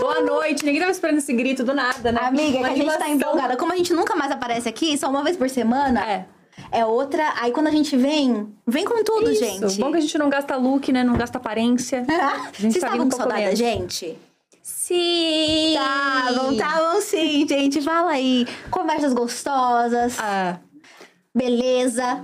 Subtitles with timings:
[0.00, 0.64] Boa noite.
[0.64, 2.20] Ninguém tava esperando esse grito do nada, né?
[2.22, 3.56] Amiga, que a gente tá empolgada.
[3.56, 6.24] Como a gente nunca mais aparece aqui, só uma vez por semana, É.
[6.72, 7.32] é outra.
[7.40, 9.44] Aí quando a gente vem, vem com tudo, Isso.
[9.44, 9.78] gente.
[9.80, 11.02] Bom que a gente não gasta look, né?
[11.04, 12.04] Não gasta aparência.
[12.58, 14.16] Vocês tá estavam com saudade da gente?
[14.62, 15.74] Sim!
[15.74, 17.82] Estavam, estavam sim, gente.
[17.82, 18.46] Fala aí.
[18.70, 20.58] Conversas gostosas, Ah,
[21.34, 22.20] beleza.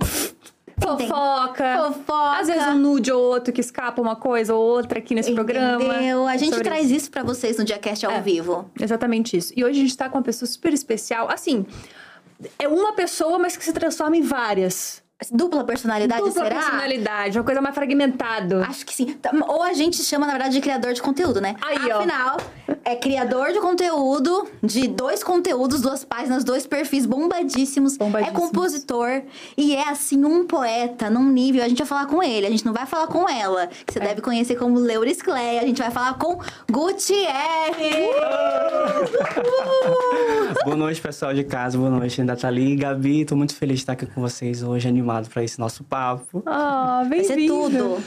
[0.81, 1.77] Fofoca.
[1.77, 2.39] Fofoca.
[2.39, 5.83] Às vezes um nude ou outro que escapa uma coisa ou outra aqui nesse programa.
[5.83, 6.25] Entendeu?
[6.27, 8.21] A É gente traz isso pra vocês no Diacast ao É.
[8.21, 8.69] vivo.
[8.79, 9.53] Exatamente isso.
[9.55, 11.29] E hoje a gente tá com uma pessoa super especial.
[11.31, 11.65] Assim,
[12.57, 15.00] é uma pessoa, mas que se transforma em várias.
[15.29, 16.55] Dupla personalidade, Dupla será?
[16.55, 18.65] personalidade, uma coisa mais fragmentada.
[18.65, 19.13] Acho que sim.
[19.21, 21.55] Tá, Ou a gente chama, na verdade, de criador de conteúdo, né?
[21.61, 21.99] Aí, ó.
[21.99, 22.37] Afinal,
[22.83, 27.97] é criador de conteúdo de dois conteúdos, duas páginas, dois perfis bombadíssimos.
[27.97, 28.41] Bombadíssimos.
[28.41, 29.21] É compositor
[29.55, 31.63] e é, assim, um poeta num nível.
[31.63, 33.99] A gente vai falar com ele, a gente não vai falar com ela, que você
[33.99, 34.07] É.
[34.07, 35.59] deve conhecer como Leuris Clay.
[35.59, 36.39] A gente vai falar com
[36.71, 38.09] Gutierrez.
[40.65, 41.77] Boa noite, pessoal de casa.
[41.77, 43.23] Boa noite, Nathalie e Gabi.
[43.25, 46.41] Tô muito feliz de estar aqui com vocês hoje, animado para esse nosso papo.
[46.45, 47.69] Ah, Vai ser bem-vindo.
[47.69, 48.03] tudo.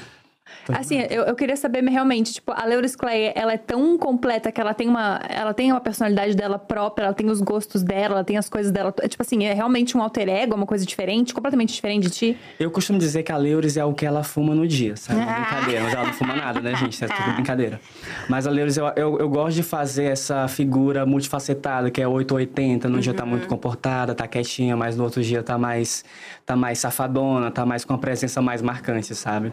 [0.69, 4.61] Assim, eu, eu queria saber realmente, tipo, a Leuris Clay, ela é tão completa que
[4.61, 8.25] ela tem uma, ela tem uma personalidade dela própria, ela tem os gostos dela, ela
[8.25, 8.95] tem as coisas dela.
[9.01, 12.39] É, tipo assim, é realmente um alter ego, uma coisa diferente, completamente diferente de ti.
[12.59, 15.21] Eu costumo dizer que a Leuris é o que ela fuma no dia, sabe?
[15.21, 17.05] Brincadeira, mas ela não fuma nada, né, gente?
[17.05, 17.81] É tudo brincadeira.
[18.29, 22.89] Mas a Leuris, eu, eu, eu gosto de fazer essa figura multifacetada, que é 880.
[22.89, 26.05] Num dia tá muito comportada, tá quietinha, mas no outro dia tá mais,
[26.47, 29.53] tá mais safadona, tá mais com a presença mais marcante, sabe?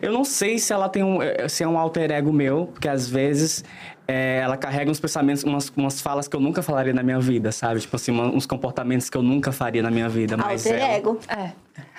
[0.00, 2.88] Eu não sei se ela tem um, eh, se é um alter ego meu, porque
[2.88, 3.64] às vezes
[4.06, 7.50] eh, ela carrega uns pensamentos, umas, umas falas que eu nunca falaria na minha vida,
[7.52, 7.80] sabe?
[7.80, 10.36] Tipo assim, uma- uns comportamentos que eu nunca faria na minha vida.
[10.36, 11.18] Mas Alter ela- ego.
[11.28, 11.50] É.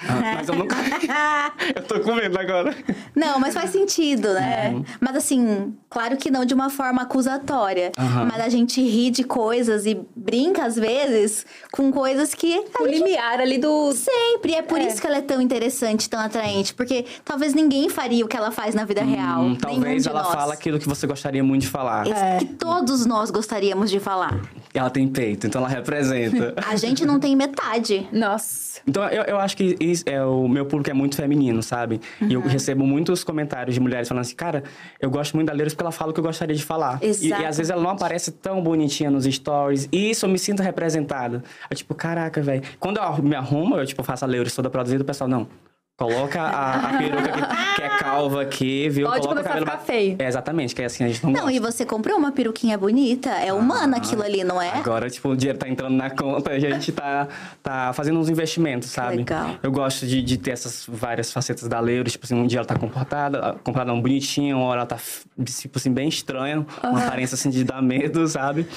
[0.08, 0.76] Ah, mas eu nunca.
[1.76, 2.76] eu tô com medo agora.
[3.16, 4.74] Não, mas faz sentido, né?
[4.76, 4.96] É.
[5.00, 7.92] Mas assim, claro que não de uma forma acusatória.
[7.98, 8.26] Aham.
[8.32, 12.54] Mas a gente ri de coisas e brinca, às vezes, com coisas que.
[12.78, 13.92] a O gente limiar ali do.
[13.94, 14.54] Sempre.
[14.54, 14.88] É por É.
[14.88, 16.74] isso que ela é tão interessante, tão atraente.
[16.74, 19.40] Porque talvez ninguém faria o que ela faz na vida real.
[19.42, 20.32] Hum, nenhum talvez ela nós.
[20.32, 22.06] fala aquilo que você gostaria muito de falar.
[22.08, 24.40] Esse- Que todos nós gostaríamos de falar.
[24.74, 26.54] Ela tem peito, então ela representa.
[26.68, 28.08] A gente não tem metade.
[28.12, 28.68] Nossa.
[28.88, 29.67] Então, eu, eu acho que
[30.06, 32.00] é, o meu público é muito feminino, sabe?
[32.22, 34.64] E eu recebo muitos comentários de mulheres falando assim, cara,
[35.00, 37.00] eu gosto muito da Leiros porque ela fala o que eu gostaria de falar.
[37.02, 39.88] E, e às vezes ela não aparece tão bonitinha nos stories.
[39.92, 41.44] E isso eu me sinto representada.
[41.70, 42.64] Eu, tipo, caraca, velho.
[42.80, 45.48] Quando eu me arrumo, eu, tipo, faço a Leiros toda produzida, o pessoal, não.
[45.98, 49.08] Coloca a, a peruca que, que é calva aqui, viu?
[49.08, 50.16] Pode Coloca o começar a cabelo ficar ba- feio.
[50.20, 51.54] É, exatamente, que é assim, a gente não, Não, gosta.
[51.56, 53.32] e você comprou uma peruquinha bonita.
[53.32, 54.70] É humana Ah, aquilo ali, não é?
[54.70, 57.28] Agora, tipo, o dinheiro tá entrando na conta e a gente tá,
[57.64, 59.18] tá fazendo uns investimentos, sabe?
[59.18, 59.56] Legal.
[59.64, 62.08] Eu gosto de, de ter essas várias facetas da Leuro.
[62.12, 64.98] Tipo assim, um dia ela tá comportada, comportada não, bonitinha, uma hora ela tá,
[65.44, 66.64] tipo assim, bem estranha.
[66.84, 68.68] Uma aparência, assim, de dar medo, sabe?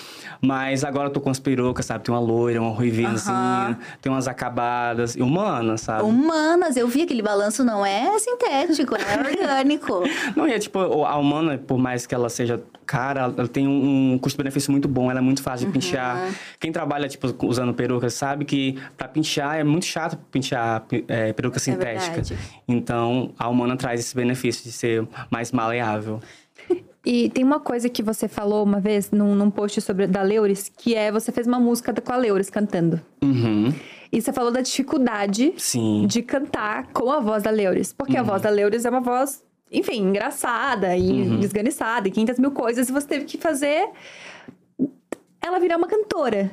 [0.40, 2.02] Mas agora eu tô com as perucas, sabe?
[2.02, 5.14] Tem uma loira, uma ruivinhazinha, tem umas acabadas.
[5.16, 6.02] E humana, sabe?
[6.04, 10.02] Humanas, eu vi aquele balanço, não é sintético, é orgânico.
[10.36, 14.18] Não, e é tipo, a humana, por mais que ela seja cara, ela tem um,
[14.18, 16.32] custo-benefício muito bom, ela é muito fácil de pentear.
[16.58, 21.58] Quem trabalha, tipo, usando peruca sabe que pra pentear é muito chato pentear é, peruca
[21.58, 22.22] sintética.
[22.22, 22.36] verdade.
[22.66, 26.20] então, a humana traz esse benefício de ser mais maleável.
[27.04, 30.70] E tem uma coisa que você falou uma vez num, num post sobre da Leuris,
[30.76, 33.00] que é você fez uma música com a Leuris cantando.
[33.22, 33.72] Uhum.
[34.12, 36.06] E você falou da dificuldade Sim.
[36.06, 37.92] de cantar com a voz da Leuris.
[37.92, 41.38] Porque a voz da Leuris é uma voz, enfim, engraçada e Uhum.
[41.40, 42.88] desganiçada e 500 mil coisas.
[42.88, 43.88] E você teve que fazer
[45.42, 46.50] ela virar uma cantora.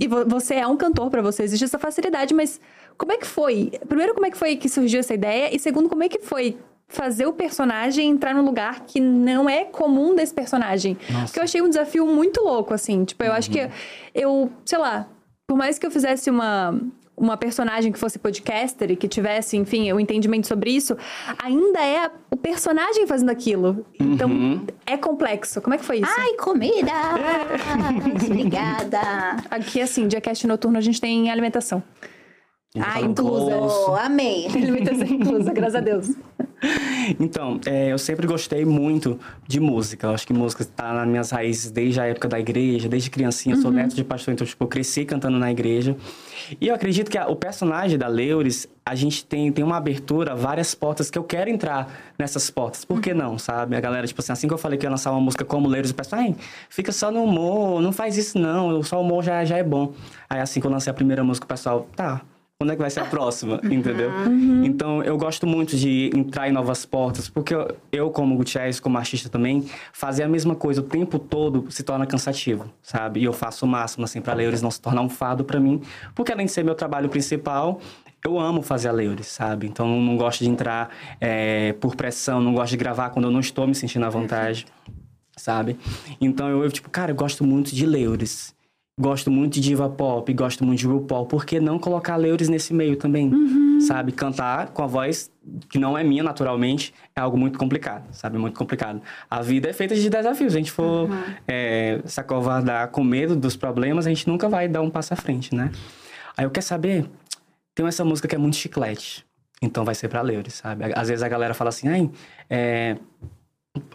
[0.00, 2.60] E vo- você é um cantor, pra você existe essa facilidade, mas
[2.96, 3.72] como é que foi?
[3.88, 5.54] Primeiro, como é que foi que surgiu essa ideia?
[5.54, 6.56] E segundo, como é que foi
[6.88, 10.96] fazer o personagem entrar num lugar que não é comum desse personagem?
[11.24, 13.04] Porque eu achei um desafio muito louco, assim.
[13.04, 13.68] Tipo, eu acho que
[14.14, 15.08] eu, sei lá,
[15.52, 16.80] por mais que eu fizesse uma.
[17.14, 20.96] Uma personagem que fosse podcaster e que tivesse, enfim, o entendimento sobre isso,
[21.40, 23.84] ainda é a- o personagem fazendo aquilo.
[24.00, 25.60] Então, é complexo.
[25.60, 26.10] Como é que foi isso?
[26.18, 26.90] Ai, comida!
[28.26, 28.98] Obrigada!
[29.50, 31.82] Aqui, assim, dia cast noturno, a gente tem alimentação.
[32.76, 34.00] Ai, Fala inclusa.
[34.00, 34.46] Amei.
[34.46, 36.08] Alimentação inclusa, graças a Deus.
[37.18, 40.06] Então, é, eu sempre gostei muito de música.
[40.06, 43.56] Eu acho que música está nas minhas raízes desde a época da igreja, desde criancinha.
[43.56, 45.96] Eu sou neto de pastor, então, tipo, eu cresci cantando na igreja.
[46.60, 50.34] E eu acredito que a- o personagem da Leuris, a gente tem, tem uma abertura,
[50.36, 52.84] várias portas que eu quero entrar nessas portas.
[52.84, 53.74] Por que não, sabe?
[53.76, 55.68] A galera, tipo assim, assim que eu falei que eu ia lançar uma música como
[55.68, 56.34] Leuris, o pessoal, ai,
[56.68, 59.92] fica só no humor, não faz isso não, só o humor já, já é bom.
[60.30, 62.22] Aí assim que eu lancei a primeira música, o pessoal, tá,
[62.62, 64.08] quando é que vai ser a próxima, entendeu?
[64.62, 67.56] Então, eu gosto muito de entrar em novas portas, porque
[67.90, 72.06] eu, como Gutierrez, como artista também, fazer a mesma coisa o tempo todo se torna
[72.06, 73.18] cansativo, sabe?
[73.18, 75.82] E eu faço o máximo, assim, pra Leures não se tornar um fado pra mim,
[76.14, 77.80] porque além de ser meu trabalho principal,
[78.24, 79.66] eu amo fazer a Leures, sabe?
[79.66, 83.32] Então, eu não gosto de entrar é, por pressão, não gosto de gravar quando eu
[83.32, 84.66] não estou me sentindo à vontade,
[85.36, 85.76] sabe?
[86.20, 88.54] Então, eu, eu, tipo, cara, eu gosto muito de Leures.
[89.00, 91.24] Gosto muito de diva pop, gosto muito de RuPaul.
[91.24, 93.32] Por que não colocar Leures nesse meio também?
[93.80, 94.12] Sabe?
[94.12, 95.30] Cantar com a voz
[95.70, 98.36] que não é minha naturalmente é algo muito complicado, sabe?
[98.36, 99.00] Muito complicado.
[99.30, 100.52] A vida é feita de desafios.
[100.52, 101.08] Se a gente for
[101.48, 105.16] é, se acovardar com medo dos problemas, a gente nunca vai dar um passo à
[105.16, 105.72] frente, né?
[106.36, 107.08] Aí eu quero saber,
[107.74, 109.24] tem essa música que é muito chiclete.
[109.62, 110.92] Então vai ser pra Leures, sabe?
[110.94, 112.10] Às vezes a galera fala assim, ai,
[112.50, 112.98] é,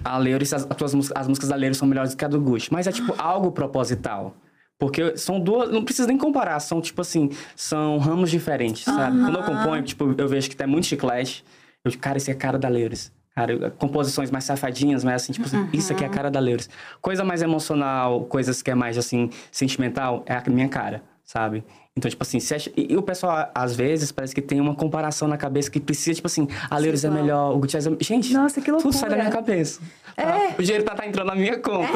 [0.04, 2.42] a Leuris, as, as, tuas as músicas da Leuris são melhores do que a do
[2.42, 2.74] Gucci.
[2.74, 4.36] Mas é tipo algo proposital.
[4.80, 9.20] Porque são duas, não precisa nem comparar, são tipo assim, são ramos diferentes, sabe?
[9.20, 11.44] Quando eu componho, tipo, eu vejo que tem muito chiclete,
[11.84, 13.12] eu digo, cara, esse é a cara da Leuris.
[13.36, 16.70] Cara, composições mais safadinhas, mais assim, tipo assim, isso aqui é a cara da Leuris.
[17.02, 21.64] Coisa mais emocional, coisas que é mais assim, sentimental, é a minha cara, sabe?
[21.96, 25.38] Então, tipo assim, acha- e, o pessoal, às vezes, parece que tem uma comparação na
[25.38, 27.98] cabeça que precisa, tipo assim, a Leuris é melhor, o Gutierrez é...
[28.04, 29.18] Gente, Nossa, que tudo sai da loucura.
[29.18, 29.82] minha cabeça.
[30.24, 30.56] Tá?
[30.58, 31.88] O dinheiro tá, tá entrando na minha conta.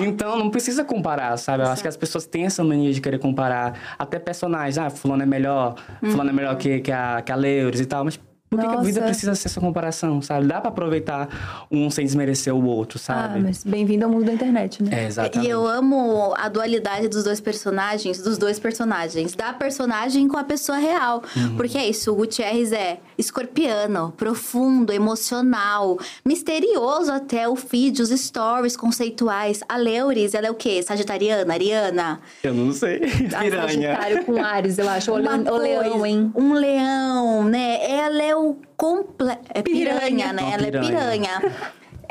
[0.00, 1.62] Então, não precisa comparar, sabe?
[1.62, 3.96] Eu acho que as pessoas têm essa mania de querer comparar.
[3.98, 4.78] Até personagens.
[4.78, 5.74] Ah, fulano é melhor.
[6.10, 8.04] Fulano é melhor que, que, a, que a Leuris e tal.
[8.04, 8.18] Mas
[8.48, 10.46] por que, que a vida precisa ser essa comparação, sabe?
[10.46, 13.40] Dá pra aproveitar um sem desmerecer o outro, Ah, sabe?
[13.40, 15.04] mas bem-vindo ao mundo da internet, né?
[15.04, 15.46] É, exatamente.
[15.46, 20.44] E eu amo a dualidade dos dois personagens, dos dois personagens, da personagem com a
[20.44, 21.22] pessoa real.
[21.36, 21.56] Uhum.
[21.56, 28.76] Porque é isso, o Gutierrez é escorpiano, profundo, emocional, misterioso até o feed, os stories
[28.76, 29.60] conceituais.
[29.68, 30.82] A Leuris, ela é o quê?
[30.82, 32.20] Sagitariana, Ariana?
[32.42, 33.00] Eu não sei.
[33.34, 33.66] Ah, Piranha.
[33.96, 35.12] Sagitário com Ares, eu acho.
[35.12, 36.32] O, Uma leão, o leão, coisa- hein?
[36.34, 37.78] Um leão, né?
[37.90, 39.28] Ela é o comple...
[39.54, 40.32] É piranha, Piranha.
[40.32, 40.42] né?
[40.42, 41.52] Uma Ela é piranha.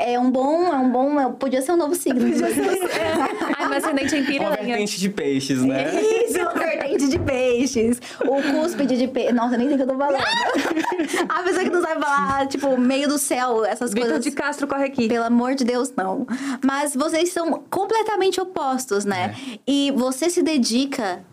[0.00, 2.20] É um bom, é um bom, é- podia ser um novo signo.
[3.58, 4.56] Ai, meu ascendente é em Uma piranha.
[4.76, 5.90] vertente de peixes, né?
[6.00, 8.00] Isso, vertente de peixes.
[8.20, 9.32] O cúspide de peixe.
[9.32, 10.22] Nossa, nem sei o que eu tô falando.
[11.28, 14.24] A pessoa que não sabe falar, tipo, meio do céu, essas Vitor coisas.
[14.24, 15.08] de Castro corre aqui.
[15.08, 16.24] Pelo amor de Deus, não.
[16.64, 19.34] Mas vocês são completamente opostos, né?
[19.66, 21.24] E você se dedica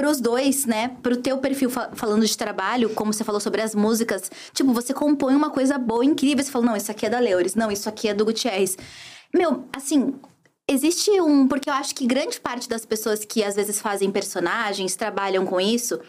[0.00, 0.96] pros dois, né?
[1.02, 4.30] Pro teu perfil fa- falando de trabalho, como você falou sobre as músicas.
[4.54, 6.42] Tipo, você compõe uma coisa boa, incrível.
[6.42, 7.54] Você fala, não, isso aqui é da Leuris.
[7.54, 8.78] Não, isso aqui é do Gutierrez.
[9.34, 10.14] Meu, assim...
[10.66, 11.48] Existe um...
[11.48, 15.60] Porque eu acho que grande parte das pessoas que às vezes fazem personagens, trabalham com
[15.60, 16.00] isso...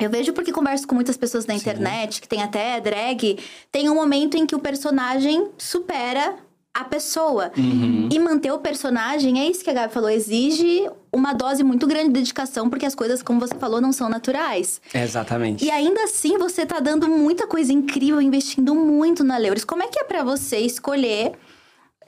[0.00, 3.38] Eu vejo porque converso com muitas pessoas na internet, que tem até drag,
[3.70, 6.36] tem um momento em que o personagem supera
[6.74, 7.52] a pessoa.
[7.56, 12.06] E manter o personagem, é isso que a Gabi falou, exige uma dose muito grande
[12.06, 14.80] de dedicação, porque as coisas, como você falou, não são naturais.
[14.94, 15.64] Exatamente.
[15.64, 19.64] E ainda assim, você tá dando muita coisa incrível, investindo muito na Leuris.
[19.64, 21.32] Como é que é pra você escolher,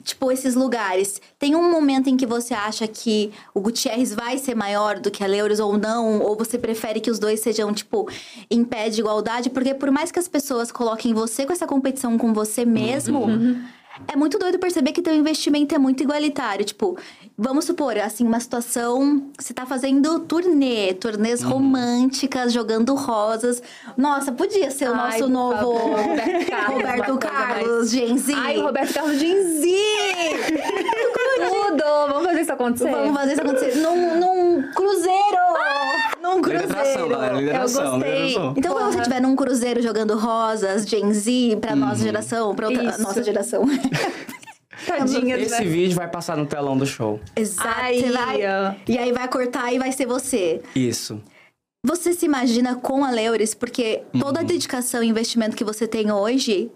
[0.02, 1.21] tipo, esses lugares?
[1.38, 5.23] Tem um momento em que você acha que o Gutierrez vai ser maior do que
[5.23, 6.23] a Leuris ou não?
[6.23, 8.09] Ou você prefere que os dois sejam, tipo,
[8.50, 9.50] em pé de igualdade?
[9.50, 13.26] Porque por mais que as pessoas coloquem você com essa competição com você mesmo...
[14.08, 16.64] É muito doido perceber que teu investimento é muito igualitário.
[16.64, 16.98] Tipo,
[17.36, 19.30] vamos supor, assim, uma situação.
[19.38, 23.62] Você tá fazendo turnê, turnês românticas, jogando rosas.
[23.96, 28.34] Nossa, podia ser o Ai, nosso novo Roberto Carlos, Roberto Carlos, Gen Z.
[28.34, 29.68] Ai, o Roberto Carlos Gen Z!
[31.36, 31.84] Tudo!
[32.08, 32.90] Vamos fazer isso acontecer?
[32.90, 35.14] Vamos fazer isso acontecer num, num cruzeiro!
[36.22, 37.34] Num Lideração, galera.
[37.34, 37.38] cruzeiro!
[37.40, 38.12] Lideração, gostei.
[38.26, 38.54] lideração.
[38.56, 42.84] Então, quando você estiver num cruzeiro jogando rosas, Gen Z, pra nossa geração, pra outra,
[42.84, 43.02] Isso.
[43.02, 43.64] nossa geração.
[44.78, 45.64] Puxadinhas, Esse né?
[45.69, 47.21] vídeo vai passar no telão do show.
[47.37, 47.69] Exato.
[47.81, 48.76] Aí, vai-.
[48.88, 50.61] E aí vai cortar e vai ser você.
[50.75, 51.21] Isso.
[51.87, 54.47] Você se imagina com a Leuris, porque toda a Uhum.
[54.49, 56.71] dedicação e investimento que você tem hoje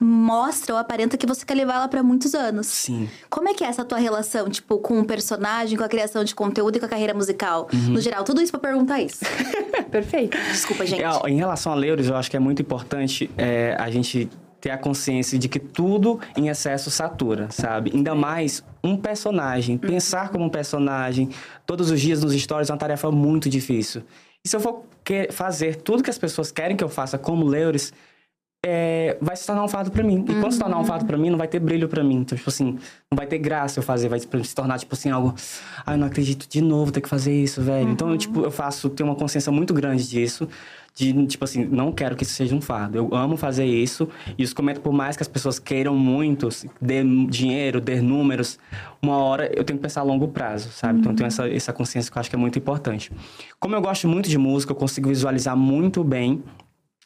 [0.00, 2.66] mostra ou aparenta que você quer levar ela pra muitos anos.
[2.68, 3.08] Sim.
[3.30, 6.34] Como é que é essa tua relação, tipo, com o personagem, com a criação de
[6.34, 7.68] conteúdo e com a carreira musical?
[7.72, 7.94] Uhum.
[7.94, 9.24] No geral, tudo isso pra perguntar isso.
[9.90, 10.36] Perfeito.
[10.52, 11.02] Desculpa, gente.
[11.26, 14.28] Em relação a Leuris, eu acho que é muito importante é, a gente
[14.64, 17.90] ter a consciência de que tudo em excesso satura, sabe?
[17.92, 19.76] Ainda mais um personagem.
[19.76, 21.28] Pensar como um personagem
[21.66, 24.02] todos os dias nos stories é uma tarefa muito difícil.
[24.42, 24.84] E se eu for
[25.32, 27.92] fazer tudo que as pessoas querem que eu faça como Leuris,
[28.66, 30.24] é, vai se tornar um fardo pra mim.
[30.26, 32.16] E quando se tornar um fardo pra mim, não vai ter brilho pra mim.
[32.16, 32.78] Então, tipo assim,
[33.10, 35.34] não vai ter graça eu fazer, vai se tornar, tipo assim, algo.
[35.84, 37.90] Ai, eu não acredito de novo ter que fazer isso, velho.
[37.90, 40.48] Então, eu, tipo, eu faço, tenho uma consciência muito grande disso.
[40.96, 42.96] De, tipo assim, não quero que isso seja um fardo.
[42.96, 44.08] Eu amo fazer isso.
[44.38, 46.48] E os comento, por mais que as pessoas queiram muito,
[46.80, 48.58] dê dinheiro, dê números,
[49.02, 51.00] uma hora eu tenho que pensar a longo prazo, sabe?
[51.00, 53.10] Então, eu tenho essa, essa consciência que eu acho que é muito importante.
[53.58, 56.42] Como eu gosto muito de música, eu consigo visualizar muito bem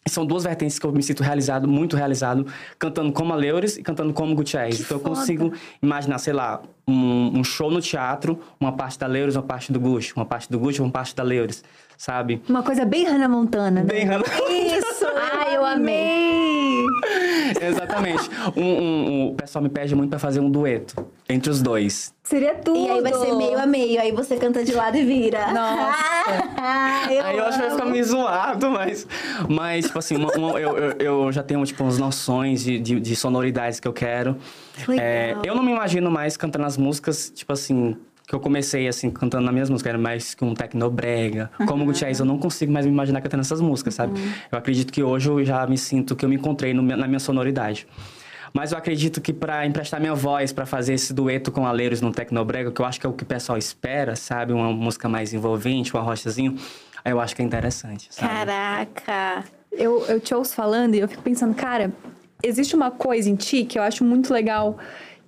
[0.08, 2.46] são duas vertentes que eu me sinto realizado, muito realizado,
[2.78, 4.80] cantando como a Leuris e cantando como Gutierrez.
[4.80, 9.36] Então eu consigo imaginar, sei lá, um, um show no teatro, uma parte da Leuris,
[9.36, 11.62] uma parte do Gucci, uma parte do Gucci, uma parte da Leuris,
[11.96, 12.42] sabe?
[12.48, 13.86] Uma coisa bem Hannah Montana, né?
[13.86, 15.06] Bem, Hannah- Isso!
[15.32, 16.84] Ai, eu amei!
[17.60, 18.28] Exatamente.
[18.56, 22.14] Um, um- um- o pessoal me pede muito pra fazer um dueto entre os dois.
[22.24, 22.78] Seria tudo!
[22.78, 25.52] E aí vai ser meio a meio, aí você canta de lado e vira.
[25.52, 25.94] Nossa.
[27.12, 27.92] eu Aí eu acho que vai ficar amo.
[27.92, 29.06] meio zoado, mas...
[29.48, 30.92] Mas, tipo assim, uma- uma- eu, eu,
[31.24, 34.36] eu já tenho, tipo, umas noções de, de, de sonoridades que eu quero.
[34.74, 35.06] Que legal.
[35.06, 37.96] É, eu não me imagino mais cantando as músicas, tipo assim...
[38.26, 39.88] Que eu comecei, assim, cantando nas minhas músicas.
[39.88, 41.50] Era mais que um tecnobrega.
[41.66, 44.20] Como o Gutierrez, eu não consigo mais me imaginar cantando essas músicas, sabe?
[44.52, 47.20] Eu acredito que hoje eu já me sinto que eu me encontrei no na minha
[47.20, 47.86] sonoridade.
[48.52, 52.12] Mas eu acredito que para emprestar minha voz, para fazer esse dueto com Aleiros no
[52.12, 54.52] Tecnobrega, que eu acho que é o que o pessoal espera, sabe?
[54.52, 56.56] Uma música mais envolvente, um arrochazinho,
[57.04, 58.32] aí eu acho que é interessante, sabe?
[58.32, 59.44] Caraca.
[59.72, 61.92] Eu, eu te ouço falando e eu fico pensando, cara,
[62.42, 64.78] existe uma coisa em ti que eu acho muito legal,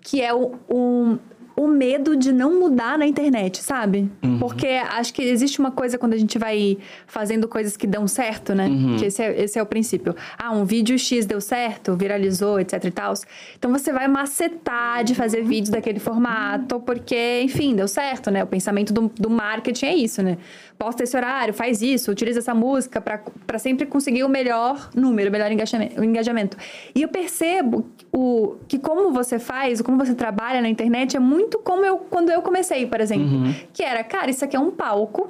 [0.01, 1.19] que é o, o,
[1.57, 4.11] o medo de não mudar na internet, sabe?
[4.39, 8.55] Porque acho que existe uma coisa quando a gente vai fazendo coisas que dão certo,
[8.55, 8.69] né?
[8.99, 10.15] Que esse é, esse é o princípio.
[10.39, 13.15] Ah, um vídeo X deu certo, viralizou, etc e tal.
[13.59, 18.43] Então você vai macetar de fazer vídeos daquele formato, porque, enfim, deu certo, né?
[18.43, 20.39] O pensamento do, do marketing é isso, né?
[20.81, 25.33] Posta esse horário, faz isso, utiliza essa música para sempre conseguir o melhor número, o
[25.33, 26.57] melhor engajamento, o engajamento.
[26.95, 31.59] E eu percebo o, que como você faz, como você trabalha na internet, é muito
[31.59, 33.27] como eu quando eu comecei, por exemplo.
[33.75, 35.29] Que era, cara, isso aqui é um palco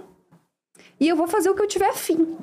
[1.01, 2.37] e eu vou fazer o que eu tiver afim.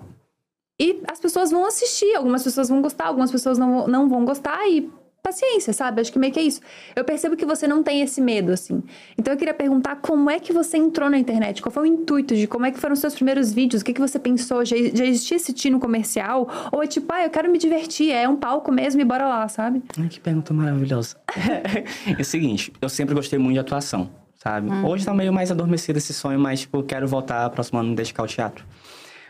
[0.77, 4.67] E as pessoas vão assistir, algumas pessoas vão gostar, algumas pessoas não, não vão gostar
[4.67, 4.91] e
[5.27, 6.01] paciência, sabe?
[6.01, 6.61] Acho que meio que é isso.
[6.95, 8.81] Eu percebo que você não tem esse medo, assim.
[9.17, 11.61] Então eu queria perguntar como é que você entrou na internet?
[11.61, 13.81] Qual foi o intuito de como é que foram os seus primeiros vídeos?
[13.81, 14.63] O que, que você pensou?
[14.63, 16.49] Já, já existia esse tino comercial?
[16.71, 19.47] Ou é tipo, ah, eu quero me divertir, é um palco mesmo e bora lá,
[19.47, 19.83] sabe?
[19.99, 21.17] Ai, que pergunta maravilhosa.
[22.17, 24.69] é o seguinte, eu sempre gostei muito de atuação, sabe?
[24.85, 28.27] Hoje tá meio mais adormecido esse sonho, mas, tipo, quero voltar próximo ano dedicar ao
[28.27, 28.65] teatro.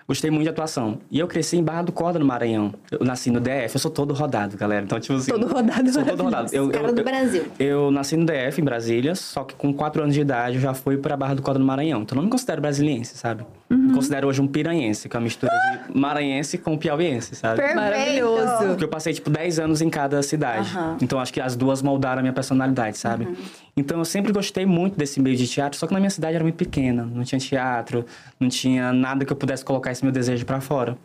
[0.07, 0.99] Gostei muito de atuação.
[1.11, 2.73] E eu cresci em Barra do Corda, no Maranhão.
[2.89, 4.85] Eu nasci no DF, eu sou todo rodado, galera.
[4.85, 5.31] Então, tipo assim...
[5.31, 6.49] Todo rodado, Sou todo rodado.
[6.55, 7.45] Eu, Cara eu- do eu- Brasil.
[7.59, 10.73] Eu nasci no DF, em Brasília, só que com 4 anos de idade eu já
[10.73, 12.03] fui pra Barra do Corda, no Maranhão.
[12.03, 13.43] Então, eu não me considero brasiliense, sabe?
[13.69, 15.51] Me considero hoje um piranhense, que é uma mistura
[15.91, 17.61] de maranhense com piauiense, sabe?
[17.75, 18.65] Maravilhoso.
[18.69, 20.69] Porque eu passei, tipo, 10 anos em cada cidade.
[20.73, 20.97] Aham.
[21.01, 23.27] Então, acho que as duas moldaram a minha personalidade, sabe?
[23.75, 26.43] Então, eu sempre gostei muito desse meio de teatro, só que na minha cidade era
[26.43, 27.03] muito pequena.
[27.13, 28.05] Não tinha teatro,
[28.39, 30.97] não tinha nada que eu pudesse colocar esse meu desejo pra fora.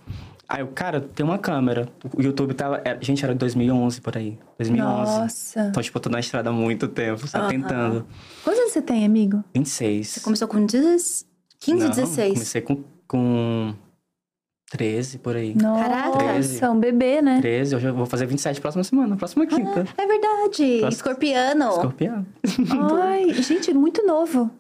[0.49, 1.89] Aí eu, cara, tem uma câmera.
[2.15, 2.83] O YouTube tava...
[2.85, 4.39] era- gente, era 2011, por aí.
[4.59, 5.11] 2011.
[5.21, 5.67] Nossa.
[5.71, 7.49] Então, tipo, eu tô na estrada há muito tempo, sabe?
[7.55, 8.07] Tentando.
[8.45, 9.43] Quantos anos você tem, amigo?
[9.55, 10.19] 26.
[10.23, 11.27] Começou com 10,
[11.59, 12.33] 15, Não, 16.
[12.35, 13.75] Comecei com, com
[14.71, 15.55] 13, por aí.
[15.55, 16.35] Caraca.
[16.35, 17.41] Nossa, um bebê, né?
[17.41, 19.87] 13, eu já vou fazer 27 próxima semana, próxima quinta.
[19.97, 20.79] É verdade.
[20.81, 20.89] Próximo.
[20.89, 21.69] Escorpiano.
[21.71, 22.27] Escorpião.
[23.03, 24.51] Ai, gente, muito novo.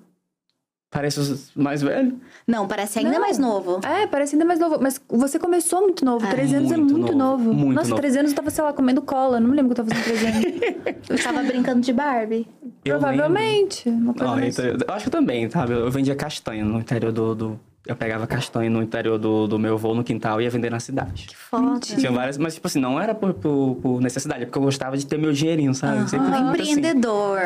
[0.93, 2.13] Parece mais velhos.
[2.47, 3.21] Não, parece ainda Não.
[3.21, 3.81] mais novo.
[3.83, 4.79] É, parece ainda mais novo.
[4.79, 6.27] Mas você começou muito novo.
[6.27, 7.55] 13 anos é Muito muito novo, novo.
[7.55, 8.01] muito Nossa, novo.
[8.03, 9.41] 13 anos eu tava, sei lá, comendo cola.
[9.41, 10.63] Não me lembro que eu tava fazendo 13 anos.
[11.09, 12.47] Eu tava brincando de Barbie.
[12.85, 13.89] Eu Provavelmente.
[13.89, 15.73] Uma coisa Ó, mais- então, eu acho que também, sabe?
[15.73, 17.35] Eu vendia castanha no interior do.
[17.35, 20.71] do- eu pegava castanha no interior do, do meu avô no quintal e ia vender
[20.71, 21.27] na cidade.
[21.35, 21.81] Foda.
[21.81, 24.97] Tinha várias, mas tipo assim, não era por, por, por necessidade, é porque eu gostava
[24.97, 26.03] de ter meu dinheirinho, sabe?
[26.03, 26.73] Eu sempre muito assim.
[26.73, 27.41] Empreendedor.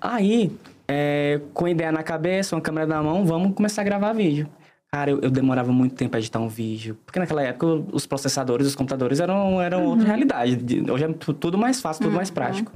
[0.00, 0.52] Aí,
[0.94, 4.46] é, com ideia na cabeça, uma câmera na mão, vamos começar a gravar vídeo.
[4.92, 6.98] Cara, eu, eu demorava muito tempo a editar um vídeo.
[7.06, 10.56] Porque naquela época os processadores, os computadores eram, eram outra realidade.
[10.56, 12.70] De- Hoje é tu- tudo mais fácil, tudo mais prático.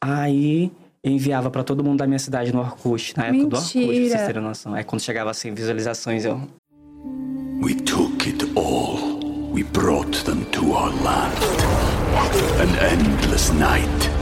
[0.00, 0.72] Aí
[1.04, 3.80] eu enviava pra todo mundo da minha cidade no Orkut, na época do Orkut, pra
[3.82, 4.08] Mentira.
[4.16, 4.74] vocês terem noção.
[4.74, 6.40] Aí quando chegava a 100 visualizações, eu.
[7.62, 9.20] We took it all.
[9.52, 11.36] We brought them to our land.
[12.62, 14.10] An endless night,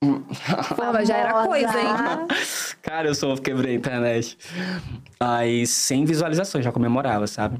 [0.00, 1.88] Pô, mas já era coisa, hein?
[2.82, 4.36] Cara, eu sou, quebrei a internet.
[5.18, 7.58] Aí 100 visualizações, já comemorava, sabe?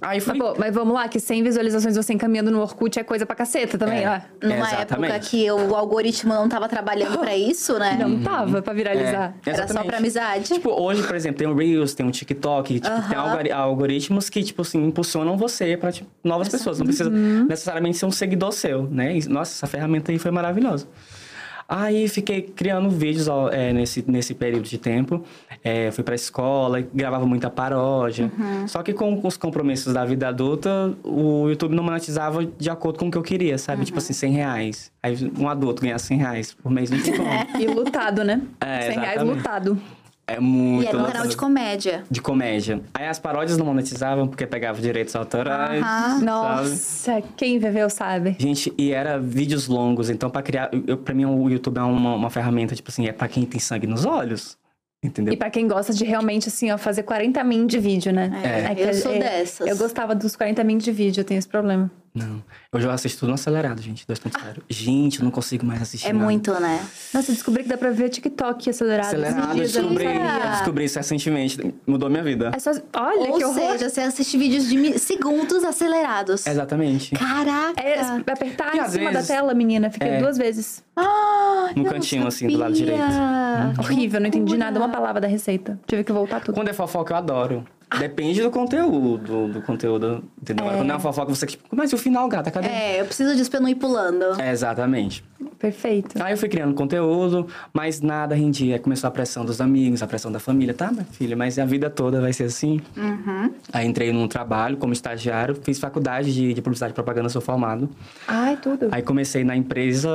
[0.00, 0.38] Aí Mas, fui.
[0.38, 3.78] pô, mas vamos lá, que 100 visualizações você encaminhando no Orkut é coisa pra caceta
[3.78, 4.08] também, É.
[4.42, 4.46] ó.
[4.48, 5.12] Numa Exatamente.
[5.12, 7.96] época que o algoritmo não tava trabalhando pra isso, né?
[8.00, 9.34] Não tava pra viralizar.
[9.46, 10.46] É, Era só pra amizade.
[10.54, 14.42] Tipo, hoje, por exemplo, tem o Reels, tem o TikTok, tipo, tem algori- algoritmos que,
[14.42, 16.78] tipo assim, impulsionam você pra tipo, novas pessoas.
[16.80, 19.16] Não precisa necessariamente ser um seguidor seu, né?
[19.18, 20.88] E, nossa, essa ferramenta aí foi maravilhosa.
[21.74, 25.24] Aí fiquei criando vídeos é, nesse, nesse período de tempo.
[25.64, 28.30] É, fui pra escola, gravava muita paródia.
[28.66, 33.08] Só que com os compromissos da vida adulta, o YouTube não monetizava de acordo com
[33.08, 33.86] o que eu queria, sabe?
[33.86, 34.92] Tipo assim, 100 reais.
[35.02, 37.30] Aí um adulto ganhar 100 reais por mês não tem como.
[37.58, 38.42] E lutado, né?
[38.60, 39.36] É, 100 reais exatamente.
[39.38, 39.78] lutado.
[40.26, 40.84] É muito.
[40.84, 42.04] E era um canal de comédia.
[42.10, 42.80] de comédia.
[42.94, 45.84] Aí as paródias não monetizavam porque pegava direitos autorais.
[46.22, 48.36] Nossa, quem viveu sabe.
[48.38, 50.70] Gente, e era vídeos longos, então pra criar.
[50.86, 53.60] Eu, pra mim, o YouTube é uma, uma ferramenta, tipo assim, é pra quem tem
[53.60, 54.56] sangue nos olhos.
[55.04, 55.34] Entendeu?
[55.34, 58.30] E pra quem gosta de realmente, assim, ó, fazer 40 min de vídeo, né?
[58.44, 59.66] É, que eu sou dessas.
[59.66, 61.90] Eu gostava dos 40 min de vídeo, eu tenho esse problema.
[62.14, 62.42] Não.
[62.72, 64.04] Eu assisto tudo no acelerado, gente.
[64.06, 64.58] 2.0.
[64.68, 66.08] Gente, eu não consigo mais assistir.
[66.08, 66.24] É nada.
[66.24, 66.84] muito, né?
[67.14, 69.06] Nossa, eu descobri que dá pra ver TikTok acelerado.
[69.06, 71.74] Acelerado, eu descobri, eu descobri isso recentemente.
[71.86, 72.50] Mudou minha vida.
[72.54, 72.70] É só...
[72.70, 73.54] Olha Ou que horror.
[73.72, 76.46] seja, você assiste vídeos de segundos acelerados.
[76.46, 77.14] Exatamente.
[77.14, 77.80] Caraca!
[77.80, 79.90] É apertar E em cima vezes- da tela, menina.
[79.90, 80.18] Fiquei É.
[80.20, 80.82] duas vezes.
[80.94, 83.00] Ah, No cantinho, assim, do lado direito.
[83.78, 85.80] Horrível, não entendi nada, uma palavra da receita.
[85.86, 86.54] Tive que voltar tudo.
[86.54, 87.64] Quando é fofoca, eu adoro.
[87.98, 90.64] Depende do conteúdo, do conteúdo, entendeu?
[90.64, 92.68] Quando é uma fofoca, você tipo, mas e o final, gata, cadê?
[92.68, 94.40] É, eu preciso disso pra eu não ir pulando.
[94.40, 95.24] É, exatamente.
[95.58, 96.20] Perfeito.
[96.22, 98.78] Aí eu fui criando conteúdo, mas nada rendia.
[98.78, 100.74] Começou a pressão dos amigos, a pressão da família.
[100.74, 102.80] Tá, minha filha, mas a vida toda vai ser assim?
[103.72, 107.88] Aí entrei num trabalho como estagiário, fiz faculdade de, de publicidade e propaganda, sou formado.
[108.26, 108.88] Ai, tudo.
[108.90, 110.10] Aí comecei na empresa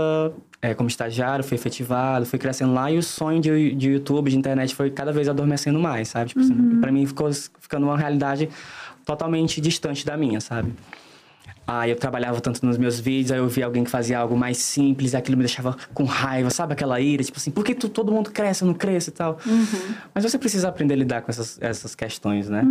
[0.61, 4.37] é, como estagiário, fui efetivado, fui crescendo lá e o sonho de, de YouTube, de
[4.37, 6.29] internet, foi cada vez adormecendo mais, sabe?
[6.29, 8.49] Tipo assim, pra mim ficou ficando uma realidade
[9.05, 10.73] totalmente distante da minha, sabe?
[11.65, 14.57] Aí eu trabalhava tanto nos meus vídeos, aí eu via alguém que fazia algo mais
[14.57, 16.73] simples, e aquilo me deixava com raiva, sabe?
[16.73, 19.37] Aquela ira, tipo assim, por que tu- todo mundo cresce, eu não cresço e tal?
[20.13, 22.63] Mas você precisa aprender a lidar com essas, essas questões, né?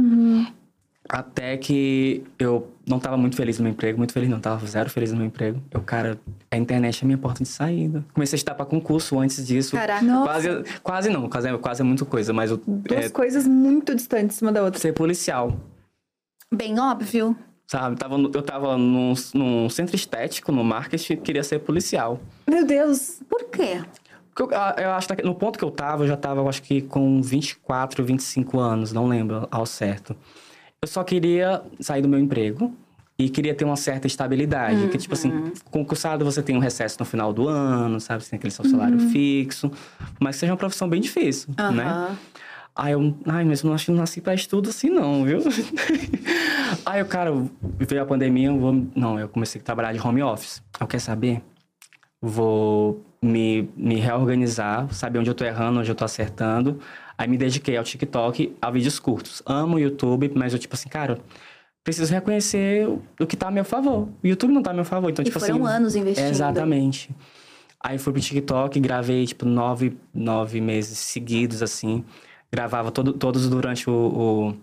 [1.08, 4.90] Até que eu não tava muito feliz no meu emprego, muito feliz não, tava zero
[4.90, 5.62] feliz no meu emprego.
[5.70, 6.18] Eu, cara,
[6.50, 8.04] a internet é a minha porta de saída.
[8.12, 9.76] Comecei a estudar pra concurso antes disso.
[9.76, 10.04] Caraca.
[10.04, 10.48] Quase,
[10.82, 14.40] quase não, quase, é- quase é muita coisa, mas eu, Duas é, coisas muito distantes
[14.42, 14.80] uma da outra.
[14.80, 15.56] ser policial,
[16.52, 17.36] Bem óbvio.
[17.66, 17.96] sabe?
[17.96, 22.20] Tava, no- eu tava num, num centro estético, no marketing, queria ser policial.
[22.48, 23.20] Meu Deus.
[23.28, 23.82] Por quê?
[24.34, 26.48] Porque Eu, ah, eu acho que no ponto que eu tava, eu já tava, eu
[26.48, 30.14] acho que com 24, 25 anos, não lembro ao certo.
[30.82, 32.74] Eu só queria sair do meu emprego
[33.18, 34.88] e queria ter uma certa estabilidade.
[34.88, 38.22] Que, tipo assim, concursado você tem um recesso no final do ano, sabe?
[38.22, 39.70] Você tem aquele seu salário fixo.
[40.20, 41.84] Mas seja uma profissão bem difícil, né?
[41.84, 42.16] Aham.
[42.78, 45.38] Aí eu, ai, mas eu não acho que não nasci pra estudo assim, não, viu?
[46.84, 47.32] Aí o cara,
[47.78, 48.86] veio a pandemia, eu vou.
[48.94, 50.62] Não, eu comecei a trabalhar de home office.
[50.78, 51.42] Eu quer saber?
[52.20, 56.78] Vou me, me reorganizar, saber onde eu tô errando, onde eu tô acertando.
[57.18, 59.42] Aí me dediquei ao TikTok, a vídeos curtos.
[59.46, 61.18] Amo o YouTube, mas eu, tipo assim, cara,
[61.82, 64.08] preciso reconhecer o- que tá a meu favor.
[64.22, 65.10] O YouTube não tá a meu favor.
[65.10, 65.74] Então, E tipo foram assim.
[65.76, 66.28] anos investindo.
[66.28, 67.10] Exatamente.
[67.82, 72.04] Aí fui pro TikTok, gravei, tipo, nove, nove meses seguidos, assim.
[72.52, 74.54] Gravava todo, todos durante o,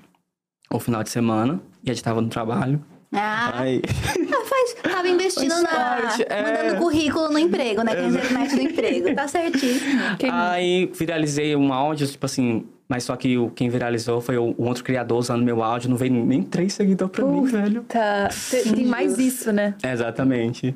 [0.72, 1.60] o, o final de semana.
[1.84, 2.84] E editava no trabalho.
[3.12, 3.82] Ah, Aí...
[4.82, 6.00] faz Tava investindo na.
[6.30, 6.44] é.
[6.44, 7.96] Mandando currículo no emprego, né?
[7.96, 9.16] Com a internet do emprego.
[9.16, 10.02] Tá certíssimo.
[10.32, 14.66] Aí viralizei um áudio, tipo assim, mas só que o, quem viralizou foi o, o
[14.66, 17.84] outro criador usando meu áudio, não veio nem três seguidores pra mim, velho.
[17.84, 18.30] Tá.
[18.50, 19.76] Tem, tem mais isso, né?
[19.84, 20.76] Exatamente.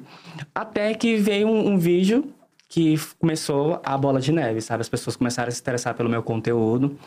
[0.54, 2.34] Até que veio um, um vídeo
[2.69, 4.82] que começou a bola de neve, sabe?
[4.82, 6.97] As pessoas começaram a se interessar pelo meu conteúdo.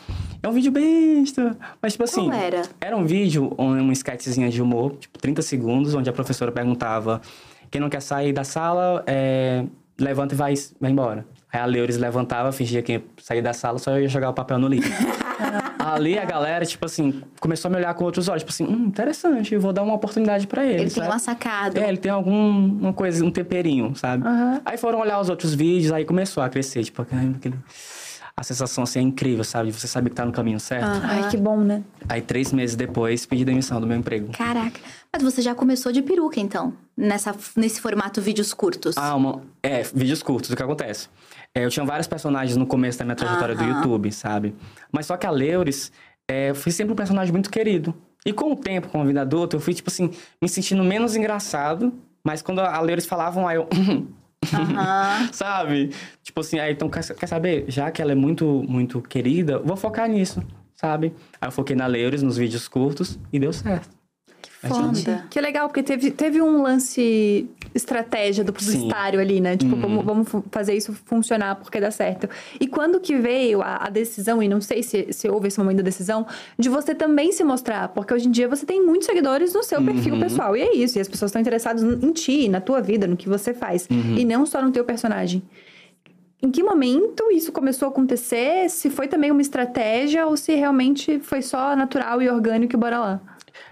[0.41, 2.25] É um vídeo besta, mas tipo assim...
[2.25, 2.61] Qual era?
[2.79, 7.21] Era um vídeo, um, sketchzinha de humor, tipo 30 segundos, onde a professora perguntava
[7.69, 9.63] quem não quer sair da sala, é,
[9.99, 11.25] levanta e vai, vai embora.
[11.53, 14.57] Aí a Leuris levantava, fingia que ia sair da sala, só ia jogar o papel
[14.57, 14.91] no lixo.
[15.81, 18.43] Ali a galera, tipo assim, começou a me olhar com outros olhos.
[18.43, 20.73] Tipo assim, hum, interessante, eu vou dar uma oportunidade pra ele.
[20.73, 21.07] Ele tem sabe?
[21.07, 21.79] uma sacada.
[21.79, 24.23] É, ele tem alguma coisa, um temperinho, sabe?
[24.63, 27.55] Aí foram olhar os outros vídeos, aí começou a crescer, tipo, aquele...
[28.35, 29.71] A sensação assim é incrível, sabe?
[29.71, 30.87] Você sabe que tá no caminho certo.
[31.03, 31.83] Ai, que bom, né?
[32.07, 34.31] Aí três meses depois, pedi demissão do meu emprego.
[34.31, 34.79] Caraca.
[35.13, 36.73] Mas você já começou de peruca, então?
[36.97, 38.97] Nessa, nesse formato vídeos curtos.
[38.97, 39.41] Ah, uma...
[39.61, 41.09] é, vídeos curtos, o que acontece?
[41.55, 43.63] É, eu tinha vários personagens no começo da minha trajetória do.
[43.63, 44.55] YouTube, sabe?
[44.91, 45.91] Mas só que a Leuris
[46.27, 47.93] é, foi sempre um personagem muito querido.
[48.25, 50.11] E com o tempo, com a vida adulta, eu fui, tipo assim,
[50.41, 51.93] me sentindo menos engraçado.
[52.23, 53.67] Mas quando a Leuris falavam, aí eu...
[54.53, 55.29] Aham.
[55.33, 55.91] sabe?
[56.23, 57.65] Tipo assim, aí então quer, quer saber?
[57.67, 60.41] Já que ela é muito, muito querida, vou focar nisso,
[60.75, 61.13] sabe?
[61.39, 63.89] Aí eu foquei na Leuris, nos vídeos curtos, e deu certo.
[64.63, 65.27] Mas, gente, Foda.
[65.29, 69.55] Que legal, porque teve, teve um lance estratégia do publicitário ali, né?
[69.57, 72.29] Tipo, vamos, vamos fu- fazer isso funcionar porque dá certo.
[72.59, 75.77] E quando que veio a, a decisão, e não sei se, se houve esse momento
[75.77, 76.25] da decisão,
[76.57, 77.89] de você também se mostrar?
[77.89, 80.55] Porque hoje em dia você tem muitos seguidores no seu perfil pessoal.
[80.55, 80.97] E é isso.
[80.97, 83.87] E as pessoas estão interessadas em ti, na tua vida, no que você faz.
[83.89, 85.41] E não só no teu personagem.
[86.43, 88.67] Em que momento isso começou a acontecer?
[88.69, 92.99] Se foi também uma estratégia ou se realmente foi só natural e orgânico e bora
[92.99, 93.21] lá?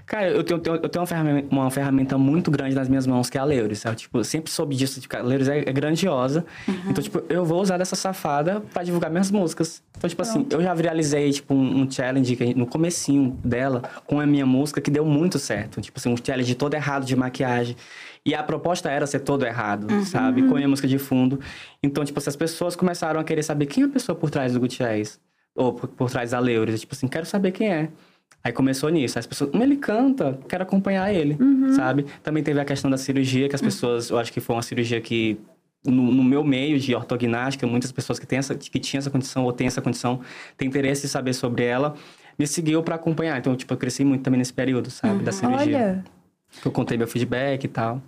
[0.10, 3.38] Cara, eu tenho, eu tenho uma, ferramenta, uma ferramenta muito grande nas minhas mãos, que
[3.38, 3.84] é a Leuris.
[3.96, 5.00] Tipo, eu sempre soube disso.
[5.00, 6.44] Tipo, a Leuris é, é grandiosa.
[6.90, 9.84] Então, tipo, eu vou usar dessa safada pra divulgar minhas músicas.
[9.96, 14.20] Então, tipo assim, eu já viralizei, tipo, um, um challenge que no comecinho dela, com
[14.20, 15.80] a minha música, que deu muito certo.
[15.80, 17.76] Tipo assim, um challenge todo errado de maquiagem.
[18.26, 20.42] E a proposta era ser todo errado, sabe?
[20.42, 21.40] Com a minha música de fundo.
[21.84, 24.54] Então, tipo, assim, as pessoas começaram a querer saber quem é a pessoa por trás
[24.54, 25.20] do Gutierrez.
[25.54, 26.80] Ou por, por trás da Leuris.
[26.80, 27.90] Tipo assim, quero saber quem é.
[28.44, 29.20] Aí começou nisso.
[29.20, 31.38] As pessoas, "Hum, ele canta, quero acompanhar ele,
[31.74, 32.06] sabe?
[32.24, 35.02] Também teve a questão da cirurgia, que as pessoas, eu acho que foi uma cirurgia
[35.02, 35.38] que,
[35.86, 39.44] no, no meu meio de ortognástica, muitas pessoas que, têm essa, que tinham essa condição
[39.44, 40.22] ou têm essa condição,
[40.58, 41.96] têm interesse em saber sobre ela,
[42.38, 43.38] me seguiu para acompanhar.
[43.38, 45.22] Então, tipo, eu cresci muito também nesse período, sabe?
[45.24, 45.78] Da cirurgia.
[45.78, 46.04] Olha,
[46.62, 48.02] Que eu contei meu feedback e tal.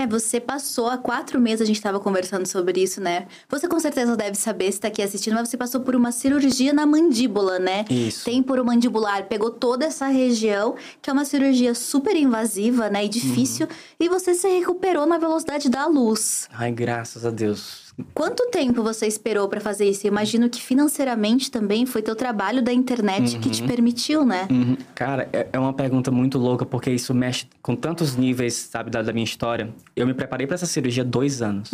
[0.00, 3.26] É, você passou há quatro meses, a gente tava conversando sobre isso, né?
[3.50, 6.72] Você com certeza deve saber se tá aqui assistindo, mas você passou por uma cirurgia
[6.72, 7.84] na mandíbula, né?
[7.90, 8.24] Isso.
[8.24, 13.04] Temporo mandibular, pegou toda essa região, que é uma cirurgia super invasiva, né?
[13.04, 16.48] E difícil, e você se recuperou na velocidade da luz.
[16.50, 17.89] Ai, graças a Deus.
[18.14, 20.06] Quanto tempo você esperou pra fazer isso?
[20.06, 24.48] Eu imagino que financeiramente também foi teu trabalho da internet que te permitiu, né?
[24.50, 24.76] Uhum.
[24.94, 29.02] Cara, é é uma pergunta muito louca, porque isso mexe com tantos níveis, sabe, da,
[29.02, 29.72] da minha história.
[29.94, 31.70] Eu me preparei para essa cirurgia dois anos.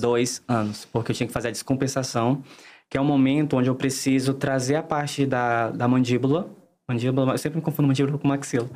[0.00, 0.86] Dois anos.
[0.90, 2.42] Porque eu tinha que fazer a descompensação,
[2.88, 6.50] que é um momento onde eu preciso trazer a parte da, da mandíbula.
[6.88, 8.68] Mandíbula, eu sempre me confundo mandíbula com maxila.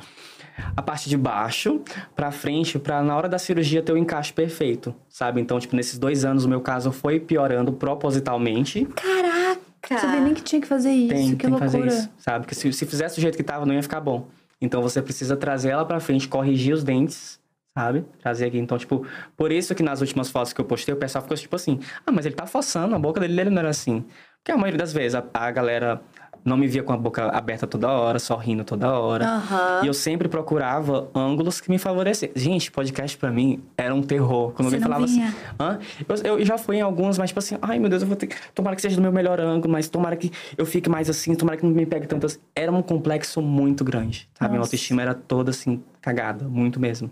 [0.75, 1.81] A parte de baixo
[2.15, 5.41] pra frente, pra na hora da cirurgia ter o encaixe perfeito, sabe?
[5.41, 8.85] Então, tipo, nesses dois anos o meu caso foi piorando propositalmente.
[8.85, 9.65] Caraca!
[9.99, 11.69] sabia nem que tinha que fazer isso, Tem, que tem que loucura.
[11.69, 12.45] fazer isso, sabe?
[12.45, 14.27] Porque se, se fizesse do jeito que tava, não ia ficar bom.
[14.59, 17.39] Então você precisa trazer ela pra frente, corrigir os dentes,
[17.77, 18.03] sabe?
[18.19, 18.57] Trazer aqui.
[18.57, 19.05] Então, tipo,
[19.37, 22.11] por isso que nas últimas fotos que eu postei, o pessoal ficou tipo assim: ah,
[22.11, 24.03] mas ele tá forçando, a boca dele ele não era assim.
[24.39, 26.01] Porque a maioria das vezes a, a galera
[26.45, 29.25] não me via com a boca aberta toda hora, sorrindo toda hora.
[29.25, 29.81] Aham.
[29.83, 32.31] E eu sempre procurava ângulos que me favorecessem.
[32.35, 34.51] Gente, podcast pra mim era um terror.
[34.51, 35.27] Quando Você alguém falava vinha.
[35.27, 35.79] assim, Hã?
[36.23, 38.27] Eu, eu já fui em alguns, mas tipo assim, ai meu Deus, eu vou ter.
[38.27, 41.33] que- Tomara que seja do meu melhor ângulo, mas tomara que eu fique mais assim,
[41.33, 42.37] tomara que não me pegue tanto assim.
[42.55, 44.51] Era um complexo muito grande, sabe?
[44.51, 47.09] Minha autoestima era toda assim, cagada, muito mesmo.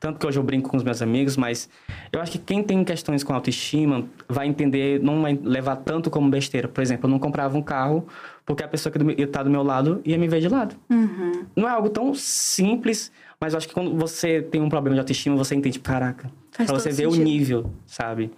[0.00, 1.68] Tanto que hoje eu brinco com os meus amigos, mas
[2.12, 6.28] eu acho que quem tem questões com autoestima vai entender, não vai levar tanto como
[6.30, 6.68] besteira.
[6.68, 8.06] Por exemplo, eu não comprava um carro
[8.44, 10.76] porque a pessoa que estar do meu lado ia me ver de lado.
[11.56, 15.00] Não é algo tão simples, mas eu acho que quando você tem um problema de
[15.00, 17.24] autoestima, você entende, caraca, Faz pra você ver o sentido.
[17.24, 18.30] nível, sabe?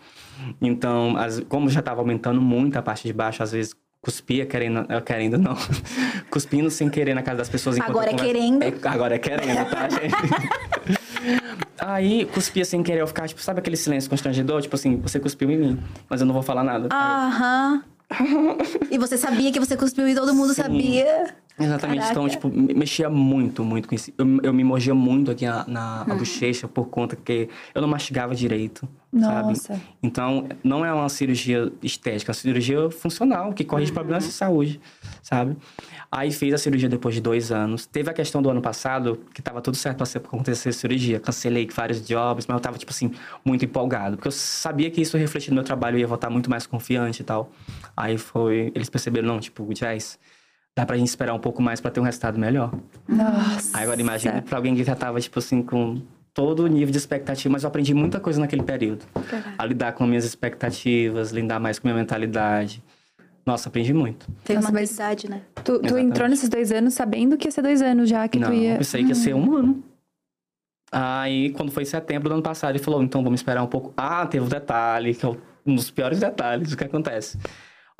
[0.61, 4.87] Então, as- como já tava aumentando muito a parte de baixo, às vezes cuspia querendo,
[4.88, 5.54] eh, querendo não,
[6.30, 7.78] cuspindo sem querer na casa das pessoas.
[7.80, 8.62] Agora é converso- querendo.
[8.62, 10.97] É, agora é querendo, tá, gente?
[11.79, 14.61] Aí, cuspia sem querer, eu ficava, tipo, sabe aquele silêncio constrangedor?
[14.62, 16.88] Tipo assim, você cuspiu em mim, mas eu não vou falar nada.
[16.93, 17.83] Aham.
[18.91, 20.62] e você sabia que você cuspiu e todo mundo Sim.
[20.62, 21.37] sabia.
[21.59, 21.99] Exatamente.
[22.01, 22.12] Caraca.
[22.12, 24.12] Então, tipo, me- mexia muito, muito com isso.
[24.16, 26.12] Eu, eu me mordia muito aqui na, na Uhum.
[26.12, 29.55] a bochecha por conta que eu não mastigava direito, Nossa.
[29.75, 29.83] sabe?
[30.03, 34.81] Então, não é uma cirurgia estética, é uma cirurgia funcional, que corrige problemas de saúde,
[35.23, 35.57] sabe?
[36.11, 37.85] Aí fiz a cirurgia depois de dois anos.
[37.87, 41.21] Teve a questão do ano passado, que tava tudo certo pra acontecer a cirurgia.
[41.21, 43.11] Cancelei vários jobs, mas eu tava, tipo assim,
[43.44, 44.16] muito empolgado.
[44.16, 47.21] Porque eu sabia que isso refletia no meu trabalho, eu ia voltar muito mais confiante
[47.21, 47.51] e tal.
[47.97, 48.73] Aí foi...
[48.75, 50.18] Eles perceberam, não, tipo, Jazz,
[50.79, 52.73] dá pra gente esperar um pouco mais pra ter um resultado melhor.
[53.09, 53.77] Nossa.
[53.77, 56.01] Aí agora imagina pra alguém que já tava, tipo assim, com
[56.33, 59.05] todo o nível de expectativa, mas eu aprendi muita coisa naquele período.
[59.59, 62.81] A lidar com minhas expectativas, lidar mais com minha mentalidade.
[63.45, 64.29] Nossa, aprendi muito.
[64.45, 65.43] Tem uma maturidade, né?
[65.64, 68.49] Tu, tu entrou nesses dois anos sabendo que ia ser dois anos já, que não,
[68.49, 68.77] tu ia.
[68.77, 69.83] eu sei que ia ser um ano.
[70.93, 73.93] Aí, quando foi setembro do ano passado, ele falou, então vamos esperar um pouco.
[73.97, 75.29] Ah, teve um detalhe, que é
[75.67, 77.37] um dos piores detalhes do que acontece.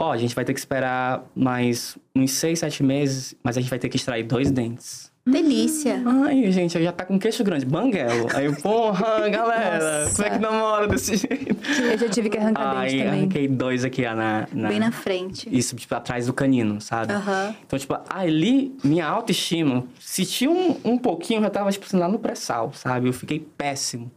[0.01, 3.69] Ó, a gente vai ter que esperar mais uns seis, sete meses, mas a gente
[3.69, 5.11] vai ter que extrair dois dentes.
[5.27, 6.01] Delícia.
[6.07, 8.29] Ai, gente, eu já tá com queixo grande, banguelo.
[8.33, 10.15] Aí, eu, porra, galera, Nossa.
[10.15, 11.57] como é que namora desse jeito?
[11.83, 13.21] Eu já tive que arrancar dente Aí, também.
[13.21, 14.69] arranquei dois aqui ó, na, na...
[14.69, 15.49] Bem na frente.
[15.53, 17.13] Isso, tipo, atrás do canino, sabe?
[17.13, 17.55] Aham.
[17.67, 21.99] Então, tipo, ali, minha autoestima, se tinha um, um pouquinho, eu já tava, tipo assim,
[21.99, 23.09] lá no pré-sal, sabe?
[23.09, 24.11] Eu fiquei péssimo.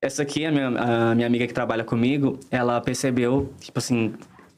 [0.00, 4.14] Essa aqui, a minha, a minha amiga que trabalha comigo, ela percebeu, tipo assim,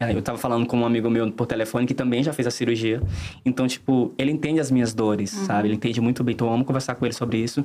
[0.08, 3.02] eu tava falando com um amigo meu por telefone que também já fez a cirurgia.
[3.44, 5.68] Então, tipo, ele entende as minhas dores, sabe?
[5.68, 7.64] Ele entende muito bem, então eu amo conversar com ele sobre isso.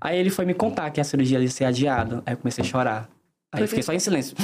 [0.00, 2.22] Aí ele foi me contar que a cirurgia ia ser adiada.
[2.26, 3.08] Aí eu comecei a chorar.
[3.52, 4.36] Aí eu fiquei só em silêncio.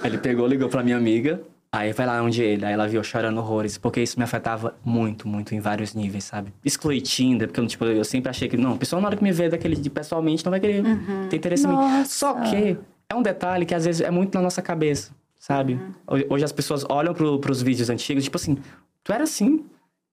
[0.00, 1.40] Aí ele pegou, ligou pra minha amiga.
[1.72, 2.64] Aí vai lá onde ele.
[2.64, 3.76] Aí ela viu chorando horrores.
[3.76, 6.52] Porque isso me afetava muito, muito em vários níveis, sabe?
[6.64, 9.32] Excluí Tinder, porque tipo, eu sempre achei que, não, a pessoa na hora que me
[9.32, 10.84] vê daquele de pessoalmente não vai querer
[11.28, 11.74] ter interesse em mim.
[11.74, 12.08] Nossa.
[12.08, 12.78] Só que
[13.10, 15.12] é um detalhe que às vezes é muito na nossa cabeça,
[15.48, 15.80] sabe?
[16.06, 18.58] Hoje- Hoje as pessoas olham pro, pros vídeos antigos, tipo assim,
[19.02, 19.64] tu era assim.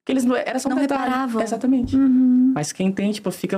[0.06, 1.04] Que eles não era só um Não detalhe.
[1.04, 1.41] reparavam.
[1.41, 1.98] Exatamente.
[1.98, 3.58] Mas quem tem, tipo, fica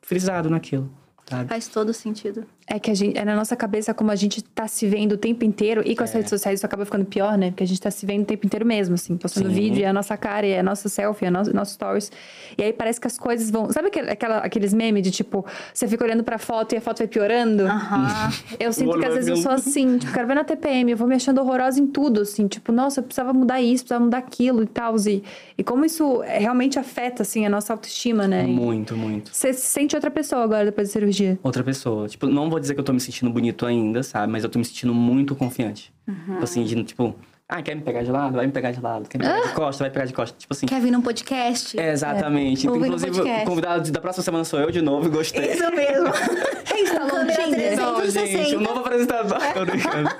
[0.00, 0.88] frisado naquilo,
[1.28, 1.48] sabe?
[1.48, 2.46] Faz todo sentido.
[2.72, 5.16] É que a gente, é na nossa cabeça como a gente tá se vendo o
[5.16, 5.82] tempo inteiro.
[5.84, 6.04] E com É.
[6.04, 7.50] as redes sociais isso acaba ficando pior, né?
[7.50, 9.16] Porque a gente tá se vendo o tempo inteiro mesmo, assim.
[9.16, 9.54] Postando Sim.
[9.54, 12.12] vídeo, é a nossa cara, e é a nossa selfie, é a nosso, nosso stories.
[12.56, 13.68] E aí parece que as coisas vão...
[13.72, 15.44] Sabe aquele- aquela, aqueles memes de, tipo...
[15.74, 17.64] Você fica olhando pra foto e a foto vai piorando?
[17.64, 18.30] Aham.
[18.60, 19.98] Eu sinto que às vezes eu sou assim.
[19.98, 20.92] Tipo, quero ver na TPM.
[20.92, 22.46] Eu vou me achando horrorosa em tudo, assim.
[22.46, 24.94] Tipo, nossa, eu precisava mudar isso, precisava mudar aquilo e tal.
[25.08, 25.24] E,
[25.58, 28.44] e como isso realmente afeta, assim, a nossa autoestima, né?
[28.44, 29.30] Muito, muito.
[29.34, 31.38] Você se sente outra pessoa agora, depois da cirurgia.
[31.42, 32.06] outra pessoa.
[32.06, 34.32] Tipo, não vou dizer que eu tô me sentindo bonito ainda, sabe?
[34.32, 35.92] Mas eu tô me sentindo muito confiante.
[36.32, 37.14] Tipo assim, de, tipo,
[37.50, 38.36] ah, quer me pegar de lado?
[38.36, 39.08] Vai me pegar de lado.
[39.08, 39.84] Quer me pegar de costa?
[39.84, 40.36] Vai pegar de costa.
[40.38, 40.66] Tipo assim.
[40.66, 41.78] Quer vir num podcast?
[41.78, 42.68] É, exatamente.
[42.68, 43.42] Ouvindo Inclusive, podcast.
[43.42, 45.52] o convidado da próxima semana sou eu de novo, gostei.
[45.52, 46.06] Isso mesmo.
[46.64, 47.76] Reinstalou o Tinder.
[47.76, 49.38] Não, gente, o novo apresentador.
[49.52, 50.10] Tô brincando.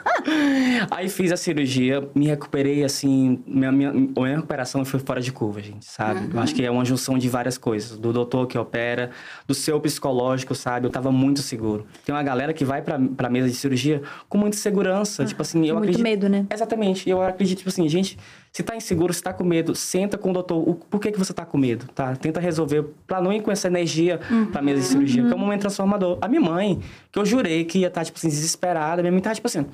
[0.91, 3.43] Aí fiz a cirurgia, me recuperei, assim...
[3.47, 6.35] Minha, minha, a minha recuperação foi fora de curva, gente, sabe?
[6.35, 7.97] Eu acho que é uma junção de várias coisas.
[7.97, 9.11] Do doutor que opera,
[9.47, 10.87] do seu psicológico, sabe?
[10.87, 11.87] Eu tava muito seguro.
[12.05, 15.25] Tem uma galera que vai pra, pra mesa de cirurgia com muita segurança.
[15.25, 16.03] Tipo assim, eu Muito acredito...
[16.03, 16.47] medo, né?
[16.51, 17.09] Exatamente.
[17.09, 18.19] Eu acredito, tipo assim, gente,
[18.53, 20.69] se tá inseguro, se tá com medo, senta com o doutor.
[20.69, 22.15] O, por que, que você tá com medo, tá?
[22.17, 24.21] Tenta resolver pra não ir com essa energia
[24.53, 26.19] pra mesa de cirurgia, que é um momento transformador.
[26.21, 26.81] A minha mãe,
[27.13, 29.67] que eu jurei que ia estar, tipo assim, desesperada, minha mãe tá, tipo assim,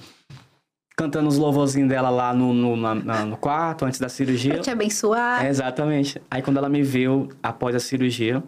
[0.96, 4.54] cantando os louvorzinhos dela lá no, no, na- na- no quarto, antes da cirurgia.
[4.54, 5.44] Pra te abençoar.
[5.44, 6.20] É, exatamente.
[6.30, 8.42] Aí quando ela me viu após a cirurgia,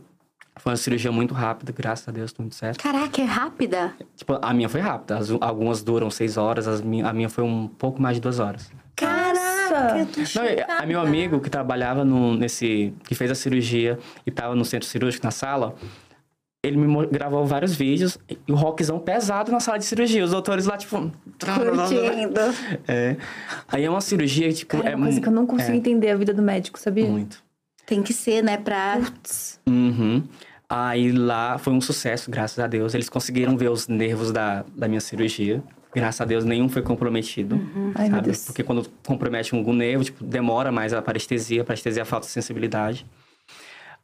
[0.57, 2.83] foi uma cirurgia muito rápida, graças a Deus, tudo certo.
[2.83, 3.93] Caraca, é rápida.
[4.17, 5.19] Tipo, a minha foi rápida.
[5.19, 8.71] As- algumas duram seis horas, as a minha foi um pouco mais de duas horas.
[9.69, 12.93] Tô Não, a meu amigo que trabalhava no, nesse.
[13.05, 15.75] que fez a cirurgia e tava no centro cirúrgico na sala,
[16.63, 20.25] ele me gravou vários vídeos e o rockzão pesado na sala de cirurgia.
[20.25, 21.11] Os doutores lá, tipo.
[21.41, 22.41] Curtindo.
[22.89, 23.17] É.
[23.69, 24.77] Aí é uma cirurgia, tipo.
[24.77, 26.79] Cara, é é uma coisa que eu não consigo é, entender a vida do médico,
[26.79, 27.07] sabia?
[27.07, 27.43] Muito.
[27.87, 28.57] Tem que ser, né?
[28.57, 29.01] Pra...
[29.67, 30.23] Uhum.
[30.69, 32.93] Aí lá foi um sucesso, graças a Deus.
[32.93, 35.63] Eles conseguiram ver os nervos da, da minha cirurgia.
[35.99, 37.61] Graças a Deus, nenhum foi comprometido.
[37.95, 38.23] Ai, sabe?
[38.23, 38.45] Deus.
[38.47, 41.63] Porque quando compromete algum nervo, tipo, demora mais a parestesia.
[41.63, 43.05] A parestesia é a falta de sensibilidade.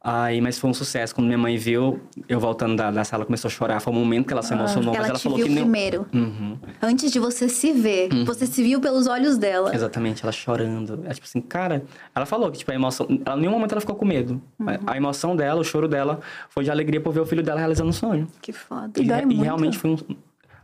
[0.07, 1.15] Aí, mas foi um sucesso.
[1.15, 3.79] Quando minha mãe viu, eu voltando da, da sala, começou a chorar.
[3.79, 5.61] Foi um momento que ela se emocionou, mas ela ela te falou viu que não.
[5.63, 6.05] primeiro.
[6.13, 6.59] Uhum.
[6.79, 8.09] Antes de você se ver.
[8.23, 9.73] Você se viu pelos olhos dela.
[9.73, 11.01] Exatamente, ela chorando.
[11.07, 13.07] É tipo assim, cara, ela falou que tipo, a emoção.
[13.25, 14.39] Ela, em nenhum momento ela ficou com medo.
[14.67, 17.57] A- A emoção dela, o choro dela, foi de alegria por ver o filho dela
[17.59, 18.27] realizando um sonho.
[18.43, 18.91] Que foda.
[19.01, 19.41] E dói re- muito.
[19.41, 19.97] realmente foi um.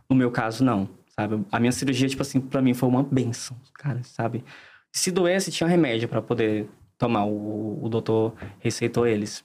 [0.08, 0.88] No meu caso, não.
[1.14, 1.44] Sabe?
[1.52, 4.42] A minha cirurgia, tipo assim, pra mim foi uma benção, cara, sabe?
[4.90, 7.24] Se doesse, tinha remédio pra poder tomar.
[7.24, 9.44] O, o doutor receitou eles.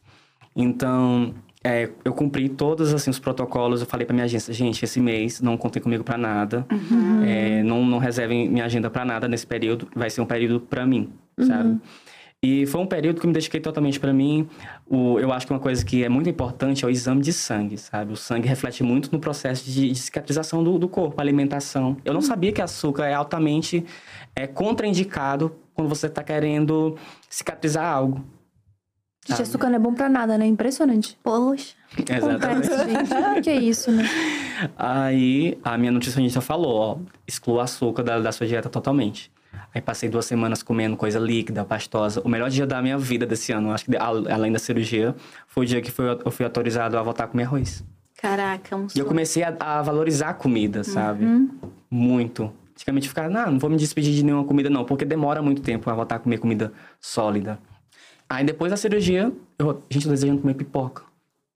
[0.56, 3.82] Então, é, eu cumpri todos assim, os protocolos.
[3.82, 6.66] Eu falei pra minha agência, gente, esse mês não contem comigo pra nada.
[7.26, 9.88] É, não, não reservem minha agenda pra nada nesse período.
[9.96, 11.12] Vai ser um período pra mim,
[11.48, 11.80] sabe?
[12.44, 14.48] E foi um período que eu me dediquei totalmente para mim.
[14.86, 17.78] O, eu acho que uma coisa que é muito importante é o exame de sangue,
[17.78, 18.14] sabe?
[18.14, 21.98] O sangue reflete muito no processo de, de cicatrização do, do, corpo, alimentação.
[22.06, 23.84] Eu não sabia que açúcar é altamente
[24.36, 26.96] é, contraindicado quando você está querendo
[27.28, 28.24] cicatrizar algo.
[29.28, 30.46] Gente, açúcar não é bom pra nada, né?
[30.46, 31.18] Impressionante.
[31.24, 31.74] Poxa.
[31.98, 32.68] Exatamente.
[32.68, 33.42] Gente.
[33.42, 34.04] que é isso, né?
[34.78, 36.98] Aí a minha nutricionista falou, ó,
[37.28, 39.32] exclua o açúcar da, da sua dieta totalmente.
[39.74, 42.22] Aí passei duas semanas comendo coisa líquida, pastosa.
[42.24, 45.16] O melhor dia da minha vida desse ano, acho que além da cirurgia,
[45.48, 47.84] foi o dia que foi- eu fui autorizado a voltar a comer arroz.
[48.20, 51.26] Caraca, um E eu comecei a, a valorizar a comida, sabe?
[51.26, 51.50] Uhum.
[51.90, 52.52] Muito.
[52.74, 55.62] Antigamente eu ficava, não, não vou me despedir de nenhuma comida não, porque demora muito
[55.62, 57.60] tempo a voltar a comer comida sólida.
[58.30, 61.04] Aí depois da cirurgia, eu, gente, eu desejando comer pipoca.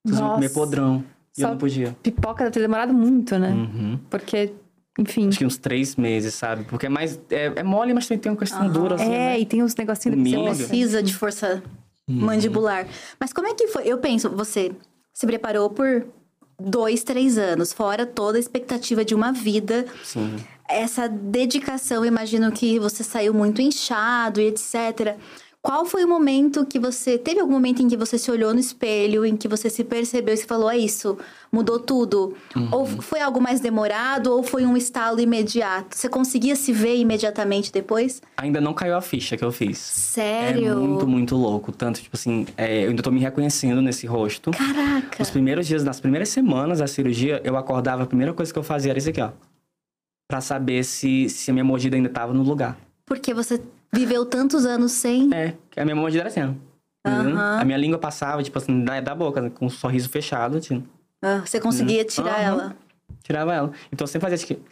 [0.04, 1.04] Desejando comer podrão.
[1.36, 1.96] E eu Só- não podia.
[2.02, 3.50] Pipoca deve ter demorado muito, né?
[3.50, 3.98] Uhum.
[4.10, 4.52] Porque,
[4.98, 5.28] enfim.
[5.28, 6.64] Acho que uns três meses, sabe?
[6.64, 7.18] Porque é mais.
[7.30, 9.04] É, é mole, mas também tem uma questão dura, assim.
[9.04, 9.40] É, né?
[9.40, 10.44] e tem uns negocinhos que você Milho.
[10.44, 10.68] precisa.
[10.68, 11.62] Precisa de força
[12.06, 12.86] mandibular.
[13.18, 13.86] Mas como é que foi?
[13.86, 14.72] Eu penso, você
[15.12, 16.06] se preparou por
[16.58, 19.86] dois, três anos, fora toda a expectativa de uma vida.
[20.04, 20.36] Sim.
[20.68, 25.16] Essa dedicação, imagino que você saiu muito inchado e etc.
[25.62, 27.16] Qual foi o momento que você.
[27.16, 30.34] Teve algum momento em que você se olhou no espelho, em que você se percebeu
[30.34, 31.16] e se falou, é isso,
[31.52, 32.34] mudou tudo?
[32.72, 35.96] Ou foi algo mais demorado, ou foi um estalo imediato?
[35.96, 38.20] Você conseguia se ver imediatamente depois?
[38.38, 39.78] Ainda não caiu a ficha que eu fiz.
[39.78, 40.72] Sério?
[40.72, 41.70] É muito, muito louco.
[41.70, 44.50] Tanto, tipo assim, é, eu ainda tô me reconhecendo nesse rosto.
[44.50, 45.16] Caraca!
[45.20, 48.64] Nos primeiros dias, nas primeiras semanas da cirurgia, eu acordava, a primeira coisa que eu
[48.64, 49.30] fazia era isso aqui, ó.
[50.28, 52.76] Pra saber se, se a minha mordida ainda tava no lugar.
[53.06, 53.60] Porque você
[53.94, 55.32] viveu tantos anos sem.
[55.34, 56.52] É, que a minha era assim, ó.
[57.04, 57.36] Entendeu?
[57.36, 57.60] Aham.
[57.60, 60.84] A minha língua passava, tipo assim, da, da boca, né, com um sorriso fechado, assim,
[61.20, 62.42] Ah, Você conseguia tirar Aham.
[62.42, 62.76] ela.
[63.22, 63.72] tirava ela.
[63.92, 64.62] Então eu sempre fazia isso aqui.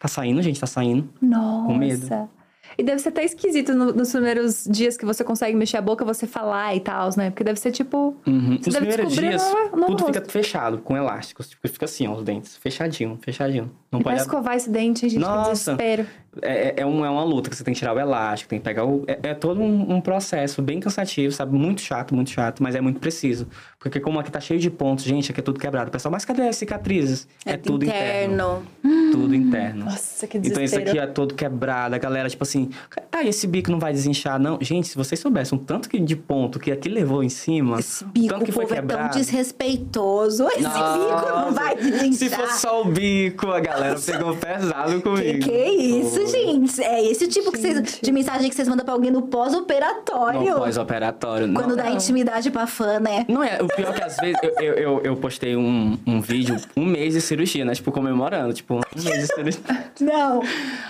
[0.00, 1.08] Tá saindo, gente, tá saindo.
[1.20, 1.66] Nossa.
[1.66, 2.28] Com medo.
[2.76, 6.04] E deve ser até esquisito no- nos primeiros dias que você consegue mexer a boca,
[6.04, 7.30] você falar e tal, né?
[7.30, 8.16] Porque deve ser tipo.
[8.26, 8.56] Uhum.
[8.60, 10.14] Você Nos deve primeiros descobrir dias, no- no tudo rosto.
[10.14, 11.48] fica fechado, com elásticos.
[11.50, 12.56] Tipo, fica assim, ó, os dentes.
[12.56, 13.70] Fechadinho, fechadinho.
[13.92, 15.74] Não E pode pra escovar esse dente, gente, Nossa.
[15.74, 16.06] desespero.
[16.40, 18.58] É, é, é um- é uma luta que você tem que tirar o elástico, tem
[18.58, 19.04] que pegar o.
[19.06, 21.54] É, é todo um, um processo bem cansativo, sabe?
[21.54, 23.46] Muito chato, muito chato, mas é muito preciso.
[23.78, 25.88] Porque como aqui tá cheio de pontos, gente, aqui é tudo quebrado.
[25.88, 27.28] O pessoal, mas cadê as cicatrizes?
[27.44, 28.62] É, tudo interno.
[29.10, 29.84] Tudo interno.
[29.84, 30.64] Nossa, que Então desespero.
[30.84, 31.94] isso aqui é todo quebrado.
[31.94, 32.70] A galera, tipo assim,
[33.10, 34.56] ah, esse bico não vai desinchar, não.
[34.60, 38.04] Gente, se vocês soubessem o tanto que de ponto que aqui levou em cima, Esse
[38.06, 39.18] bico, tanto que foi povo é tão quebrado.
[39.18, 40.46] desrespeitoso.
[40.48, 42.12] Esse bico não vai desinchar.
[42.14, 45.38] Se fosse só o bico, a galera pegou pesado Que, comigo.
[45.44, 46.82] que é isso, gente?
[46.82, 50.40] É esse tipo que vocês, de mensagem que vocês mandam pra alguém no pós-operatório.
[50.40, 51.52] No pós-operatório.
[51.52, 51.76] Quando não.
[51.76, 53.24] dá intimidade pra fã, né?
[53.28, 56.20] Não é, o pior é que às vezes eu, eu, eu, eu postei um, um
[56.20, 57.74] vídeo, um mês de cirurgia, né?
[57.74, 59.62] Tipo, comemorando, tipo, um mês de cirurgia.
[60.00, 60.42] Não.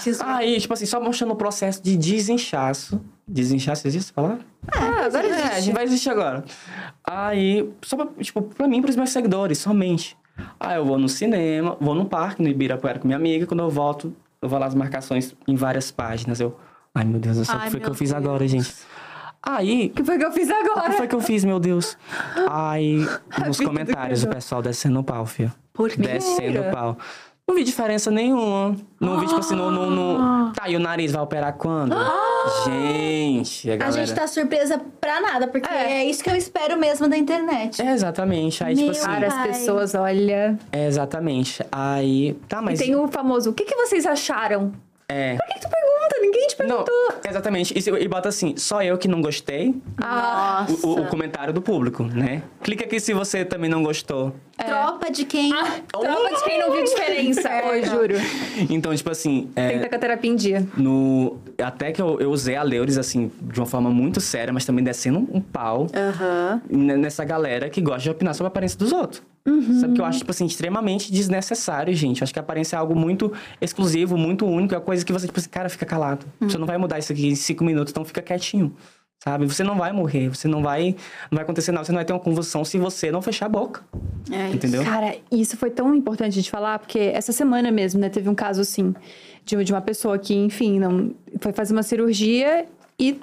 [0.03, 0.21] Jesus.
[0.21, 3.01] Aí, tipo assim, só mostrando o processo de desinchaço.
[3.27, 4.41] Desinchaço, existe essa palavra?
[4.71, 6.45] Ah, agora É, a gente vai existir agora.
[7.05, 10.17] Aí, só pra, tipo, pra mim e pros meus seguidores, somente.
[10.59, 13.71] Aí eu vou no cinema, vou no parque, no Ibirapuera com minha amiga, quando eu
[13.71, 16.41] volto, eu vou lá as marcações em várias páginas.
[16.41, 16.59] Eu,
[16.95, 18.23] ai meu Deus, eu sei o que foi que eu fiz Deus.
[18.25, 18.75] agora, gente.
[19.45, 20.91] Aí, O que foi que eu fiz o agora?
[20.91, 21.97] que foi que eu fiz, meu Deus?
[22.49, 22.99] Aí,
[23.47, 25.53] nos comentários, o pessoal descendo o pau, filho.
[25.73, 25.97] Por quê?
[26.03, 26.97] Descendo o pau.
[27.49, 28.77] Não vi diferença nenhuma.
[29.01, 31.95] Não vi, tipo assim, no, no, no- Tá, e o nariz vai operar quando?
[32.65, 34.07] Gente, a A galera...
[34.07, 36.03] gente tá surpresa pra nada, porque é.
[36.03, 36.05] É.
[36.05, 37.83] isso que eu espero mesmo da internet.
[37.83, 38.63] É, exatamente.
[38.63, 39.07] Aí, Meu tipo assim...
[39.07, 40.59] Cara, as pessoas, olha.
[40.71, 41.65] É, exatamente.
[41.71, 42.35] Aí...
[42.49, 42.81] Tá, mas...
[42.81, 44.73] E tem o famoso, o que, que vocês acharam?
[45.09, 45.37] É...
[45.37, 45.82] Por que, que tu pergunta?
[46.23, 46.95] Ninguém te Não, perguntou.
[47.29, 47.75] exatamente.
[47.77, 50.87] E, e bota assim, só eu que não gostei, Ah, Nossa.
[50.87, 52.43] o, o- o comentário do público, né?
[52.63, 54.35] Clica aqui se você também não gostou.
[54.57, 55.51] Tropa de quem?
[55.51, 57.51] tropa de quem não viu diferença.
[57.67, 58.15] Oi, juro.
[58.71, 59.51] Então, tipo assim...
[59.57, 60.67] é, Tem que estar com a terapia em dia.
[60.77, 64.65] no até que eu, eu usei a Leures assim de uma forma muito séria mas
[64.65, 66.61] também descendo um, pau Aham.
[66.71, 69.23] n- nessa galera que gosta de opinar sobre a aparência dos outros
[69.81, 72.21] sabe que eu acho tipo assim extremamente desnecessário gente.
[72.21, 74.75] Eu acho que a aparência é algo muito exclusivo muito único.
[74.75, 76.27] É coisa que você tipo assim cara fica calado.
[76.41, 78.75] Você não vai mudar isso aqui em cinco minutos então fica quietinho
[79.23, 79.47] sabe?
[79.47, 80.97] Você não vai morrer você não vai
[81.31, 83.49] não vai acontecer nada você não vai ter uma convulsão se você não fechar a
[83.49, 83.83] boca.
[84.31, 84.83] É entendeu?
[84.85, 88.61] Cara, isso foi tão importante de falar, porque essa semana mesmo, né, teve um caso
[88.61, 88.95] assim,
[89.45, 92.67] de, de uma pessoa que, enfim, não foi fazer uma cirurgia
[92.99, 93.21] e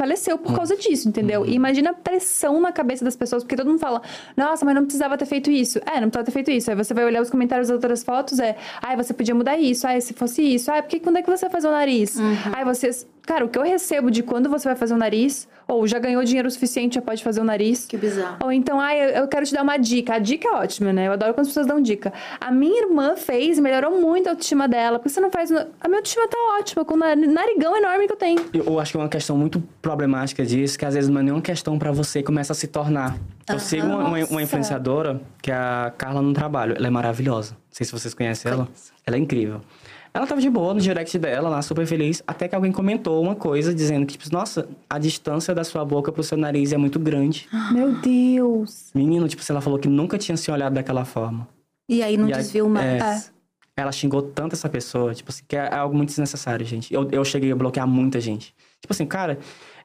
[0.00, 1.44] faleceu por causa disso, entendeu?
[1.44, 4.00] E imagina a pressão na cabeça das pessoas, porque todo mundo fala,
[4.34, 5.78] nossa, mas não precisava ter feito isso.
[5.80, 6.70] É, não precisava ter feito isso.
[6.70, 9.86] Aí você vai olhar os comentários das outras fotos, é, ai, você podia mudar isso,
[9.86, 12.16] ai, se fosse isso, ai, porque quando é que você vai fazer o nariz?
[12.50, 13.06] Ai, vocês.
[13.26, 16.24] Cara, o que eu recebo de quando você vai fazer o nariz, Ou já ganhou
[16.24, 17.86] dinheiro suficiente, já pode fazer o nariz.
[17.86, 18.38] Que bizarro.
[18.42, 20.14] Ou então, ah, eu, quero te dar uma dica.
[20.14, 21.06] A dica é ótima, né?
[21.06, 22.12] Eu adoro quando as pessoas dão dica.
[22.40, 24.98] A minha irmã fez, melhorou muito a autoestima dela.
[24.98, 25.50] Por que você não faz.
[25.52, 28.44] A minha autoestima tá ótima, com o nar- narigão enorme que eu tenho.
[28.52, 31.42] Eu, acho que é uma questão muito problemática disso, que às vezes não é nenhuma
[31.42, 33.16] questão pra você, começa a se tornar.
[33.48, 36.74] Eu sigo uma, uma- uma influenciadora, que é a Carla no Trabalho.
[36.76, 37.52] Ela é maravilhosa.
[37.52, 38.68] Não sei se vocês conhecem ela.
[39.06, 39.60] Ela é incrível.
[40.12, 43.34] Ela tava de boa no direct dela, lá, super feliz, até que alguém comentou uma
[43.36, 46.98] coisa dizendo que, tipo, nossa, a distância da sua boca pro seu nariz é muito
[46.98, 47.48] grande.
[47.72, 48.90] Meu Deus.
[48.94, 51.46] Menino, tipo, ela falou que nunca tinha se olhado daquela forma.
[51.88, 53.28] E aí não E desviou mais.
[53.28, 53.30] é,
[53.76, 56.92] Ela xingou tanto essa pessoa, tipo assim, que é algo muito desnecessário, gente.
[56.92, 58.52] Eu, eu cheguei a bloquear muita gente.
[58.80, 59.38] Tipo assim, cara,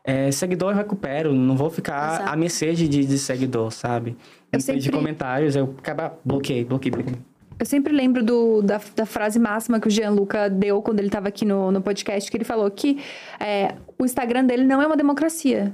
[0.04, 2.30] é, seguidor eu recupero, não vou ficar Exato.
[2.32, 4.18] à mercê de, de, seguidor, sabe?
[4.52, 7.18] Eu De- De sempre- comentários, eu acaba, bloqueei, bloqueei, bloqueei.
[7.58, 11.30] Eu sempre lembro do, da, da frase máxima que o Gianluca deu quando ele tava
[11.30, 13.00] aqui no, no podcast, que ele falou que
[13.40, 15.74] é, o Instagram dele não é uma democracia.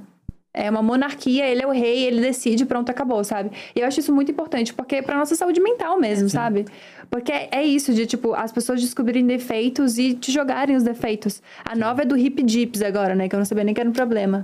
[0.53, 3.51] É uma monarquia, ele é o rei, ele decide, pronto, acabou, sabe?
[3.73, 6.65] E eu acho isso muito importante, porque é pra nossa saúde mental mesmo, sabe?
[7.09, 11.41] Porque é, é isso, de tipo, as pessoas descobrirem defeitos e te jogarem os defeitos.
[11.63, 13.29] A nova é do hip dips agora, né?
[13.29, 14.43] Que eu não sabia nem que era um problema.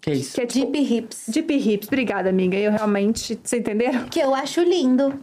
[0.00, 0.34] Que isso?
[0.34, 1.24] Que é tipo, Deep hips.
[1.28, 2.56] Deep hips, obrigada, amiga.
[2.56, 3.38] Eu realmente.
[3.42, 4.06] Vocês entenderam?
[4.08, 5.20] Que eu acho lindo.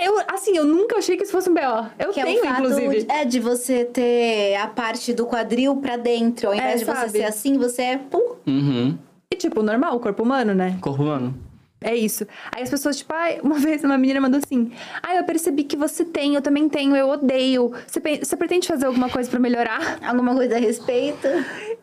[0.00, 1.60] Eu, assim, eu nunca achei que isso fosse um BO.
[1.98, 3.04] Eu Que tenho, é fato inclusive.
[3.04, 6.48] de, é de você ter a parte do quadril pra dentro.
[6.48, 7.00] Ao invés de sabe?
[7.10, 8.34] você ser assim, você é pum.
[8.46, 8.98] Uhum.
[9.32, 10.76] E, tipo, normal, o corpo humano, né?
[10.80, 11.34] Corpo humano.
[11.80, 12.26] É isso.
[12.50, 14.72] Aí as pessoas, tipo, ai, uma vez uma menina mandou assim:
[15.02, 17.72] Ai, eu percebi que você tem, eu também tenho, eu odeio.
[17.86, 19.98] Você, você pretende fazer alguma coisa pra melhorar?
[20.02, 21.28] Alguma coisa a respeito.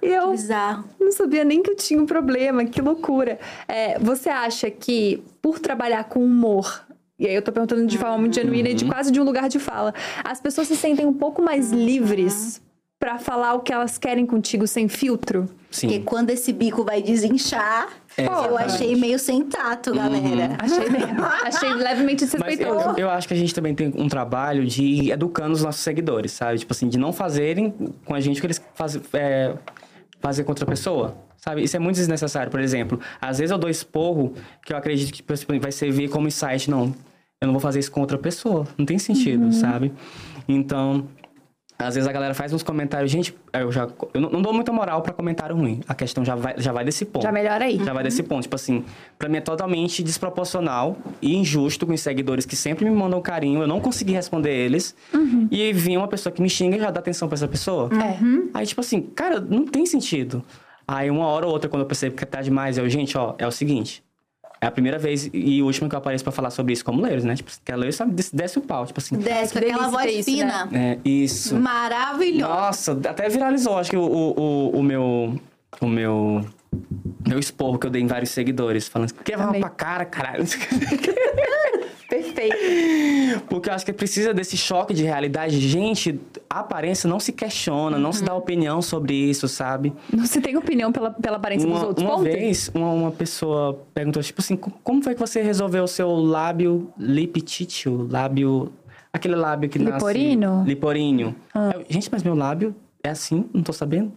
[0.02, 0.86] E eu Bizarro.
[1.00, 3.38] não sabia nem que eu tinha um problema, que loucura.
[3.68, 6.84] É, você acha que por trabalhar com humor.
[7.22, 9.48] E aí eu tô perguntando de forma muito genuína e de quase de um lugar
[9.48, 9.94] de fala.
[10.24, 12.60] As pessoas se sentem um pouco mais livres
[13.00, 15.44] pra falar o que elas querem contigo sem filtro?
[15.70, 16.02] Porque Sim.
[16.04, 20.58] quando esse bico vai desinchar, É, eu achei meio sem tato, galera.
[20.60, 21.24] Achei mesmo.
[21.24, 22.90] Achei levemente Mas eu, desrespeitoso.
[22.90, 25.82] eu- eu acho que a gente também tem um trabalho de ir educando os nossos
[25.82, 26.58] seguidores, sabe?
[26.58, 27.72] Tipo assim, de não fazerem
[28.04, 29.54] com a gente o que eles fazem, é,
[30.20, 31.16] fazer com outra pessoa.
[31.38, 31.64] Sabe?
[31.64, 32.52] Isso é muito desnecessário.
[32.52, 34.34] Por exemplo, às vezes eu dou esporro
[34.66, 35.24] que eu acredito que
[35.60, 36.70] vai servir como insight.
[36.70, 36.94] Não,
[37.42, 38.68] eu não vou fazer isso com outra pessoa.
[38.78, 39.92] Não tem sentido, sabe?
[40.48, 41.08] Então,
[41.78, 43.12] às vezes a galera faz uns comentários.
[43.12, 45.82] Gente, eu já eu não, não dou muita moral pra comentário ruim.
[45.88, 47.24] A questão já vai, já vai desse ponto.
[47.24, 47.84] Já melhora aí.
[47.84, 48.44] Já vai desse ponto.
[48.44, 48.86] Tipo assim,
[49.18, 53.62] pra mim é totalmente desproporcional e injusto com os seguidores que sempre me mandam carinho.
[53.62, 54.96] Eu não consegui responder eles.
[55.50, 57.90] E vir uma pessoa que me xinga e já dá atenção pra essa pessoa.
[57.94, 58.20] É.
[58.54, 60.44] Aí, tipo assim, cara, não tem sentido.
[60.88, 63.48] Aí, uma hora ou outra, quando eu percebo que tá demais, eu, gente, ó, é
[63.48, 64.04] o seguinte.
[64.64, 67.24] É a primeira vez e última que eu apareço pra falar sobre isso como Leiros,
[67.24, 67.36] né?
[67.36, 68.86] Tipo, que a Leiros sabe, desce, o pau.
[68.86, 70.70] Tipo assim, Desce com Que aquela voz ter isso, fina.
[70.72, 71.56] é, isso.
[71.56, 72.54] Maravilhosa.
[72.54, 75.36] Nossa, até viralizou, acho que o, o, o, meu.
[75.82, 76.46] O meu.
[77.28, 80.44] Meu esporro que eu dei em vários seguidores, falando que vai pra cara, caralho.
[82.12, 83.42] Perfeito.
[83.50, 85.60] Porque eu acho que precisa desse choque de realidade.
[85.62, 89.94] Gente, a aparência não se questiona, não se dá opinião sobre isso, sabe?
[90.14, 92.06] Você tem opinião pela, pela aparência dos Uma, outros?
[92.06, 92.24] uma Ponto.
[92.24, 96.12] vez, uma, uma pessoa perguntou, tipo assim, "Co- como foi que você resolveu o seu
[96.12, 98.08] lábio lipitítio?
[98.12, 98.74] Lábio...
[99.14, 100.58] Aquele lábio que Liporino?
[100.58, 100.70] nasce...
[100.70, 101.36] Liporinho.
[101.56, 103.46] Eu, Gente, mas meu lábio é assim?
[103.54, 104.12] Não tô sabendo.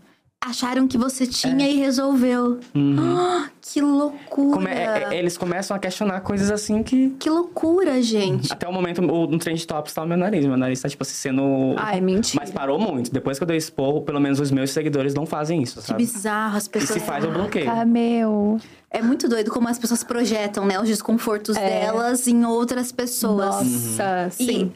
[0.47, 2.61] Acharam que você tinha e resolveu.
[2.99, 4.51] Ah, que loucura.
[4.51, 4.53] É.
[4.55, 7.11] Como é- é- eles começam a questionar coisas assim que...
[7.19, 8.53] Que loucura, gente.
[8.53, 10.45] Até o momento, o, no Trend Tops tá o meu nariz.
[10.45, 11.75] Meu nariz tá, tipo assim, sendo...
[11.79, 12.43] Ai, mentira.
[12.45, 13.11] Mas parou muito.
[13.11, 16.05] Depois que eu dei esporro, pelo menos os meus seguidores não fazem isso, Que sabe?
[16.05, 16.91] bizarro, as E pessoas.
[16.91, 17.71] se faz, eu bloqueio.
[17.71, 18.59] Ah, meu.
[18.91, 23.47] É muito doido como as pessoas projetam, né, os desconfortos delas em outras pessoas.
[23.65, 24.71] Nossa, sim.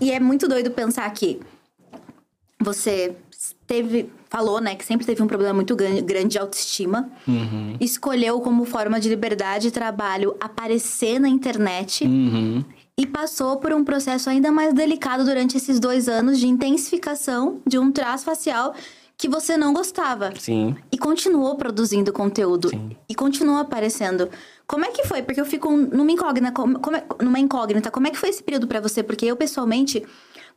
[0.00, 1.40] E, e é muito doido pensar que
[2.60, 3.14] você
[3.66, 7.08] teve, falou, né, que sempre teve um problema muito grande, de autoestima.
[7.26, 7.76] Uhum.
[7.80, 12.04] Escolheu como forma de liberdade e trabalho aparecer na internet.
[12.04, 12.64] Uhum.
[12.96, 17.78] E passou por um processo ainda mais delicado durante esses dois anos de intensificação de
[17.78, 18.74] um traço facial
[19.16, 20.32] que você não gostava.
[20.38, 20.76] Sim.
[20.92, 22.68] E continuou produzindo conteúdo.
[22.68, 22.90] Sim.
[23.08, 24.28] E continuou aparecendo.
[24.66, 25.22] Como é que foi?
[25.22, 27.90] Porque eu fico numa incógnita, como, como é- numa incógnita.
[27.90, 29.02] Como é que foi esse período pra você?
[29.02, 30.04] Porque eu, pessoalmente,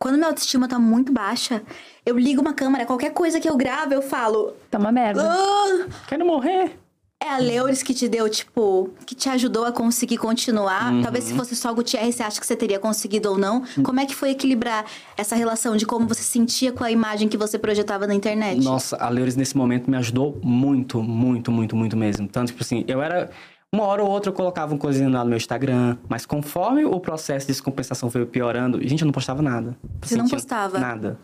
[0.01, 1.61] quando minha autoestima tá muito baixa,
[2.03, 4.53] eu ligo uma câmera, qualquer coisa que eu gravo, eu falo...
[4.71, 5.21] Tá uma merda.
[5.23, 6.71] "Ah!" Quero morrer.
[7.23, 10.91] É a Leures que te deu, tipo, que te ajudou a conseguir continuar.
[10.91, 11.03] Uhum.
[11.03, 13.61] Talvez se fosse só o Gutierrez, você acha que você teria conseguido ou não.
[13.83, 14.85] Como é que foi equilibrar
[15.15, 18.63] essa relação de como você se sentia com a imagem que você projetava na internet?
[18.63, 22.27] Nossa, a Leures nesse momento me ajudou muito, muito, muito, muito mesmo.
[22.27, 23.29] Tanto que, tipo assim, eu era.
[23.73, 26.99] Uma hora ou outra eu colocava um coisinha lá no meu Instagram, mas conforme o
[26.99, 29.77] processo de descompensação foi piorando, gente, eu não postava nada.
[30.01, 30.77] Você não tinha postava?
[30.77, 31.17] Nada.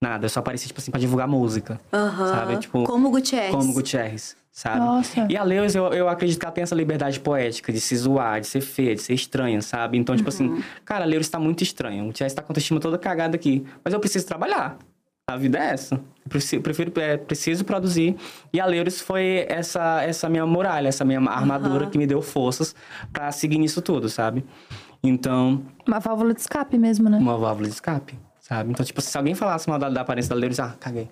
[0.00, 0.26] Nada.
[0.26, 1.80] Eu só aparecia, tipo assim, pra divulgar música.
[1.92, 2.28] Aham.
[2.28, 2.56] Sabe?
[2.58, 2.84] Tipo.
[2.84, 3.50] Como o Gutierrez.
[3.50, 4.36] Como Gutierrez.
[4.52, 4.78] sabe?
[4.78, 5.26] Nossa.
[5.28, 8.40] E a Lewis, eu, eu acredito que ela tem essa liberdade poética de se zoar,
[8.40, 9.98] de ser feia, de ser estranha, sabe?
[9.98, 12.08] Então, tipo assim, cara, a Lewis tá muito estranho.
[12.08, 13.66] O Chess tá com a autoestima toda cagada aqui.
[13.84, 14.78] Mas eu preciso trabalhar.
[15.28, 15.96] A vida é essa.
[15.96, 18.16] Eu preciso, prefiro, é, preciso produzir.
[18.50, 22.74] E a Leuris foi essa, essa minha muralha, essa minha armadura que me deu forças
[23.12, 24.42] pra seguir nisso tudo, sabe?
[25.02, 27.18] Então, Uma válvula de escape mesmo, né?
[27.18, 28.70] uma válvula de escape, sabe?
[28.70, 31.08] Então, tipo, se alguém falasse mal da, da aparência da Leuris, ah, caguei.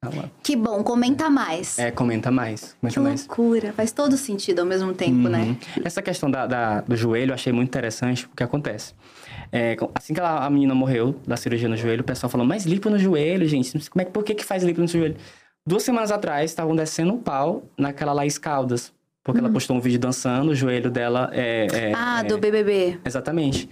[0.00, 0.10] Tá.
[0.42, 1.76] Que bom, comenta mais.
[1.78, 2.76] É, comenta mais.
[2.80, 3.26] Comenta que mais.
[3.26, 3.72] loucura.
[3.72, 5.40] Faz todo sentido ao mesmo tempo, né?
[5.42, 5.56] Uhum.
[5.84, 8.94] Essa questão da, da- do joelho eu achei muito interessante, porque acontece.
[9.52, 12.64] É, assim que ela- a menina morreu da cirurgia no joelho, o pessoal falou, mas
[12.66, 15.16] lipo no joelho, gente, como é, que- por que, que faz lipo no joelho?
[15.66, 18.92] Duas semanas atrás, estavam descendo um pau naquela Laís Caldas,
[19.24, 21.66] porque ela postou um vídeo dançando, o joelho dela é...
[21.72, 21.92] é- Uhum.
[21.96, 22.98] Ah, é- do BBB.
[23.04, 23.68] Exatamente.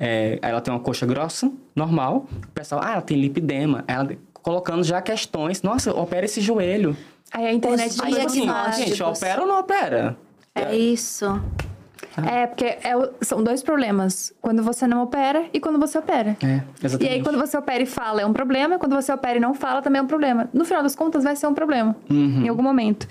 [0.00, 2.26] É, ela tem uma coxa grossa, normal.
[2.44, 3.82] O pessoal, ah, ela tem lipidema.
[3.88, 5.62] Ela colocando já questões.
[5.62, 6.96] Nossa, opera esse joelho.
[7.32, 8.46] Aí a internet já Aí foi é Assim,
[8.84, 10.16] gente, opera ou não opera?
[10.54, 11.26] É isso.
[12.26, 14.32] É, porque é são dois problemas.
[14.40, 16.36] Quando você não opera e quando você opera.
[16.42, 17.12] É, E exatamente.
[17.14, 18.76] aí, quando você opera e fala, é um problema.
[18.76, 20.48] E quando você opera e não fala, também é um problema.
[20.52, 21.94] No final das contas, vai ser um problema.
[22.10, 22.44] Uhum.
[22.44, 23.06] Em algum momento.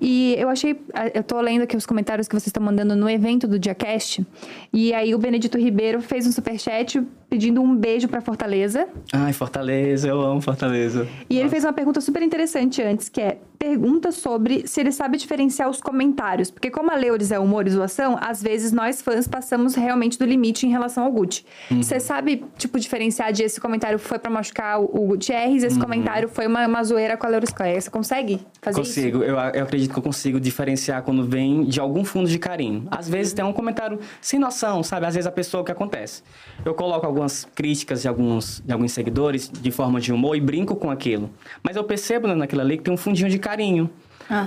[0.00, 0.80] E eu achei...
[1.12, 4.24] Eu tô lendo aqui os comentários que vocês estão mandando no evento do Diacast.
[4.72, 8.88] E aí, o Benedito Ribeiro fez um superchat pedindo um beijo pra Fortaleza.
[9.12, 11.06] Ai, Fortaleza, eu amo Fortaleza.
[11.28, 13.38] E ele fez uma pergunta super interessante antes, que é...
[13.58, 16.48] Pergunta sobre se ele sabe diferenciar os comentários.
[16.48, 20.24] Porque como a Leuris é humor e zoação, às vezes nós fãs passamos realmente do
[20.24, 21.44] limite em relação ao Gucci.
[21.68, 21.82] Uhum.
[21.82, 25.68] Você sabe, tipo, diferenciar de esse comentário foi pra machucar o Gutierrez, Uhum.
[25.70, 27.80] esse comentário foi uma, uma zoeira com a Leuris Clay.
[27.80, 28.94] Você consegue fazer isso?
[28.94, 32.86] Consigo, eu, eu acredito que eu consigo diferenciar quando vem de algum fundo de carinho.
[32.92, 35.04] Às vezes tem um comentário sem noção, sabe?
[35.04, 36.22] Às vezes a pessoa, o que acontece?
[36.64, 40.76] Eu coloco algumas críticas de alguns, de alguns seguidores de forma de humor e brinco
[40.76, 41.28] com aquilo.
[41.62, 43.90] Mas eu percebo né, naquilo ali que tem um fundinho de carinho.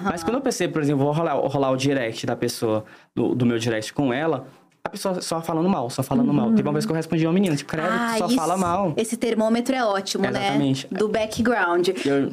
[0.04, 3.46] Mas quando eu percebo, por exemplo, vou rolar, rolar o direct da pessoa, do, do
[3.46, 4.48] meu direct com ela,
[4.84, 6.52] a pessoa só falando mal, só falando mal.
[6.54, 8.94] Teve uma vez que eu respondi uma menina, tipo, credo, tu só isso- fala mal.
[8.96, 10.88] Esse termômetro é ótimo, Exatamente.
[10.90, 10.98] né?
[11.00, 11.90] Do background.
[12.06, 12.32] Eu-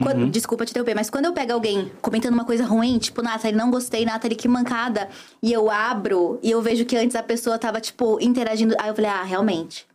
[0.00, 0.30] Quando- Uhum.
[0.30, 3.68] Desculpa te interromper, mas quando eu pego alguém comentando uma coisa ruim, tipo, Nathalie, não
[3.70, 5.08] gostei, Nathalie, que mancada,
[5.42, 8.76] e eu abro e eu vejo que antes a pessoa tava, tipo, interagindo.
[8.78, 9.86] Aí eu falei, ah, realmente.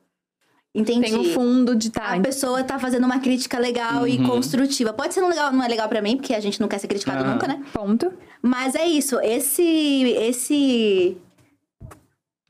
[0.76, 1.02] Entendi.
[1.10, 2.16] Tem um fundo de tá.
[2.16, 4.08] A pessoa tá fazendo uma crítica legal Uhum.
[4.08, 4.92] e construtiva.
[4.92, 6.88] Pode ser não, legal, não é legal pra mim, porque a gente não quer ser
[6.88, 7.34] criticado Aham.
[7.34, 7.64] nunca, né?
[7.72, 8.12] Ponto.
[8.42, 9.64] Mas é isso, esse.
[9.64, 11.16] Esse.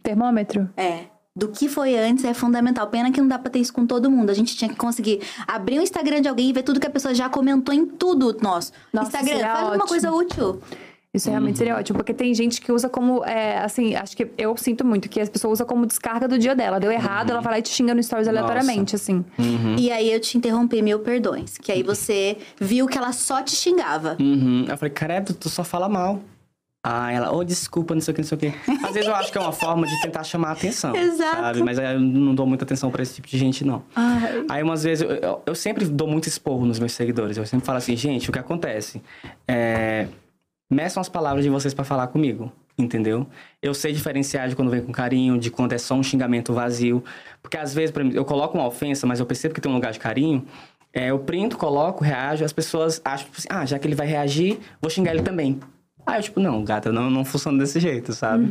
[0.02, 0.70] Termômetro.
[0.76, 1.06] É.
[1.36, 2.88] Do que foi antes é fundamental.
[2.88, 4.30] Pena que não dá pra ter isso com todo mundo.
[4.30, 6.92] A gente tinha que conseguir abrir o Instagram de alguém e ver tudo que a
[6.92, 8.72] pessoa já comentou em tudo nosso.
[8.94, 9.88] Nossa, Instagram, faz uma ótimo.
[9.88, 10.62] coisa útil.
[11.16, 14.58] Isso realmente seria ótimo, porque tem gente que usa como, é, assim, acho que eu
[14.58, 16.80] sinto muito que as pessoas usam como descarga do dia dela.
[16.80, 18.40] Deu errado, ela vai lá e te xinga no stories Nossa.
[18.40, 19.24] aleatoriamente, assim.
[19.78, 21.60] E aí eu te interrompi, mil perdões.
[21.60, 24.18] Que aí você viu que ela só te xingava.
[24.20, 24.66] Uhum.
[24.68, 26.20] Eu falei, credo, tu só fala mal.
[26.86, 28.54] Ah, ela, oh, desculpa, não sei o que, não sei o que.
[28.86, 30.94] Às vezes eu acho que é uma forma de tentar chamar a atenção.
[30.98, 31.42] Exato.
[31.42, 31.64] Sabe?
[31.64, 33.84] Mas aí eu não dou muita atenção pra esse tipo de gente, não.
[34.50, 37.38] Aí umas vezes, eu, eu, eu sempre dou muito esporro nos meus seguidores.
[37.38, 39.02] Eu sempre falo assim, gente, o que acontece?
[39.48, 40.08] É,
[40.70, 42.52] meçam as palavras de vocês pra falar comigo.
[42.78, 43.28] Entendeu?
[43.62, 47.02] Eu sei diferenciar de quando vem com carinho, de quando é só um xingamento vazio.
[47.42, 49.94] Porque às vezes, mim, eu coloco uma ofensa, mas eu percebo que tem um lugar
[49.94, 50.46] de carinho.
[50.92, 54.06] É, eu printo, coloco, reajo, as pessoas acham, tipo assim, ah, já que ele vai
[54.06, 55.60] reagir, vou xingar ele também.
[56.06, 58.46] Aí eu, tipo, não, gata, não, não funciona desse jeito, sabe?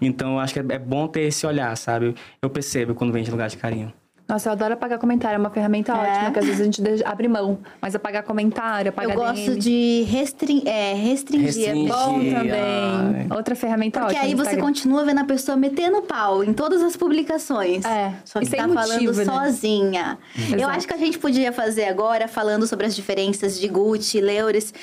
[0.00, 2.14] Então, eu acho que é, é bom ter esse olhar, sabe?
[2.42, 3.92] Eu percebo quando vem de lugar de carinho.
[4.28, 7.28] Nossa, eu adoro apagar comentário, é uma ferramenta ótima, que às vezes a gente abre
[7.28, 7.58] mão.
[7.80, 9.58] Mas apagar comentário, apagar Eu gosto DM.
[9.58, 10.62] de restring...
[10.66, 11.46] é, restringir.
[11.74, 11.88] Restringir.
[11.88, 12.30] Bom Ai.
[12.34, 13.26] também.
[13.34, 14.26] Outra ferramenta Porque ótima.
[14.28, 17.84] aí no você continua vendo a pessoa metendo pau em todas as publicações.
[17.86, 19.24] É, Só que e sem tá motivo, falando né?
[19.24, 20.18] sozinha.
[20.36, 20.76] Eu Exato.
[20.76, 24.74] acho que a gente podia fazer agora, falando sobre as diferenças de Gucci, Leuris,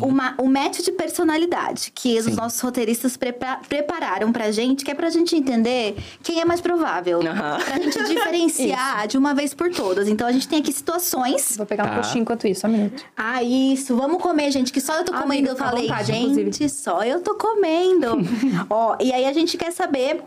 [0.00, 4.94] uma, um match de personalidade que os nossos roteiristas prepa- prepararam pra gente, que é
[4.94, 7.20] pra gente entender quem é mais provável.
[7.20, 7.58] Aham.
[7.64, 10.08] Pra gente diferenciar de uma vez por todas.
[10.08, 11.56] Então a gente tem aqui situações.
[11.56, 11.96] Vou pegar um Tá.
[11.96, 13.04] coxinho enquanto isso, só um minuto.
[13.16, 13.96] Ah, isso.
[13.96, 14.72] Vamos comer, gente.
[14.72, 15.48] Que só eu tô Amiga, comendo.
[15.48, 16.68] Eu à falei, vontade, gente, inclusive.
[16.68, 18.18] só eu tô comendo.
[18.70, 20.22] Ó, e aí a gente quer saber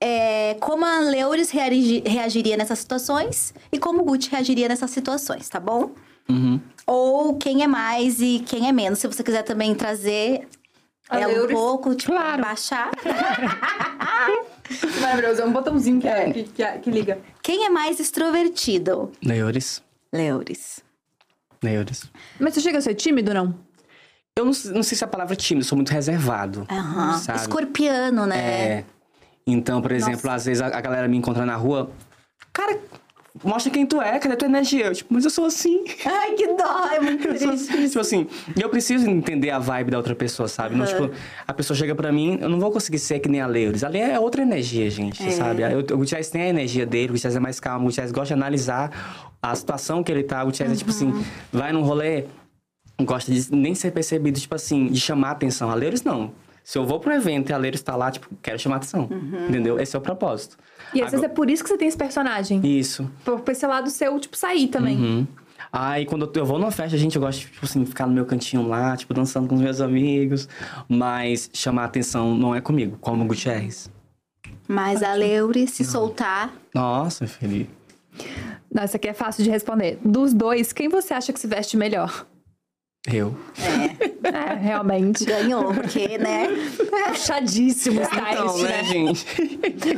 [0.00, 5.48] é, como a Leuris reagi- reagiria nessas situações e como o Gucci reagiria nessas situações,
[5.48, 5.90] tá bom?
[6.28, 6.60] Uhum.
[6.86, 8.98] Ou quem é mais e quem é menos.
[9.00, 10.46] Se você quiser também trazer
[11.10, 12.90] A ela um pouco, tipo, baixar.
[15.00, 17.18] Maravilhoso, é um botãozinho que, que, que, que liga.
[17.42, 19.10] Quem é mais extrovertido?
[19.22, 19.82] Neures.
[20.12, 20.82] Leuris.
[21.62, 22.10] Neures.
[22.38, 23.54] Mas você chega a ser tímido, não?
[24.36, 26.66] Eu não, não sei se a palavra tímido, sou muito reservado.
[26.70, 27.18] Aham.
[27.18, 27.40] Sabe?
[27.40, 28.38] Escorpiano, né?
[28.38, 28.84] É.
[29.46, 31.90] Então, por exemplo, às vezes a, a galera me encontra na rua.
[32.52, 32.78] Cara,
[33.44, 34.86] mostra quem tu é, cadê tua energia?
[34.86, 35.84] Eu, tipo, mas eu sou assim.
[36.04, 37.48] Ai, que dó, é muito triste.
[37.48, 37.86] assim.
[37.88, 38.26] Tipo assim,
[38.60, 40.74] eu preciso entender a vibe da outra pessoa, sabe?
[40.74, 41.10] Não, tipo,
[41.46, 43.84] a pessoa chega pra mim, eu não vou conseguir ser que nem a Leures.
[43.84, 45.30] Ali é outra energia, gente, É.
[45.30, 45.62] sabe?
[45.62, 48.28] Eu- O Gutiérrez tem a energia dele, o Gutiérrez é mais calmo, o Gutiérrez gosta
[48.28, 48.90] de analisar
[49.42, 50.42] a situação que ele tá.
[50.42, 51.24] O Gutiérrez é tipo assim, Uhum.
[51.52, 52.24] vai num rolê,
[53.02, 55.70] gosta de nem ser percebido, tipo assim, de chamar atenção.
[55.70, 56.32] A Leures não.
[56.68, 59.08] Se eu vou um evento e a Leires tá lá, tipo, quero chamar atenção.
[59.10, 59.48] Uhum.
[59.48, 59.80] Entendeu?
[59.80, 60.58] Esse é o propósito.
[60.92, 62.60] E às vezes é Agora- por isso que você tem esse personagem.
[62.62, 63.10] Isso.
[63.24, 64.98] Por, por esse lado seu, tipo, sair também.
[64.98, 65.26] Uhum.
[65.72, 68.26] Aí quando eu- vou numa festa, gente, eu gosto de, tipo assim, ficar no meu
[68.26, 70.46] cantinho lá, tipo, dançando com os meus amigos.
[70.86, 73.90] Mas chamar atenção não é comigo, como o Gutierrez.
[74.68, 76.52] Mas a Leure se soltar.
[76.74, 77.70] Nossa, Felipe.
[78.70, 79.98] Não, essa aqui é fácil de responder.
[80.04, 82.26] Dos dois, quem você acha que se veste melhor?
[83.12, 83.34] Eu.
[84.22, 85.24] É, realmente.
[85.24, 86.48] Ganhou, porque, né?
[87.08, 88.84] Puxadíssimo o stylist, Então, né, né?
[88.84, 89.26] gente?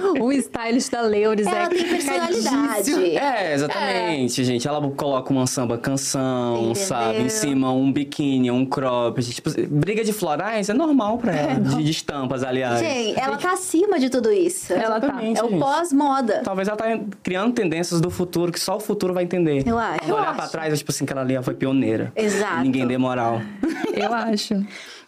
[0.21, 3.17] O stylist da Leures Ela é tem personalidade.
[3.17, 4.67] É, exatamente, gente.
[4.69, 6.75] Ela coloca uma samba canção, Entendeu?
[6.77, 7.19] sabe?
[7.23, 9.35] Em cima um biquíni, um cropped.
[9.35, 11.61] Tipo, briga de florais é normal pra ela.
[11.61, 12.81] de, de estampas, aliás.
[12.81, 14.73] Gente, ela tá acima de tudo isso.
[14.73, 15.07] Ela tá.
[15.09, 16.43] Exatamente, É o pós-moda.
[16.45, 16.85] Talvez ela tá
[17.23, 19.67] criando tendências do futuro que só o futuro vai entender.
[19.67, 20.01] Eu acho.
[20.01, 20.37] Quando olhar acho.
[20.37, 22.13] pra trás, é tipo assim, que ela ali foi pioneira.
[22.15, 22.63] Exato.
[22.63, 23.41] Ninguém dê moral.
[23.95, 24.55] Eu acho.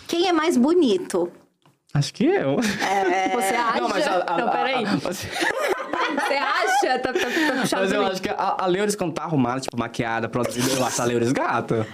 [0.09, 1.31] Quem é mais bonito?
[1.95, 2.57] Acho que eu.
[2.57, 3.81] Você acha?
[3.81, 4.85] Não, mas a, a, Não, peraí.
[4.85, 6.99] a- a- mas- Você acha?
[6.99, 10.27] Tá, tá, tá mas eu acho que a, a Leures, quando tá arrumada, tipo, maquiada,
[10.29, 11.87] produzida, eu acho a Leures gata.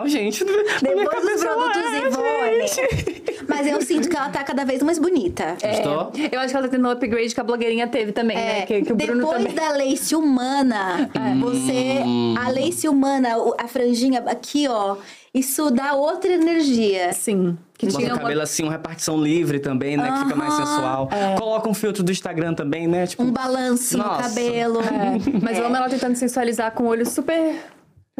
[0.00, 1.82] Ó, gente, Depois ela produtos
[2.18, 3.44] é, gente.
[3.48, 5.56] Mas eu sinto que ela tá cada vez mais bonita.
[5.60, 6.12] Gostou?
[6.22, 8.60] É, eu acho que ela tá tendo um upgrade que a blogueirinha teve também, né?
[8.60, 9.54] É, Que, que o Bruno depois também.
[9.54, 12.02] da lace humana, você.
[12.38, 14.96] A lace humana, a franjinha aqui, ó.
[15.34, 17.12] Isso dá outra energia.
[17.12, 17.56] Sim.
[17.76, 18.22] Que Bota tinha o uma...
[18.22, 20.10] cabelo assim, uma repartição livre também, né?
[20.10, 21.08] Que fica mais sensual.
[21.38, 23.06] Coloca um filtro do Instagram também, né?
[23.06, 24.80] Tipo, Um balanço no cabelo.
[24.80, 27.54] É, mas eu amo ela tentando sensualizar com o olho super.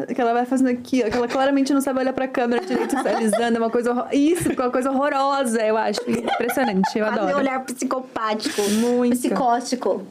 [0.07, 2.91] Que ela vai fazendo aqui, ó, que ela claramente não sabe olhar pra câmera direito,
[2.91, 4.07] sensualizando, é uma coisa horror...
[4.13, 5.99] Isso, ficou uma coisa horrorosa, eu acho.
[6.09, 7.37] Impressionante, eu adoro.
[7.37, 8.61] olhar psicopático.
[8.69, 9.17] Muito.
[9.17, 10.05] Psicótico.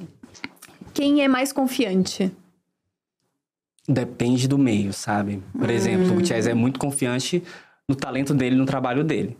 [0.92, 2.30] Quem é mais confiante?
[3.88, 5.42] Depende do meio, sabe?
[5.58, 7.42] Por exemplo, o Gutierrez é muito confiante
[7.88, 9.38] no talento dele, no trabalho dele,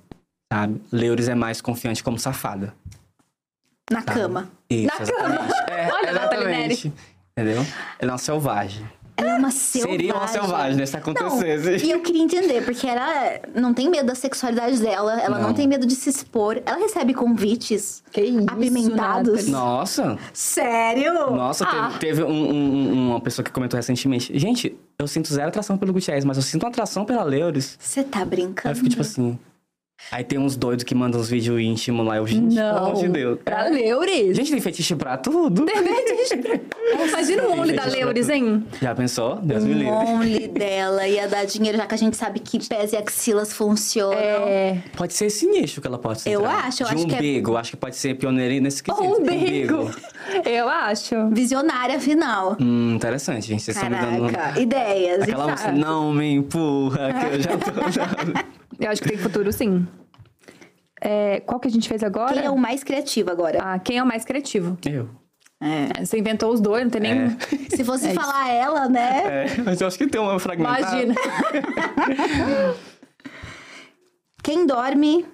[0.51, 0.81] sabe?
[0.91, 2.73] Leures é mais confiante como safada.
[3.91, 4.51] Na cama.
[4.71, 5.55] Isso, Na exatamente.
[5.69, 6.93] É, Olha, exatamente.
[7.37, 7.67] Entendeu?
[7.99, 8.87] Ela é uma selvagem.
[9.19, 9.97] Ela é uma selvagem.
[9.99, 10.87] Seria uma selvagem, né?
[10.87, 11.71] Se acontecesse.
[11.71, 15.49] Não, e eu queria entender, porque ela não tem medo da sexualidade dela, ela não,
[15.49, 15.55] Não.
[15.55, 16.63] tem medo de se expor.
[16.65, 19.33] Ela recebe convites Que isso, apimentados.
[19.33, 19.51] Nathalie.
[19.51, 21.13] Nossa, Sério?
[21.33, 21.89] nossa, Ah.
[21.99, 24.37] teve, teve um- um- um- uma pessoa que comentou recentemente.
[24.39, 27.77] Gente, eu sinto zero atração pelo Gutierrez, mas eu sinto uma atração pela Leures.
[27.81, 28.71] Você tá Aí brincando?
[28.73, 29.39] eu fico tipo assim.
[30.13, 32.17] Aí tem uns doidos que mandam uns vídeos íntimos lá.
[32.17, 32.77] Eu, gente, pelo Não.
[32.87, 33.39] amor de Deus.
[33.45, 34.37] Pra Leures?
[34.37, 35.67] Gente, tem fetiche pra tudo.
[37.09, 38.31] Imagina o only da fetiche tudo.
[38.33, 38.67] hein?
[38.81, 39.37] Já pensou?
[39.43, 39.93] Deus me O livre.
[39.93, 44.15] only dela ia dar dinheiro, já que a gente sabe que pés e axilas funcionam.
[44.17, 44.83] É.
[44.97, 46.31] Pode ser esse nicho que ela pode ser.
[46.31, 47.57] Eu acho, eu De acho um que é- umbigo.
[47.57, 49.05] Acho que pode ser pioneira nesse quesito.
[49.05, 49.91] Umbigo.
[50.45, 51.29] Eu acho.
[51.33, 52.57] Visionária final.
[52.61, 53.63] Hum, interessante, gente.
[53.63, 54.61] Vocês estão me dando...
[54.61, 55.23] Ideias.
[55.23, 58.59] Aquela música, não me empurra, que eu já tô...
[58.79, 59.87] Eu acho que tem futuro, sim.
[61.01, 62.35] É, qual que a gente fez agora?
[62.35, 63.59] Quem é o mais criativo agora?
[63.63, 64.77] Ah, quem é o mais criativo?
[64.87, 65.09] eu.
[65.61, 67.31] É, Você inventou os dois, não tem nem...
[67.75, 69.45] Se fosse falar ela, né?
[69.47, 70.81] É, mas eu acho que tem uma fragmentada.
[70.81, 71.15] Imagina.
[74.43, 75.27] Quem dorme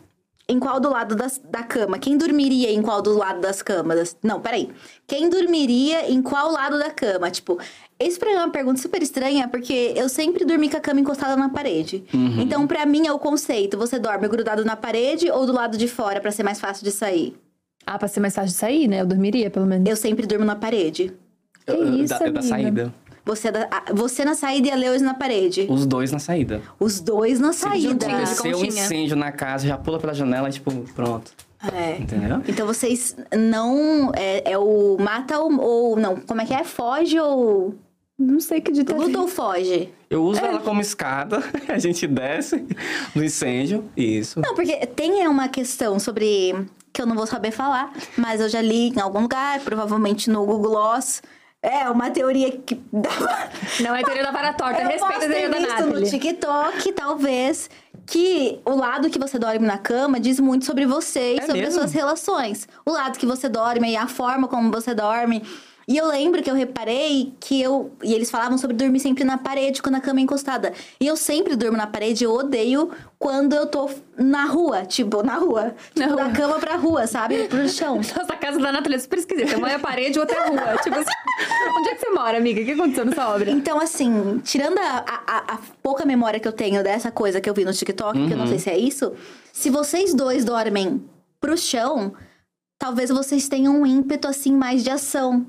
[0.49, 1.99] em qual do lado das- da cama?
[1.99, 4.17] Quem dormiria em qual do lado das camas?
[4.23, 4.71] Não, peraí.
[5.07, 7.31] Quem dormiria em qual lado da cama?
[7.31, 7.59] Tipo,
[7.99, 11.01] esse pra mim é uma pergunta super estranha, porque eu sempre dormi com a cama
[11.01, 12.05] encostada na parede.
[12.13, 12.43] Uhum.
[12.43, 13.79] Então, pra mim, é o conceito.
[13.79, 16.91] Você dorme grudado na parede ou do lado de fora pra ser mais fácil de
[16.91, 17.35] sair?
[17.87, 19.01] Ah, pra ser mais fácil de sair, né?
[19.01, 19.89] Eu dormiria, pelo menos.
[19.89, 21.13] Eu sempre durmo na parede.
[21.67, 22.93] Que Eu- eu- isso, da, da saída.
[23.25, 25.67] Você, é você na saída e a Lewis na parede.
[25.71, 26.61] Os dois na saída.
[26.79, 27.89] Os dois na Se saída.
[28.09, 31.33] juntinhos, de acontecer um incêndio na casa, já pula pela janela, tipo, pronto.
[31.73, 31.97] É.
[31.97, 32.43] Entendeu?
[32.47, 34.13] Então vocês não.
[34.15, 35.97] É, é o mata ou, ou.
[35.97, 36.63] Não, como é que é?
[36.65, 37.75] Foge ou.
[38.19, 39.89] Não sei que dito Luta ou foge?
[40.09, 40.47] Eu uso É.
[40.49, 42.65] ela como escada, a gente desce
[43.15, 43.85] no incêndio.
[43.97, 44.41] Isso.
[44.41, 46.55] Não, porque tem uma questão sobre.
[46.93, 50.45] que eu não vou saber falar, mas eu já li em algum lugar, provavelmente no
[50.45, 51.23] Google Gloss.
[51.65, 52.79] É, uma teoria que.
[53.81, 56.05] Não é teoria da vara torta, eu respeita posso a teoria da visto no.
[56.05, 57.71] TikTok, talvez,
[58.05, 61.61] que o lado que você dorme na cama diz muito sobre você e É sobre
[61.63, 61.81] as mesmo?
[61.81, 62.69] suas relações.
[62.85, 65.43] O lado que você dorme e a forma como você dorme.
[65.87, 67.93] E eu lembro que eu reparei que eu.
[68.03, 70.73] E eles falavam sobre dormir sempre na parede quando a cama é encostada.
[71.01, 75.35] E eu sempre durmo na parede, eu odeio quando eu tô na rua, tipo, na
[75.37, 75.75] rua.
[75.97, 76.25] Na Tipo, rua.
[76.25, 77.45] da cama pra rua, sabe?
[77.49, 77.97] Pro chão.
[78.17, 79.57] Nossa, casa da Natália é super esquisita.
[79.59, 80.79] Uma é a parede, outra é a rua.
[80.83, 81.11] Tipo assim,
[81.79, 82.61] onde é que você mora, amiga?
[82.61, 83.51] O que aconteceu nessa obra?
[83.51, 87.55] Então, assim, tirando a, a- a pouca memória que eu tenho dessa coisa que eu
[87.55, 89.13] vi no TikTok, que eu não sei se é isso,
[89.53, 91.03] se vocês dois dormem
[91.41, 92.13] pro chão,
[92.79, 95.47] talvez vocês tenham um ímpeto, assim, mais de ação.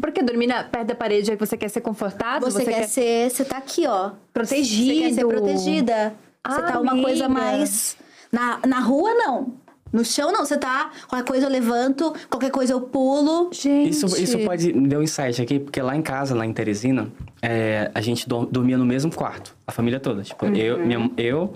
[0.00, 2.50] Porque dormir na- perto da parede aí você quer ser confortável?
[2.50, 3.30] Você, quer, ser.
[3.30, 4.10] Você tá aqui, ó.
[4.32, 4.94] protegido.
[4.94, 6.14] Você quer ser protegida.
[6.46, 7.40] Você tá uma coisa Amiga.
[7.40, 7.96] mais.
[8.32, 9.54] Na, na rua, não.
[9.92, 10.44] No chão, não.
[10.44, 10.90] Você tá.
[11.08, 13.50] Qualquer coisa eu levanto, qualquer coisa eu pulo.
[13.52, 13.90] Gente.
[13.90, 17.10] Isso, isso pode me deu um insight aqui, porque lá em casa, lá em Teresina,
[17.40, 20.22] é, a gente dor- dormia no mesmo quarto, a família toda.
[20.22, 21.54] Tipo, eu, minha, eu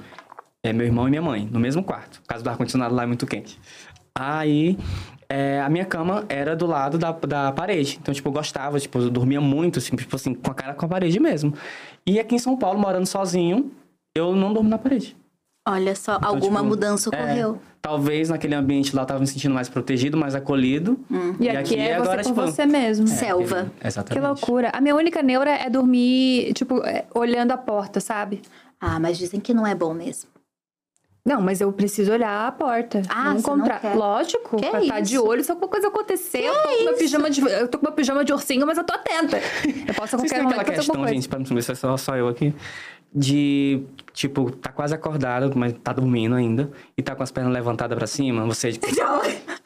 [0.63, 2.21] é, meu irmão e minha mãe, no mesmo quarto.
[2.23, 3.59] Por causa do ar-condicionado lá é muito quente.
[4.15, 4.79] Aí,
[5.33, 7.99] é, a minha cama era do lado da, da parede.
[8.01, 10.85] Então, tipo, eu gostava, tipo, eu dormia muito, assim, tipo assim, com a cara com
[10.85, 11.55] a parede mesmo.
[12.07, 13.71] E aqui em São Paulo, morando sozinho,
[14.15, 15.17] eu não durmo na parede.
[15.67, 17.59] Olha só, Então, alguma tipo, mudança é, ocorreu.
[17.81, 20.99] talvez naquele ambiente lá eu tava me sentindo mais protegido, mais acolhido.
[21.39, 23.07] E aqui é você agora, com tipo, você mesmo.
[23.07, 23.61] Selva.
[23.61, 24.21] aquele- Exatamente.
[24.21, 24.71] Que loucura.
[24.75, 28.43] A minha única neura é dormir, tipo, é, olhando a porta, sabe?
[28.81, 30.29] Ah, mas dizem que não é bom mesmo.
[31.25, 33.01] Não, mas eu preciso olhar a porta.
[33.09, 33.97] Ah, não você não?
[33.97, 35.25] Lógico, Que pra estar de isso?
[35.25, 36.43] olho se alguma coisa acontecer.
[36.45, 38.85] eu, tô com meu pijama de, eu tô com meu pijama de ursinho, mas eu
[38.85, 39.37] tô atenta.
[39.87, 41.75] Eu posso a Vocês qualquer têm momento aquela questão, gente, pra não ver se é
[41.77, 42.53] só, só eu aqui,
[43.15, 43.83] de,
[44.13, 48.07] tipo, tá quase acordado, mas tá dormindo ainda, e tá com as pernas levantadas pra
[48.07, 48.87] cima, você, tipo...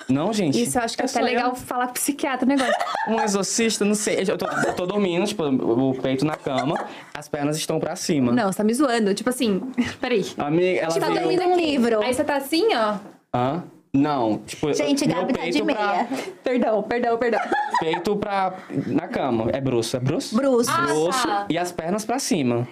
[0.08, 0.60] não, gente.
[0.60, 1.34] Isso eu acho que é só até eu.
[1.34, 2.74] legal falar com o psiquiatra o negócio.
[3.08, 6.74] Um exorcista, não sei, eu tô, eu tô dormindo, tipo, o peito na cama,
[7.14, 8.32] as pernas estão pra cima.
[8.32, 9.14] Não, você tá me zoando.
[9.14, 9.60] Tipo assim,
[10.00, 10.26] peraí.
[10.36, 11.20] Amiga, ela Você tá veio...
[11.20, 12.02] dormindo um livro.
[12.02, 12.96] Aí você tá assim, ó.
[13.32, 13.62] Hã?
[13.94, 14.74] Não, tipo...
[14.74, 16.08] Gente, meu Gabi tá de pra- meia.
[16.42, 17.40] Perdão, perdão, perdão.
[17.78, 18.54] Peito pra...
[18.88, 20.34] na cama, é bruxo, é bruxo?
[20.34, 20.68] Bruce.
[20.72, 21.46] Bruxo, tá.
[21.48, 22.66] e as pernas pra cima.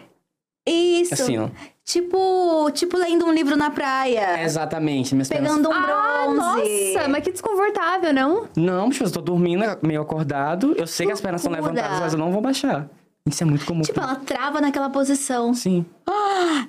[0.67, 1.15] Isso.
[1.15, 1.49] Assim, ó.
[1.85, 4.43] Tipo, tipo lendo um livro na praia.
[4.43, 5.51] Exatamente, minhas pernas...
[5.51, 6.95] Pegando um Ah, bronze.
[6.95, 8.49] nossa, mas que desconfortável, não?
[8.57, 10.75] Não, bicho, eu tô dormindo meio acordado.
[10.79, 11.73] Eu sei que as pernas estão Loucura.
[11.75, 12.89] levantadas, mas eu não vou baixar.
[13.29, 13.83] Isso é muito comum.
[13.83, 15.53] Tipo, ela trava naquela posição.
[15.55, 15.85] Sim.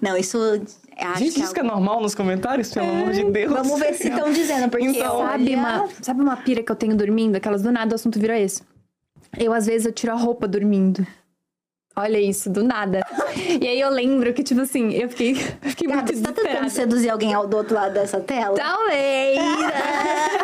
[0.02, 0.38] Não, isso.
[0.98, 3.54] Acho Gente, que isso que é normal nos comentários, pelo amor de Deus.
[3.54, 5.32] Vamos ver se estão dizendo, porque Então, olha...
[5.32, 7.36] Sabe uma, sabe uma pira que eu tenho dormindo?
[7.36, 8.62] Aquelas do nada o assunto vira esse.
[9.38, 11.06] Eu, às vezes, eu tiro a roupa dormindo.
[11.98, 13.02] Olha isso, do nada.
[13.62, 15.32] E aí eu lembro que, tipo assim, eu fiquei,
[15.64, 18.56] eu fiquei muito você tá tentando seduzir alguém ao do outro lado dessa tela?
[18.56, 19.40] Talvez!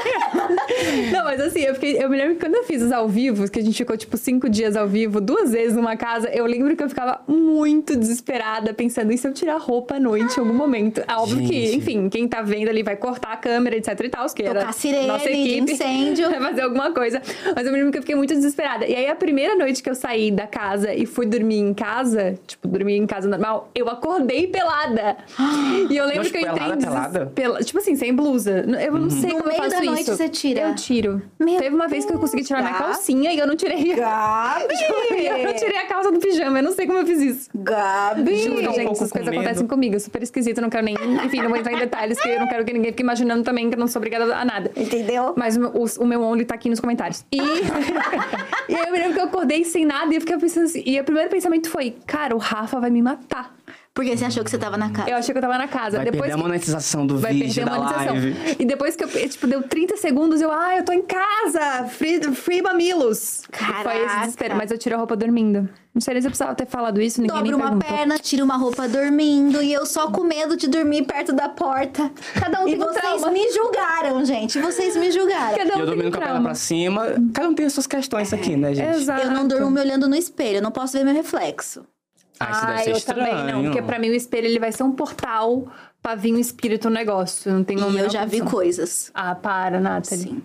[1.12, 3.50] Não, mas assim, eu, fiquei, eu me lembro que quando eu fiz os ao vivo,
[3.50, 6.76] que a gente ficou tipo cinco dias ao vivo, duas vezes numa casa, eu lembro
[6.76, 10.54] que eu ficava muito desesperada, pensando, e se eu tirar roupa à noite em algum
[10.54, 11.02] momento?
[11.08, 11.78] É óbvio que, Gente.
[11.78, 14.74] enfim, quem tá vendo ali vai cortar a câmera, etc e tal, que era Tocar
[14.74, 15.72] sirene nossa de equipe.
[15.74, 16.30] incêndio.
[16.30, 17.22] Vai fazer alguma coisa.
[17.56, 18.86] Mas eu me lembro que eu fiquei muito desesperada.
[18.86, 22.38] E aí, a primeira noite que eu saí da casa e fui dormir em casa,
[22.48, 25.18] tipo, dormir em casa normal, eu acordei pelada.
[25.90, 27.26] E eu lembro Mas que eu entrei pelada, pelada?
[27.34, 28.66] pela- Tipo assim, sem blusa.
[28.82, 30.16] Eu não sei No como eu meio faço da noite isso.
[30.16, 30.61] você tira?
[30.62, 31.22] Eu tiro.
[31.40, 33.96] Meu Teve uma vez que eu consegui tirar minha calcinha e eu não tirei.
[33.96, 34.74] Gabi!
[35.26, 36.60] eu não tirei a calça do pijama.
[36.60, 37.50] Eu não sei como eu fiz isso.
[37.54, 38.36] Gabi!
[38.38, 39.42] Juro, um gente, pouco essas com coisas medo.
[39.42, 40.00] acontecem comigo.
[40.00, 40.96] Super esquisito, eu não quero nem.
[41.26, 43.70] Enfim, não vou entrar em detalhes, que eu não quero que ninguém fique imaginando também
[43.70, 44.72] que eu não sou obrigada a nada.
[44.76, 45.34] Entendeu?
[45.36, 47.26] Mas o, o, o meu only tá aqui nos comentários.
[47.32, 47.38] E,
[48.70, 50.84] e aí eu me lembro que eu acordei sem nada e eu fiquei pensando assim.
[50.86, 53.56] E o primeiro pensamento foi: cara, o Rafa vai me matar.
[53.94, 55.10] Porque você achou que você tava na casa.
[55.10, 55.98] Eu achei que eu tava na casa.
[55.98, 58.36] Vai Depois perder a que- monetização do Vai vídeo, a da live.
[58.58, 61.84] E depois que eu, tipo, deu 30 segundos, eu, ah, eu tô em casa!
[61.90, 63.42] Free, free mamilos!
[63.52, 63.84] Caraca.
[63.90, 65.68] Foi esse desespero, mas eu tiro a roupa dormindo.
[65.94, 68.42] Não sei nem se eu precisava ter falado isso, ninguém Dobra nem uma perna, tira
[68.46, 72.10] uma roupa dormindo e eu só com medo de dormir perto da porta.
[72.34, 73.30] Cada um e tem um vocês trauma.
[73.32, 74.58] me julgaram, gente.
[74.62, 75.58] Vocês me julgaram.
[75.58, 77.08] Cada um E eu dormindo com a perna pra cima.
[77.34, 78.96] Cada um tem as suas questões aqui, né, gente?
[78.96, 79.22] Exato.
[79.26, 81.84] Eu não durmo me olhando no espelho, eu não posso ver meu reflexo.
[82.48, 83.38] Ah, isso Ah, deve ser eu estranho.
[83.38, 85.68] também não, porque pra mim o espelho ele vai ser um portal
[86.02, 87.52] pra vir um espírito no negócio.
[87.52, 89.12] Não tem E eu já vi coisas.
[89.14, 90.24] Ah, para, Nathalie.
[90.26, 90.44] Sim.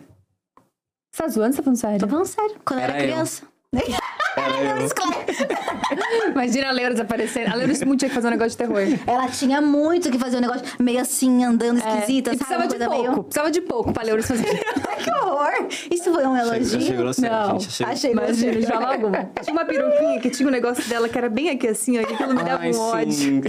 [1.12, 1.52] Você tá zoando?
[1.52, 1.98] Você tá falando sério?
[2.00, 2.56] Tô falando sério.
[2.64, 3.08] Quando eu era Era eu.
[3.12, 3.46] criança.
[4.36, 4.86] Era eu.
[6.30, 7.50] Imagina a Leura desaparecendo.
[7.50, 8.80] A Leura muito tinha que fazer um negócio de terror.
[9.06, 12.66] Ela tinha muito que fazer um negócio meio assim, andando esquisita, É, e sabe?
[12.66, 13.02] precisava de pouco.
[13.10, 13.22] meio...
[13.24, 14.44] Precisava de pouco pra Leura fazer.
[15.02, 15.68] que horror!
[15.90, 16.96] Isso foi um Achei elogio?
[16.96, 17.68] grosseiro, Não, gente.
[17.68, 17.86] Achei...
[17.86, 18.60] Achei Imagina, grosseiro.
[18.60, 19.30] de forma alguma.
[19.42, 22.04] Tinha uma peruquinha que tinha um negócio dela que era bem aqui assim, ó, e
[22.04, 23.12] aquilo me dava Ai, um ódio.
[23.12, 23.40] sim.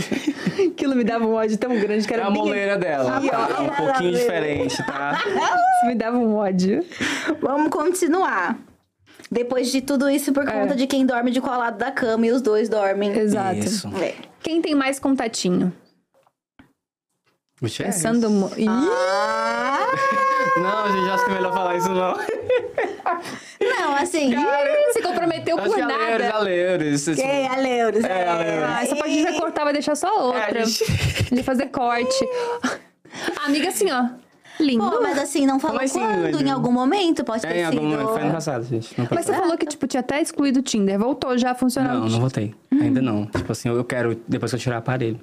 [0.71, 3.17] Aquilo me dava um ódio tão grande que É era a bem moleira dela.
[3.17, 3.45] Aqui, ó.
[3.57, 5.19] É um pouquinho diferente, tá?
[5.25, 6.83] Isso me dava um ódio.
[7.41, 8.57] Vamos continuar.
[9.31, 12.31] Depois de tudo isso, por conta de quem dorme de qual lado da cama e
[12.31, 13.11] os dois dormem.
[13.17, 13.57] Exato.
[13.59, 13.87] Isso.
[14.01, 14.15] É.
[14.41, 15.73] Quem tem mais contatinho?
[17.59, 18.29] Puxa, é Pensando...
[18.29, 19.87] mo- Ah!
[20.57, 22.15] Não, gente, acho que é melhor falar isso não.
[23.61, 24.33] Não, assim.
[24.93, 26.39] Se comprometeu por que a nada.
[26.39, 27.03] Leures.
[27.05, 27.47] tipo, Quem?
[27.47, 28.03] A Leures.
[28.03, 28.63] É, a Leures.
[28.69, 30.59] Ah, essa parte a gente vai cortar, vai deixar só outra.
[30.59, 30.83] É, a gente-
[31.33, 32.27] vai fazer corte.
[33.45, 34.05] Amiga, assim, ó.
[34.59, 34.89] Lindo.
[34.89, 37.77] Pô, mas assim, não falou assim, quando, em algum momento, pode ter É, em sido.
[37.77, 38.97] algum momento, foi ano passado, gente.
[38.99, 40.97] Não Mas você falou que, tipo, tinha até excluído o Tinder.
[40.99, 41.93] Voltou já a funcionar.
[41.93, 42.53] Não, não votei.
[42.71, 43.25] Ainda não.
[43.27, 45.19] Tipo assim, eu quero, depois que eu tirar o aparelho.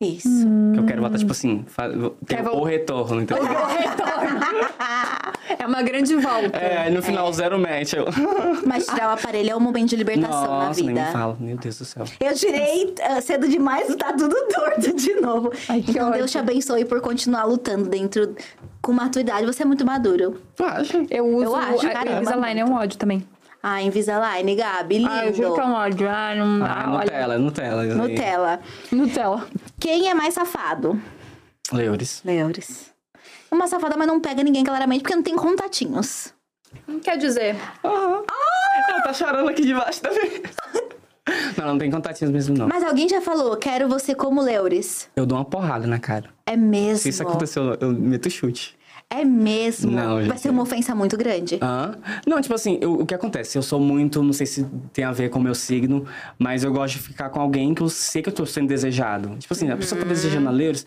[0.00, 0.46] Isso.
[0.74, 1.88] Que eu quero botar, tipo assim, fa-
[2.24, 3.42] ter Quer o retorno, entendeu?
[3.42, 4.38] O retorno.
[5.58, 6.56] é uma grande volta.
[6.56, 7.94] É, no final zero match.
[7.94, 8.04] Eu...
[8.64, 11.06] Mas tirar o aparelho é um momento de libertação na Nossa, nem vida.
[11.06, 11.36] me fala.
[11.40, 12.04] Meu Deus do céu.
[12.20, 15.52] Eu tirei ah, cedo demais, tá tudo torto de novo.
[15.68, 16.18] Ai, que então ódio.
[16.18, 18.36] Deus te abençoe por continuar lutando dentro
[18.80, 19.46] com maturidade.
[19.46, 20.40] Você é muito maduro.
[20.54, 21.06] Tu acha?
[21.10, 22.16] Eu uso Eu acho, a caramba.
[22.18, 23.26] Invisalign, é um ódio também.
[23.62, 25.10] Ah, Invisalign, Gabi, lindo.
[25.10, 26.08] Ah, eu juro que é um ódio.
[26.08, 27.02] Ah, não Ah, ah, olha.
[27.02, 27.84] Nutella, é Nutella.
[27.94, 28.60] Nutella.
[28.92, 29.48] Nutella.
[29.80, 31.00] Quem é mais safado?
[31.72, 32.22] Leures.
[32.24, 32.92] Leures.
[33.50, 36.32] Uma safada, mas não pega ninguém claramente, porque não tem contatinhos.
[36.86, 37.56] Não quer dizer.
[37.84, 38.22] Aham.
[38.90, 40.42] Ela tá chorando aqui debaixo também.
[41.58, 42.68] Não, não tem contatinhos mesmo, não.
[42.68, 45.10] Mas alguém já falou, quero você como Leures.
[45.14, 46.30] Eu dou uma porrada na cara.
[46.46, 46.98] É mesmo.
[47.00, 48.77] Se isso aconteceu, eu meto chute.
[49.10, 49.90] É mesmo.
[49.90, 50.40] Não, Vai gente.
[50.40, 51.58] ser uma ofensa muito grande.
[52.26, 53.56] Não, tipo assim, eu- o que acontece?
[53.56, 56.06] Eu sou muito, não sei se tem a ver com o meu signo,
[56.38, 59.34] mas eu gosto de ficar com alguém que eu sei que eu tô sendo desejado.
[59.38, 60.84] Tipo assim, a pessoa tá desejando a Leures,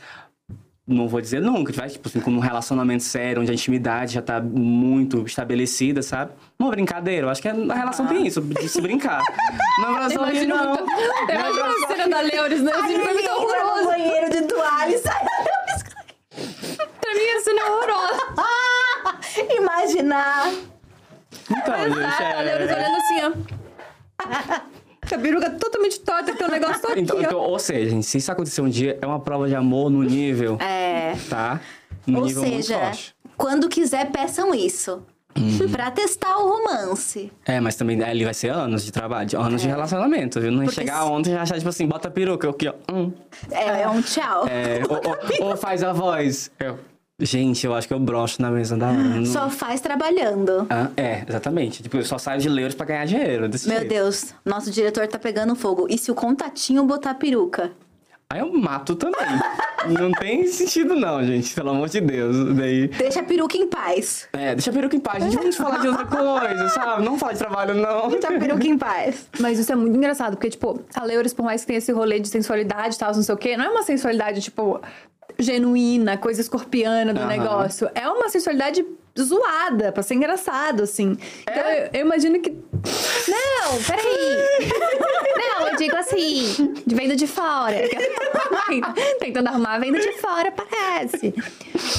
[0.87, 4.21] não vou dizer nunca, vai, tipo assim, com um relacionamento sério, onde a intimidade já
[4.21, 6.31] tá muito estabelecida, sabe?
[6.59, 9.21] Uma brincadeira, eu acho que a relação tem isso, de se brincar.
[9.81, 10.67] Não é só Imagina não.
[10.75, 10.91] muito-
[11.27, 12.71] Eu imagino a cena da Leores, né?
[12.71, 13.85] Assim, foi muito entra no horroroso.
[13.87, 15.25] banheiro de toalha e sai
[17.11, 18.21] Pra mim, a cena é horrorosa.
[19.57, 20.51] Imaginar.
[21.49, 22.73] Então, gente, Ah, a Leores é...
[22.73, 24.61] olhando assim, ó.
[25.15, 27.47] A peruca totalmente torta, tem um negócio todo aqui, Então, então, ó.
[27.49, 30.57] ou seja, gente, se isso acontecer um dia, é uma prova de amor no nível,
[30.61, 31.15] É.
[31.29, 31.59] tá?
[32.07, 33.15] No Ou nível muito seja, forte.
[33.35, 35.03] quando quiser, peçam isso.
[35.37, 35.69] Uhum.
[35.71, 37.31] Pra testar o romance.
[37.45, 40.51] É, mas também ali vai ser anos de trabalho, anos de relacionamento, viu?
[40.51, 42.51] Não é Porque chegar se- ontem e já achar, tipo assim, bota a peruca, eu
[42.51, 42.73] aqui, ó.
[42.93, 43.13] hum.
[43.49, 44.45] É, é um tchau.
[44.47, 44.97] É, ou,
[45.43, 46.51] ou- ou faz a voz.
[46.59, 46.77] Eu,
[47.21, 48.91] gente, eu acho que eu broxo na mesa da.
[48.91, 50.65] Não- Só faz trabalhando.
[50.69, 51.83] Ah, é, exatamente.
[51.83, 53.47] Tipo, eu só saio de Leuros pra ganhar dinheiro.
[53.47, 53.89] Desse Meu jeito.
[53.89, 55.87] Deus, nosso diretor tá pegando fogo.
[55.89, 57.71] E se o contatinho botar peruca?
[58.31, 59.19] Aí eu mato também.
[59.99, 61.53] não tem sentido, não, gente.
[61.53, 62.55] Pelo amor de Deus.
[62.55, 62.87] Daí.
[62.87, 64.25] Deixa a peruca em paz.
[64.31, 65.21] É, deixa a peruca em paz.
[65.21, 67.03] A gente vamos falar de outra coisa, sabe?
[67.03, 68.07] Não fala de trabalho, não.
[68.07, 69.27] Deixa a peruca em paz.
[69.37, 72.21] Mas isso é muito engraçado, porque, tipo, a Leures, por mais que tenha esse rolê
[72.21, 74.79] de sensualidade e tal, não sei o quê, não é uma sensualidade, tipo,
[75.39, 77.27] genuína, coisa escorpiana do Aham.
[77.27, 77.89] negócio.
[77.93, 78.85] É uma sensualidade
[79.19, 81.17] zoada, pra ser engraçado, assim.
[81.41, 82.49] Então, eu, eu imagino que.
[82.51, 84.37] Não, peraí.
[85.59, 87.75] não, eu digo assim, de vendo de fora.
[89.19, 91.33] Tentando arrumar a venda de fora, parece.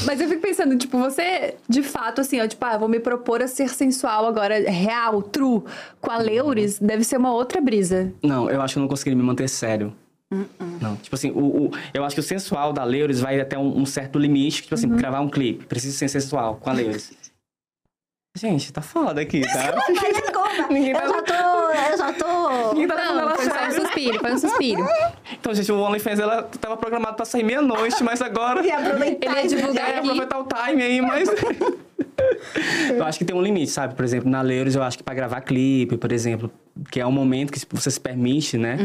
[0.06, 3.42] Mas eu fico pensando, tipo, você, de fato, assim, ó, tipo, ah, vou me propor
[3.42, 5.62] a ser sensual agora, real, true,
[6.00, 8.12] com a Leures, deve ser uma outra brisa.
[8.22, 9.94] Não, eu acho que eu não conseguiria me manter sério.
[10.80, 13.78] Não, tipo assim, o, o- eu acho que o sensual da Leures vai até um,
[13.80, 17.12] um certo limite, tipo assim, gravar um clipe, preciso ser sensual com a Leures.
[18.34, 19.72] Gente, tá foda aqui, tá?
[19.88, 21.32] Desculpa, Ninguém eu tá- já tô...
[21.92, 22.72] Eu já tô...
[22.72, 24.86] Ninguém tá Não, foi só um suspiro, foi um suspiro.
[25.32, 28.62] Então, gente, o OnlyFans, ela tava programado pra sair meia-noite, mas agora...
[28.66, 31.28] E aproveitar Ele ia divulgar É, aproveitar o time aí, mas...
[32.96, 33.94] eu acho que tem um limite, sabe?
[33.94, 36.50] Por exemplo, na Leures, eu acho que pra gravar clipe, por exemplo,
[36.90, 38.78] que é um momento que você se permite, né?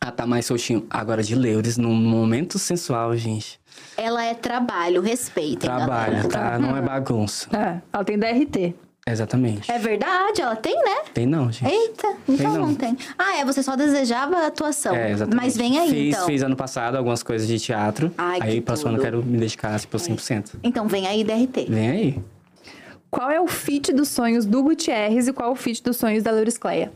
[0.00, 0.86] A tá mais soltinho.
[0.88, 3.60] Agora, de Leures, num momento sensual, gente.
[3.96, 6.28] Ela é trabalho, respeitem, Trabalho, galera.
[6.28, 6.58] tá?
[6.58, 7.48] Não é bagunça.
[7.58, 8.74] É, ela tem DRT.
[9.06, 9.70] Exatamente.
[9.70, 10.96] É verdade, ela tem, né?
[11.14, 11.72] Tem não, gente.
[11.72, 12.66] Eita, então não.
[12.68, 12.74] não.
[12.74, 12.96] tem.
[13.18, 14.94] Ah, é, você só desejava a atuação.
[14.94, 15.42] É, exatamente.
[15.42, 16.26] Mas vem aí, fiz, então.
[16.26, 18.12] Fiz ano passado algumas coisas de teatro.
[18.18, 20.56] Ai, aí, que próximo ano, quero me dedicar por 100%.
[20.62, 21.66] Então vem aí, DRT.
[21.68, 22.22] Vem aí.
[23.10, 26.22] Qual é o feat dos sonhos do Gutierrez e qual é o feat dos sonhos
[26.22, 26.92] da Lourdes Cleia?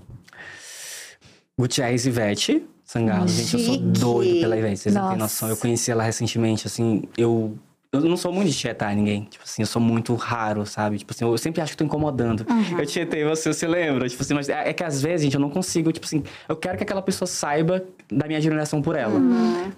[1.58, 2.62] Gutierrez e Ivete
[2.92, 3.26] Sangalo.
[3.26, 5.46] Gente, eu sou doido pela Ivete, vocês não têm Nossa.
[5.46, 5.48] noção.
[5.48, 7.56] Eu conheci ela recentemente, assim, eu...
[7.94, 9.24] Eu não sou muito de tietar ninguém.
[9.24, 10.96] Tipo assim, eu sou muito raro, sabe?
[10.96, 12.46] Tipo assim, eu sempre acho que tô incomodando.
[12.78, 14.08] Eu tietei você, você lembra?
[14.08, 16.56] Tipo assim, mas é, é que às vezes, gente, eu não consigo, tipo assim, eu
[16.56, 19.20] quero que aquela pessoa saiba da minha admiração por ela.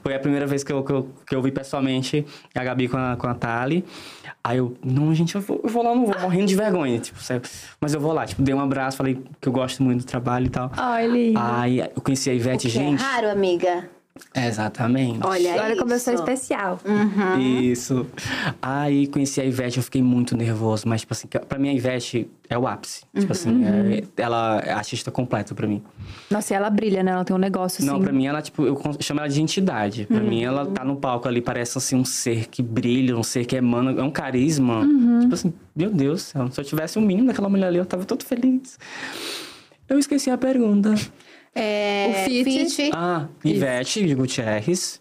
[0.01, 2.97] Foi a primeira vez que eu, que eu, que eu vi pessoalmente a Gabi com
[2.97, 3.85] a, com a Thali.
[4.45, 7.21] Aí eu, não, gente, eu vou, eu vou lá, não vou, morrendo de vergonha, tipo,
[7.21, 7.43] sério.
[7.81, 10.47] Mas eu vou lá, tipo, dei um abraço, falei que eu gosto muito do trabalho
[10.47, 10.71] e tal.
[10.77, 11.41] Ai, lindo.
[11.43, 13.03] Aí eu conheci a Ivete, Que gente.
[13.03, 13.91] É raro, amiga.
[14.35, 15.19] Exatamente.
[15.27, 16.23] Olha, Olha como eu sou isso.
[16.23, 16.79] especial.
[17.41, 18.07] Isso.
[18.63, 20.89] Aí conheci a Ivete, eu fiquei muito nervoso.
[20.89, 23.03] Mas, tipo assim, pra mim a Ivete é o ápice.
[23.19, 25.83] Tipo assim, é- ela é artista completa pra mim.
[26.31, 27.11] Nossa, e ela brilha, né?
[27.11, 27.91] Ela tem um negócio assim.
[27.91, 30.07] Não, pra mim ela, tipo, eu chamo ela de entidade.
[30.07, 33.45] Pra mim ela tá no palco ali, parece assim um ser que brilha, um ser
[33.47, 34.87] que emana, é um carisma.
[35.23, 37.87] Tipo assim, meu Deus do céu, se eu tivesse um mínimo daquela mulher ali, eu
[37.87, 38.79] tava todo feliz.
[39.89, 40.95] Eu esqueci a pergunta.
[41.55, 42.91] É, O feat.
[42.93, 45.01] Ah, Ivete de Gutierrez,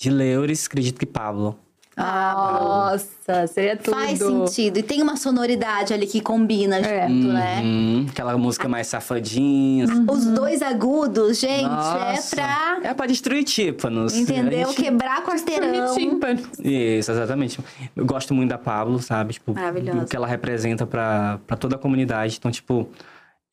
[0.00, 1.58] de Leures, acredito que Pablo.
[1.96, 3.94] Nossa, seria tudo.
[3.94, 4.78] Faz sentido.
[4.78, 7.06] E tem uma sonoridade ali que combina É.
[7.08, 7.60] junto, né?
[7.62, 9.84] Hum, aquela música mais safadinha.
[9.84, 10.06] assim.
[10.08, 12.34] Os dois agudos, gente, Nossa.
[12.34, 12.80] é pra.
[12.90, 14.16] É pra destruir tímpanos.
[14.16, 14.62] Entendeu?
[14.68, 15.94] A gente- Quebrar quarteirão.
[15.94, 16.48] Tímpanos.
[16.60, 17.58] Isso, exatamente.
[17.94, 19.34] Eu gosto muito da Pablo, sabe?
[19.34, 19.98] Tipo, Maravilhosa.
[20.02, 22.36] o que ela representa pra, pra toda a comunidade.
[22.38, 22.88] Então, tipo,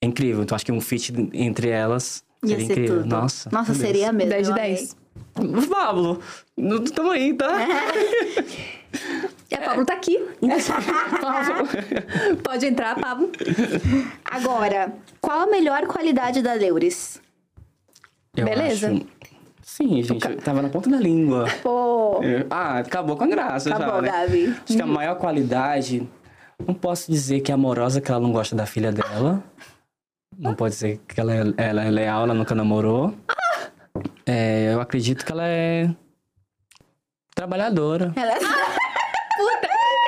[0.02, 0.43] é incrível.
[0.43, 2.98] Então, acho que um feat entre elas Ia seria ser incrível.
[3.04, 3.10] tudo.
[3.10, 3.50] Nossa.
[3.52, 4.30] Nossa, seria mesmo.
[4.32, 4.74] 10 de eu amei.
[4.76, 4.96] 10.
[5.70, 6.20] Pablo,
[6.58, 7.58] não- tamo aí, tá?
[9.52, 10.18] E a Pablo tá aqui.
[12.44, 13.32] Pode entrar, Pablo.
[14.26, 17.22] Agora, qual a melhor qualidade da Leuris?
[18.36, 18.92] Eu Beleza.
[18.92, 19.06] acho-
[19.62, 21.46] Sim, gente, eu tava na ponta da língua.
[21.62, 24.10] Pô, Eu- Ah, acabou com a graça Acabou, já, né?
[24.12, 24.56] Gabi.
[24.64, 26.08] Acho que a maior qualidade...
[26.66, 29.44] Não posso dizer que é amorosa, que ela não gosta da filha dela.
[30.38, 33.13] Não pode dizer que ela é, ela é leal, ela nunca namorou.
[34.25, 35.89] É, eu acredito que ela é...
[37.36, 38.13] Trabalhadora.
[38.15, 38.34] ela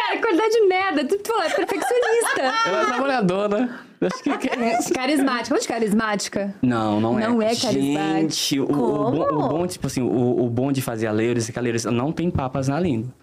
[0.10, 1.06] Cara, qualidade de merda.
[1.06, 2.42] Tu falou, é perfeccionista.
[2.66, 3.80] Ela é trabalhadora.
[4.02, 4.94] Acho que, que é isso.
[4.94, 5.50] carismática.
[5.50, 6.56] Vamos de carismática?
[6.62, 7.28] Não, não é.
[7.28, 8.22] Não é carismática.
[8.22, 11.50] Gente, o, o, bom, o bom, tipo assim, o, o bom de fazer a Leures
[11.50, 13.14] é que a Leures não tem papas na língua.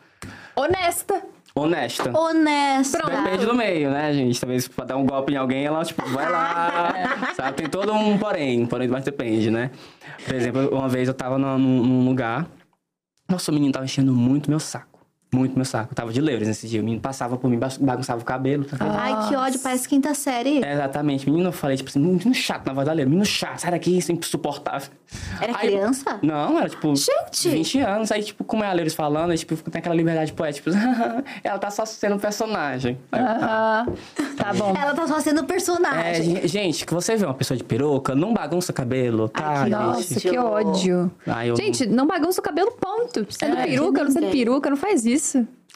[0.55, 1.23] Honesta.
[1.59, 2.13] Honesta.
[2.15, 2.99] honesta.
[2.99, 4.39] Depende do meio, né, gente?
[4.39, 6.93] Talvez pra dar um golpe em alguém, ela, tipo, vai lá.
[7.35, 7.57] sabe?
[7.57, 9.71] Tem todo um porém, porém, mas depende, né?
[10.23, 12.47] Por exemplo, uma vez eu tava num, num lugar.
[13.27, 14.96] Nossa, o menino tava enchendo muito meu saco.
[15.35, 15.91] Muito meu saco.
[15.91, 16.81] Eu tava de Leures nesse dia.
[16.81, 18.65] O menino passava por mim, ba- bagunçava o cabelo.
[18.65, 18.77] tá?
[18.81, 20.63] Ai, que ódio, parece quinta série.
[20.65, 21.29] É, exatamente.
[21.29, 23.09] Menino, eu falei, tipo assim, menino chato na voz da Leira.
[23.09, 24.89] Menino chato, sai daqui, isso é insuportável.
[25.41, 26.19] Era Aí- criança?
[26.23, 26.95] Não, era tipo.
[26.95, 27.49] Gente!
[27.49, 28.13] 20 anos.
[28.13, 30.71] Aí, tipo, como é a Leiros falando, aí, tipo, tem aquela liberdade poética.
[30.71, 30.81] Tipo,
[31.43, 32.97] ela tá só sendo um personagem.
[33.11, 33.87] Aí eu, ah.
[33.87, 33.87] Ah,
[34.37, 34.75] tá bom.
[34.81, 36.23] Ela tá só sendo É, personagem.
[36.37, 39.43] gen- gente, que você vê uma pessoa de peruca, não bagunça o cabelo, tá?
[39.45, 39.73] Ai, que gente?
[39.73, 41.11] Nossa, Que ódio.
[41.27, 43.27] Aí eu- Gente, não bagunça o cabelo, ponto.
[43.31, 45.16] Sendo É, peruca, não sendo peruca, não faz isso.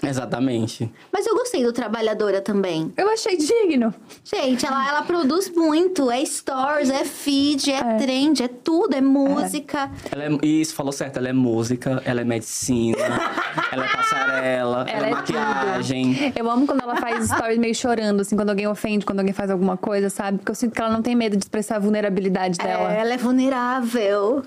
[0.03, 0.91] Exatamente.
[1.13, 2.93] Mas eu gostei do Trabalhadora também.
[2.97, 3.95] Eu achei digno.
[4.25, 6.11] Gente, ela, ela produz muito.
[6.11, 9.91] É stories, é feed, é, trend, é tudo, é música.
[10.11, 11.19] Ela é, isso, falou certo.
[11.19, 12.97] Ela é música, ela é medicina,
[13.71, 16.33] ela é passarela, ela, Ela é é maquiagem.
[16.35, 19.51] Eu amo quando ela faz stories meio chorando, assim, quando alguém ofende, quando alguém faz
[19.51, 20.39] alguma coisa, sabe?
[20.39, 22.93] Porque eu sinto que ela não tem medo de expressar a vulnerabilidade dela.
[22.93, 24.43] É, ela é vulnerável.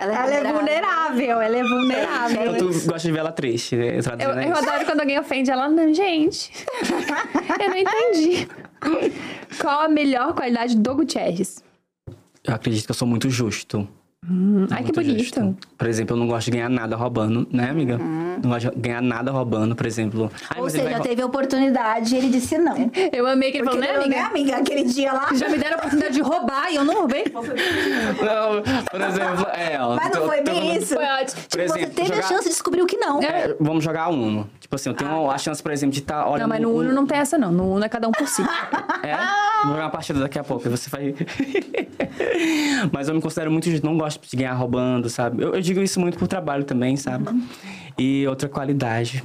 [0.00, 2.56] Ela Ela é vulnerável, ela é vulnerável.
[2.58, 3.88] Tu gosta de ver ela triste, né?
[3.88, 4.68] Eu, eu isso.
[4.68, 5.68] adoro quando alguém ofende ela.
[5.68, 6.50] Não, gente.
[7.60, 8.48] eu não entendi.
[9.60, 11.62] Qual a melhor qualidade do Gutierrez?
[12.42, 13.88] Eu acredito que eu sou muito justo.
[14.70, 15.18] Ai, que bonito.
[15.18, 15.56] justo.
[15.76, 17.98] Por exemplo, eu não gosto de ganhar nada roubando, né, amiga?
[17.98, 20.30] Não gosto de ganhar nada roubando, por exemplo.
[20.50, 22.74] Ai, Ou seja, vai teve a oportunidade e ele disse não.
[23.12, 24.20] Eu amei que ele falou, né, Porque, amiga?
[24.20, 24.56] né, amiga?
[24.56, 25.28] Aquele dia lá.
[25.34, 27.24] Já me deram a oportunidade de roubar e eu não roubei?
[27.34, 29.96] Não, por exemplo, é, ó.
[29.96, 30.94] Mas não tô- foi bem isso.
[30.94, 31.42] Foi ótimo.
[31.48, 33.22] Tipo, você exemplo, teve a jogar- chance de descobrir o que não.
[33.22, 34.48] É, vamos jogar Uno.
[34.60, 36.40] Tipo assim, eu tenho a chance, por exemplo, de estar olhando.
[36.42, 37.52] Não, mas no um- Uno não tem essa, não.
[37.52, 38.42] No Uno é cada um por si.
[39.04, 39.16] É?
[39.16, 41.14] Vamos jogar uma partida daqui a pouco, você vai.
[42.92, 45.42] Mas eu me considero muito não gosto de ganhar roubando, sabe?
[45.42, 47.24] Eu, eu digo isso muito por trabalho também, sabe?
[47.98, 49.22] E outra qualidade.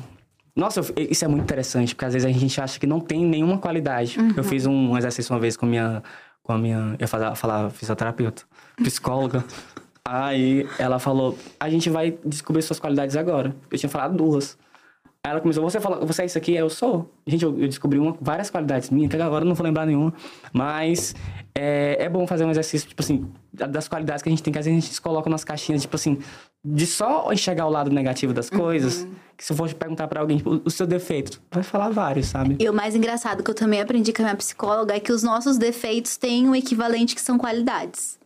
[0.56, 3.26] Nossa, eu- isso é muito interessante, porque às vezes a gente acha que não tem
[3.26, 4.18] nenhuma qualidade.
[4.36, 6.04] Eu fiz um exercício uma vez com a minha.
[6.44, 6.78] Com a minha.
[6.94, 8.44] Eu ia falar, falar fisioterapeuta,
[8.78, 9.44] psicóloga.
[10.04, 13.56] Aí ela falou: a gente vai descobrir suas qualidades agora.
[13.72, 14.58] Eu tinha falado duas.
[15.26, 16.54] Aí ela começou, você fala, você é isso aqui?
[16.54, 17.14] Eu sou.
[17.28, 20.14] Gente, eu, eu descobri uma, várias qualidades minhas, que agora eu não vou lembrar nenhuma.
[20.54, 21.14] Mas
[21.54, 24.54] é, é bom fazer um exercício, tipo assim, da- das qualidades que a gente tem,
[24.54, 26.20] que às vezes a gente se coloca nas caixinhas, tipo assim,
[26.64, 29.06] de só enxergar o lado negativo das coisas.
[29.36, 32.56] Que se eu for perguntar pra alguém, tipo, o seu defeito, vai falar vários, sabe?
[32.58, 35.22] E o mais engraçado que eu também aprendi com a minha psicóloga é que os
[35.22, 38.18] nossos defeitos têm um equivalente que são qualidades.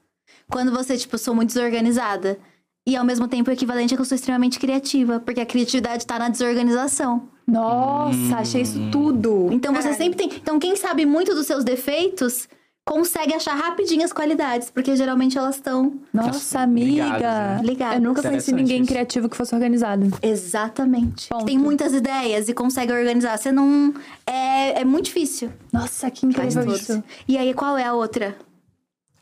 [0.48, 2.38] Quando você, tipo, eu sou muito desorganizada.
[2.86, 6.06] E ao mesmo tempo o equivalente é que eu sou extremamente criativa, porque a criatividade
[6.06, 7.30] tá na desorganização.
[7.48, 9.50] Nossa, achei isso tudo.
[9.52, 10.38] Então você sempre tem.
[10.38, 12.48] Então, quem sabe muito dos seus defeitos
[12.86, 16.00] consegue achar rapidinho as qualidades, porque geralmente elas estão.
[16.14, 17.04] Nossa, amiga.
[17.04, 17.60] ligados, né?
[17.64, 17.96] Ligadas.
[17.96, 18.92] Eu nunca conheci ninguém isso.
[18.92, 20.12] criativo que fosse organizado.
[20.22, 21.30] Exatamente.
[21.46, 23.38] Tem muitas ideias e consegue organizar.
[23.38, 23.94] Você não.
[24.26, 25.52] É, é muito difícil.
[25.72, 27.04] Nossa, que Faz incrível isso.
[27.28, 28.36] E aí, qual é a outra?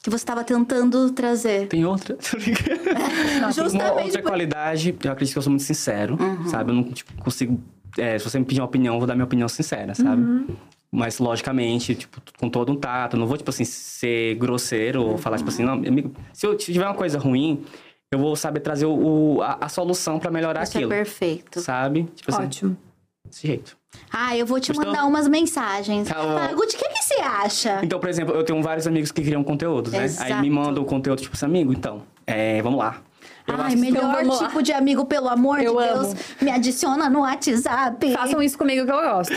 [0.01, 1.67] Que você estava tentando trazer?
[1.67, 2.17] Tem outra.
[2.37, 2.81] Ligado.
[3.39, 6.71] Uma Justamente outra por- qualidade, eu acredito que eu sou muito sincero, sabe?
[6.71, 7.59] Eu não tipo, consigo.
[7.97, 10.45] é, se você me pedir uma opinião, eu vou dar minha opinião sincera, sabe?
[10.93, 13.15] Mas, logicamente, tipo, com todo um tato.
[13.15, 16.11] Eu não vou, tipo assim, ser grosseiro ou falar, tipo assim, não, amigo.
[16.33, 17.63] Se eu tiver uma coisa ruim,
[18.11, 20.89] eu vou saber trazer o, o- a, a solução pra melhorar Isso é aquilo.
[20.89, 21.61] perfeito.
[21.61, 22.03] Sabe?
[22.15, 22.77] Tipo assim, Ótimo.
[23.25, 23.77] desse jeito.
[24.11, 26.09] Ah, eu vou te mandar umas mensagens.
[26.09, 26.55] Tá bom.
[26.55, 27.79] Guti, o que, que você acha?
[27.83, 29.99] Então, por exemplo, eu tenho vários amigos que criam conteúdos, né?
[30.19, 30.51] Aí me Exato.
[30.51, 33.01] mandam o conteúdo, tipo assim, amigo, então, é, vamos lá.
[33.47, 34.47] Eu Ai, melhor Então, vamos lá.
[34.47, 36.03] tipo de amigo, pelo amor Eu de amo.
[36.03, 36.15] Deus.
[36.41, 38.13] Me adiciona no WhatsApp.
[38.13, 39.33] Façam isso comigo que eu gosto.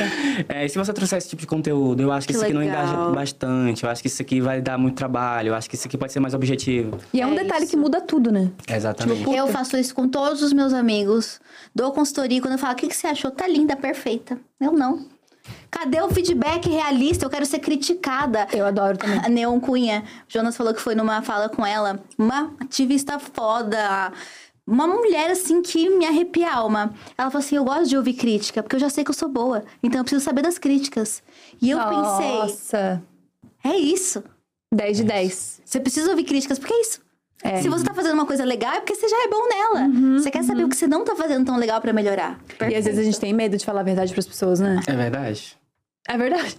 [0.48, 2.60] É, se você trouxer esse tipo de conteúdo, eu acho que, Que isso aqui não
[2.60, 2.84] legal.
[2.84, 3.84] engaja bastante.
[3.84, 5.48] Eu acho que isso aqui vai dar muito trabalho.
[5.48, 6.98] Eu acho que isso aqui pode ser mais objetivo.
[7.12, 7.70] E é um É detalhe isso.
[7.72, 8.50] que muda tudo, né?
[8.68, 9.28] Exatamente.
[9.34, 11.40] Eu faço isso com todos os meus amigos.
[11.74, 13.30] Dou consultoria quando eu falo, o que, que você achou?
[13.30, 14.38] Tá linda, perfeita.
[14.60, 15.04] Eu não.
[15.70, 17.26] Cadê o feedback realista?
[17.26, 18.46] Eu quero ser criticada.
[18.52, 19.18] Eu adoro também.
[19.18, 20.04] A Neon Cunha.
[20.28, 22.02] Jonas falou que foi numa fala com ela.
[22.16, 24.12] Uma ativista foda.
[24.66, 26.94] Uma mulher, assim, que me arrepia a alma.
[27.18, 29.28] Ela falou assim, eu gosto de ouvir crítica, porque eu já sei que eu sou
[29.28, 29.62] boa.
[29.82, 31.22] Então eu preciso saber das críticas.
[31.60, 33.02] E eu pensei, Nossa.
[33.62, 34.24] é isso.
[34.72, 35.62] 10 de 10.
[35.64, 37.03] Você precisa ouvir críticas, porque é isso.
[37.42, 37.60] É.
[37.60, 40.18] Se você tá fazendo uma coisa legal, é porque você já é bom nela.
[40.18, 42.38] você quer saber o que você não tá fazendo tão legal pra melhorar.
[42.70, 44.80] E às vezes a gente tem medo de falar a verdade pras pessoas, né?
[44.86, 45.56] É verdade.
[46.08, 46.56] É verdade.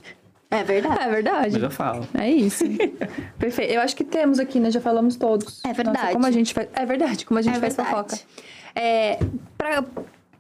[0.52, 1.02] É verdade.
[1.04, 1.54] É verdade.
[1.54, 2.08] Mas eu falo.
[2.14, 2.64] É isso.
[3.40, 3.74] Perfeito.
[3.74, 4.70] Eu acho que temos aqui, né?
[4.70, 5.64] Já falamos todos.
[5.66, 5.98] É verdade.
[5.98, 6.68] Nossa, como a gente faz...
[6.74, 7.96] É verdade, como a gente É faz verdade.
[7.98, 8.20] fofoca.
[8.76, 9.20] É,
[9.58, 9.84] pra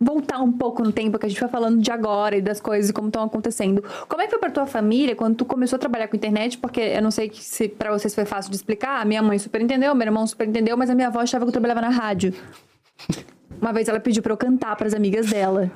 [0.06, 2.90] voltar um pouco no tempo que a gente foi falando de agora e das coisas
[2.90, 3.84] e como estão acontecendo.
[4.08, 6.58] Como é que foi pra tua família quando tu começou a trabalhar com internet?
[6.58, 9.02] Porque eu não sei que se pra vocês foi fácil de explicar.
[9.02, 11.50] A minha mãe super entendeu, meu irmão super entendeu, mas a minha avó achava que
[11.50, 12.34] eu trabalhava na rádio.
[13.62, 15.72] Uma vez ela pediu pra eu cantar pras amigas dela.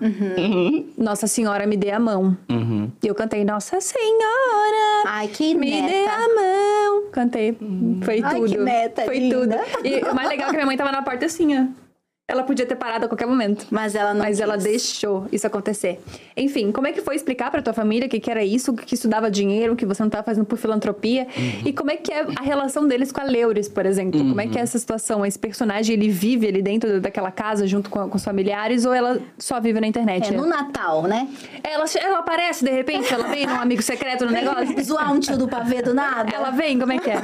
[0.98, 2.38] Nossa Senhora me dê a mão.
[2.50, 2.92] Uhum.
[3.02, 5.04] E eu cantei Nossa Senhora.
[5.08, 7.04] Ai, que Me dê a mão.
[7.12, 7.58] Cantei.
[8.04, 8.50] Foi Ai, tudo.
[8.52, 9.60] que neta Foi linda.
[9.72, 9.88] tudo.
[9.88, 11.89] E o mais legal é que minha mãe tava na porta assim, ó.
[12.30, 13.66] Ela podia ter parado a qualquer momento.
[13.72, 14.40] Mas ela não Mas quis.
[14.40, 16.00] ela deixou isso acontecer.
[16.38, 18.94] Enfim, como é que foi explicar pra tua família o que, que era isso, que
[18.94, 21.28] estudava dinheiro, que você não tava fazendo por filantropia?
[21.66, 24.20] E como é que é a relação deles com a Leures, por exemplo?
[24.20, 25.26] Como é que é essa situação?
[25.26, 29.20] Esse personagem, ele vive ali dentro daquela casa junto com, com os familiares ou ela
[29.38, 30.32] só vive na internet?
[30.32, 31.28] É, no Natal, né?
[31.64, 34.84] ela, ela aparece de repente, ela vem num amigo secreto no negócio?
[34.84, 36.30] Zoar um tio do pavê do nada.
[36.34, 37.22] Ela vem, como é que é?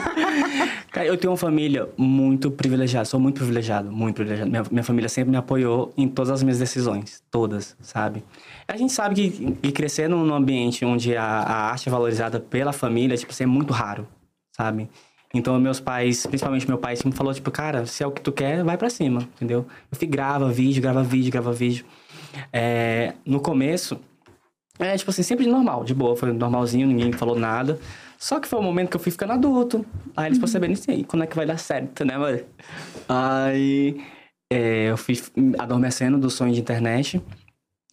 [0.92, 4.50] Cara, eu tenho uma família muito privilegiada, sou muito privilegiado, muito privilegiado.
[4.50, 8.24] Minha, minha família sempre me apoiou em todas as minhas decisões, todas, sabe?
[8.68, 12.74] A gente sabe que, que crescer num, ambiente onde a, a arte é valorizada pela
[12.74, 14.08] família, tipo, é muito raro,
[14.52, 14.90] sabe?
[15.34, 18.32] Então, meus pais, principalmente meu pai, sempre falou, tipo, cara, se é o que tu
[18.32, 19.66] quer, vai pra cima, entendeu?
[19.92, 21.86] Eu fui grava vídeo, grava vídeo, grava vídeo.
[22.54, 24.00] É, no começo,
[24.80, 27.80] é, tipo assim, sempre normal, de boa, foi normalzinho, ninguém falou nada.
[28.18, 29.86] Só que foi o momento que eu fui ficando adulto.
[30.16, 32.40] Aí eles perceberam assim, aí, quando é que vai dar certo, né, mano?
[33.08, 34.02] Aí
[34.50, 35.18] é, eu fui
[35.58, 37.22] adormecendo do sonho de internet,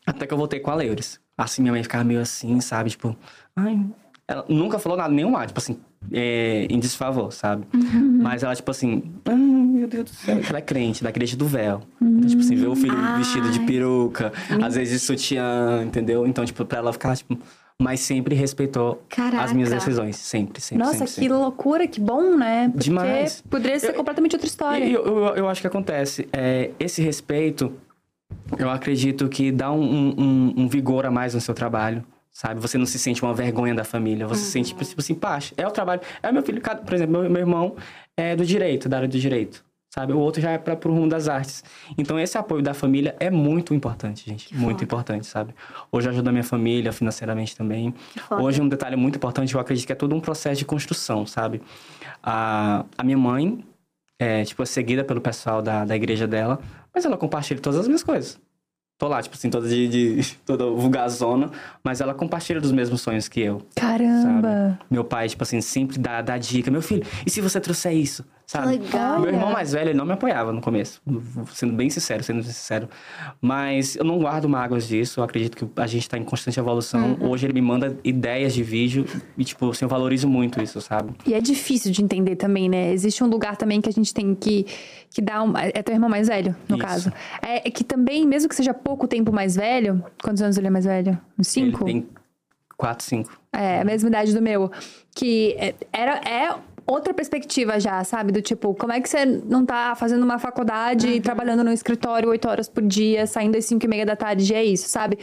[0.07, 1.21] até que eu voltei com a Leures.
[1.37, 2.91] Assim, minha mãe ficava meio assim, sabe?
[2.91, 3.17] Tipo,
[3.57, 3.85] ai...
[4.29, 5.77] Ela nunca falou nada, nenhum ar, tipo assim,
[6.13, 7.67] é, em desfavor, sabe?
[8.23, 10.41] Mas ela, tipo assim, ai, meu Deus do céu.
[10.49, 11.83] Ela é crente, da igreja do véu.
[12.01, 14.33] Então, tipo assim, ver o filho vestido de peruca,
[14.65, 16.25] às vezes de sutiã, entendeu?
[16.25, 17.37] Então, tipo, pra ela ficar, tipo...
[17.83, 19.03] Mas sempre respeitou
[19.39, 19.85] as minhas Caraca.
[19.87, 21.33] decisões, sempre, sempre, Nossa, sempre, que sempre.
[21.33, 22.69] loucura, que bom, né?
[22.69, 23.43] Porque Demais.
[23.51, 24.85] poderia ser Eu- completamente outra história.
[24.85, 26.29] Eu, eu, eu acho que acontece.
[26.33, 27.73] É, esse respeito,
[28.57, 32.05] eu acredito que dá um, um- um- vigor a mais no seu trabalho.
[32.35, 32.61] Sabe?
[32.61, 34.27] Você não se sente uma vergonha da família.
[34.27, 35.53] Você se sente, tipo assim, paz.
[35.55, 36.01] É o trabalho.
[36.23, 37.77] É meu filho, por exemplo, meu, meu irmão
[38.17, 39.63] é do direito, da área do direito.
[39.95, 40.15] Sabe?
[40.15, 41.63] O outro já é para pro rumo das artes.
[41.99, 44.55] Então, esse apoio da família é muito importante, gente.
[44.57, 45.55] Muito importante, sabe?
[45.91, 47.95] Hoje eu ajudo a minha família financeiramente também.
[48.27, 48.43] foda.
[48.43, 51.61] Hoje, um detalhe muito importante, eu acredito que é todo um processo de construção, sabe?
[52.23, 53.63] A, a minha mãe,
[54.19, 56.59] é, tipo, é seguida pelo pessoal da, da igreja dela,
[56.95, 58.41] mas ela compartilha todas as minhas coisas.
[58.99, 61.51] Tô lá, tipo assim, toda de, de toda vulgazona,
[61.83, 63.61] mas ela compartilha dos mesmos sonhos que eu.
[63.75, 64.79] Caramba!
[64.79, 64.79] Sabe?
[64.89, 66.71] Meu pai, tipo assim, sempre dá, dá dica.
[66.71, 68.25] Meu filho, e se você trouxer isso?
[68.47, 68.79] Sabe?
[68.79, 69.21] legal.
[69.21, 71.01] Meu irmão mais velho, ele não me apoiava no começo.
[71.53, 72.89] Sendo bem sincero, sendo sincero.
[73.41, 75.21] Mas eu não guardo mágoas disso.
[75.21, 77.17] Eu acredito que a gente tá em constante evolução.
[77.21, 81.15] Hoje ele me manda ideias de vídeo e, tipo, assim, eu valorizo muito isso, sabe?
[81.27, 82.93] E é difícil de entender também, né?
[82.93, 84.67] Existe um lugar também que a gente tem que,
[85.11, 85.57] que dar um.
[85.57, 86.87] É teu irmão mais velho, no Isso.
[86.87, 87.13] caso.
[87.41, 90.05] É, é que também, mesmo que seja pouco tempo mais velho.
[90.23, 91.19] Quantos anos ele é mais velho?
[91.39, 91.85] Uns cinco?
[91.89, 92.09] Ele tem
[92.77, 93.41] quatro, cinco.
[93.53, 94.71] É, a mesma idade do meu.
[95.15, 96.55] Que é, era, é
[96.87, 98.33] outra perspectiva já, sabe?
[98.33, 102.29] Do tipo, como é que você não tá fazendo uma faculdade e trabalhando no escritório
[102.29, 105.19] oito horas por dia, saindo às cinco e meia da tarde, é isso, sabe?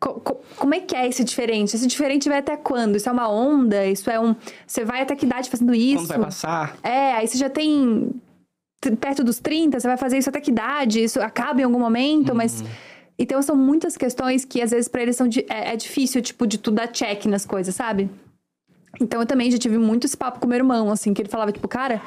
[0.00, 1.74] Co- co- como é que é esse diferente?
[1.76, 2.96] Esse diferente vai até quando?
[2.96, 3.86] Isso é uma onda?
[3.86, 4.34] Isso é um...
[4.66, 5.96] Você vai até que idade fazendo isso?
[5.98, 6.76] Quando vai passar?
[6.82, 8.10] É, aí você já tem
[9.00, 11.02] perto dos 30, você vai fazer isso até que idade?
[11.02, 12.62] Isso acaba em algum momento, mas.
[13.18, 16.46] Então são muitas questões que às vezes pra eles são di- é, é difícil, tipo,
[16.46, 18.10] de tu dar check nas coisas, sabe?
[19.00, 21.52] Então eu também já tive muito esse papo com meu irmão, assim, que ele falava,
[21.52, 22.00] tipo, cara.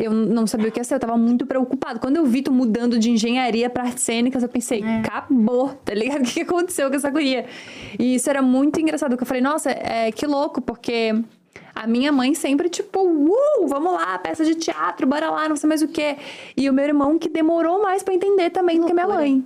[0.00, 1.98] Eu não sabia o que ia ser, eu tava muito preocupado.
[1.98, 6.20] Quando eu vi tu mudando de engenharia pra artes cênicas, eu pensei, acabou, tá ligado?
[6.22, 7.46] O que que aconteceu com essa guria?
[7.98, 11.20] E isso era muito engraçado, porque eu falei, nossa, é, que louco, porque
[11.78, 15.68] a minha mãe sempre, tipo, uh, vamos lá, peça de teatro, bora lá, não sei
[15.68, 16.16] mais o quê.
[16.56, 19.44] E o meu irmão que demorou mais pra entender também do que a minha mãe.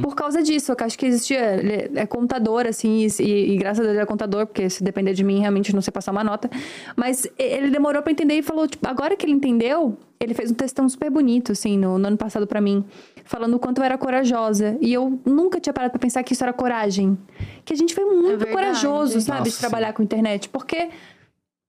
[0.00, 1.56] Por causa disso, eu acho que existia.
[1.56, 5.12] Ele é contador, assim, e, e graças a Deus ele é contador, porque se depender
[5.12, 6.48] de mim, realmente não sei passar uma nota.
[6.94, 10.54] Mas ele demorou pra entender e falou, tipo, agora que ele entendeu, ele fez um
[10.54, 12.84] textão super bonito, assim, no, no ano passado pra mim,
[13.24, 14.78] falando o quanto eu era corajosa.
[14.80, 17.18] E eu nunca tinha parado pra pensar que isso era coragem.
[17.64, 18.52] Que a gente foi muito verdade.
[18.52, 20.48] corajoso, sabe, de Nossa, trabalhar com internet.
[20.48, 20.90] Porque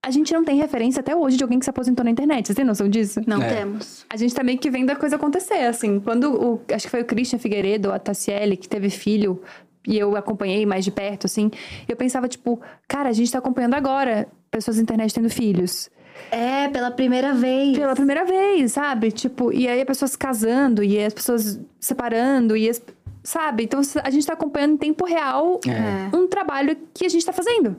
[0.05, 2.45] a gente não tem referência até hoje de alguém que se aposentou na internet.
[2.47, 3.21] Vocês têm noção disso?
[3.25, 3.55] Não É.
[3.55, 4.05] temos.
[4.09, 5.99] A gente tá meio que vendo a coisa acontecer, assim.
[5.99, 6.61] Quando o...
[6.73, 9.41] Acho que foi o Christian Figueiredo, a Tassiele, que teve filho...
[9.85, 11.51] E eu acompanhei mais de perto, assim.
[11.89, 12.61] Eu pensava, tipo...
[12.87, 15.89] Cara, a gente tá acompanhando agora pessoas na internet tendo filhos.
[16.31, 17.77] É, pela primeira vez.
[17.77, 19.11] Pela primeira vez, sabe?
[19.11, 19.51] Tipo...
[19.51, 20.81] E aí as pessoas se casando.
[20.85, 22.55] E as pessoas separando.
[22.55, 22.81] E as...
[23.25, 23.63] Sabe?
[23.63, 26.15] Então a gente tá acompanhando em tempo real É.
[26.15, 27.75] um trabalho que a gente tá fazendo.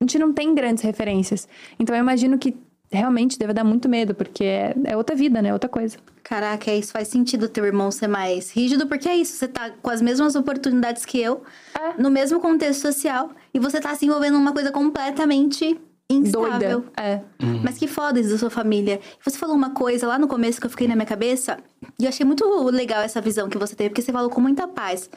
[0.00, 1.46] A gente não tem grandes referências.
[1.78, 2.56] Então eu imagino que
[2.90, 5.52] realmente deve dar muito medo, porque é, é outra vida, né?
[5.52, 5.98] Outra coisa.
[6.24, 9.90] Caraca, isso faz sentido teu irmão ser mais rígido, porque é isso, você tá com
[9.90, 11.42] as mesmas oportunidades que eu,
[11.78, 12.00] É.
[12.02, 15.78] no mesmo contexto social, e você tá se envolvendo numa coisa completamente
[16.08, 16.80] instável.
[16.80, 16.92] Doida.
[16.96, 17.20] É.
[17.62, 19.00] Mas que foda isso da sua família.
[19.24, 21.58] Você falou uma coisa lá no começo que eu fiquei na minha cabeça,
[21.98, 24.66] e eu achei muito legal essa visão que você teve, porque você falou com muita
[24.66, 25.08] paz.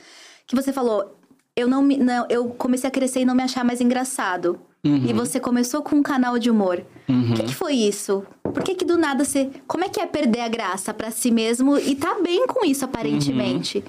[0.46, 1.18] Que você falou,
[1.56, 1.98] eu não me.
[1.98, 4.60] Não, eu comecei a crescer e não me achar mais engraçado.
[4.86, 6.84] E você começou com um canal de humor.
[7.08, 8.24] O que, que foi isso?
[8.44, 9.50] Por que, que do nada você.
[9.66, 12.84] Como é que é perder a graça pra si mesmo e tá bem com isso,
[12.84, 13.82] aparentemente?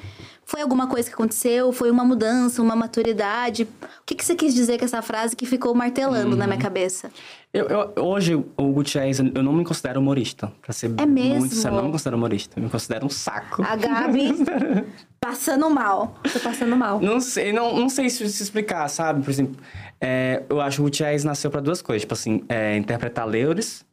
[0.47, 1.73] Foi alguma coisa que aconteceu?
[1.73, 3.65] Foi uma mudança, uma maturidade?
[3.65, 3.69] O
[4.07, 7.11] que, que você quis dizer com essa frase que ficou martelando na minha cabeça?
[7.53, 10.53] Eu, eu- hoje, o Gutierrez, eu não me considero humorista.
[10.61, 11.39] Pra ser É mesmo?
[11.41, 12.59] muito sério, eu não me considero humorista.
[12.61, 13.63] Eu me considero um saco.
[13.65, 14.35] A Gabi
[15.19, 16.15] passando mal.
[16.31, 17.01] Tô passando mal.
[17.01, 19.23] Não sei, não, não sei se, se explicar, sabe?
[19.25, 19.57] Por exemplo,
[20.05, 22.03] é, eu acho que o Gutierrez nasceu pra duas coisas.
[22.03, 23.85] Tipo assim, é, interpretar Leures,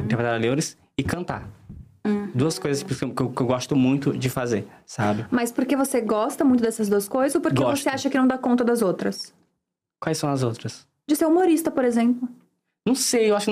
[0.00, 1.48] interpretar Leures e cantar.
[2.34, 5.26] Duas coisas que, eu- que eu, gosto muito de fazer, sabe?
[5.30, 7.82] Mas porque você gosta muito dessas duas coisas ou porque Gosto.
[7.84, 9.32] você acha que não dá conta das outras?
[10.00, 10.86] Quais são as outras?
[11.06, 12.28] De ser humorista, por exemplo.
[12.88, 13.48] Não sei, eu acho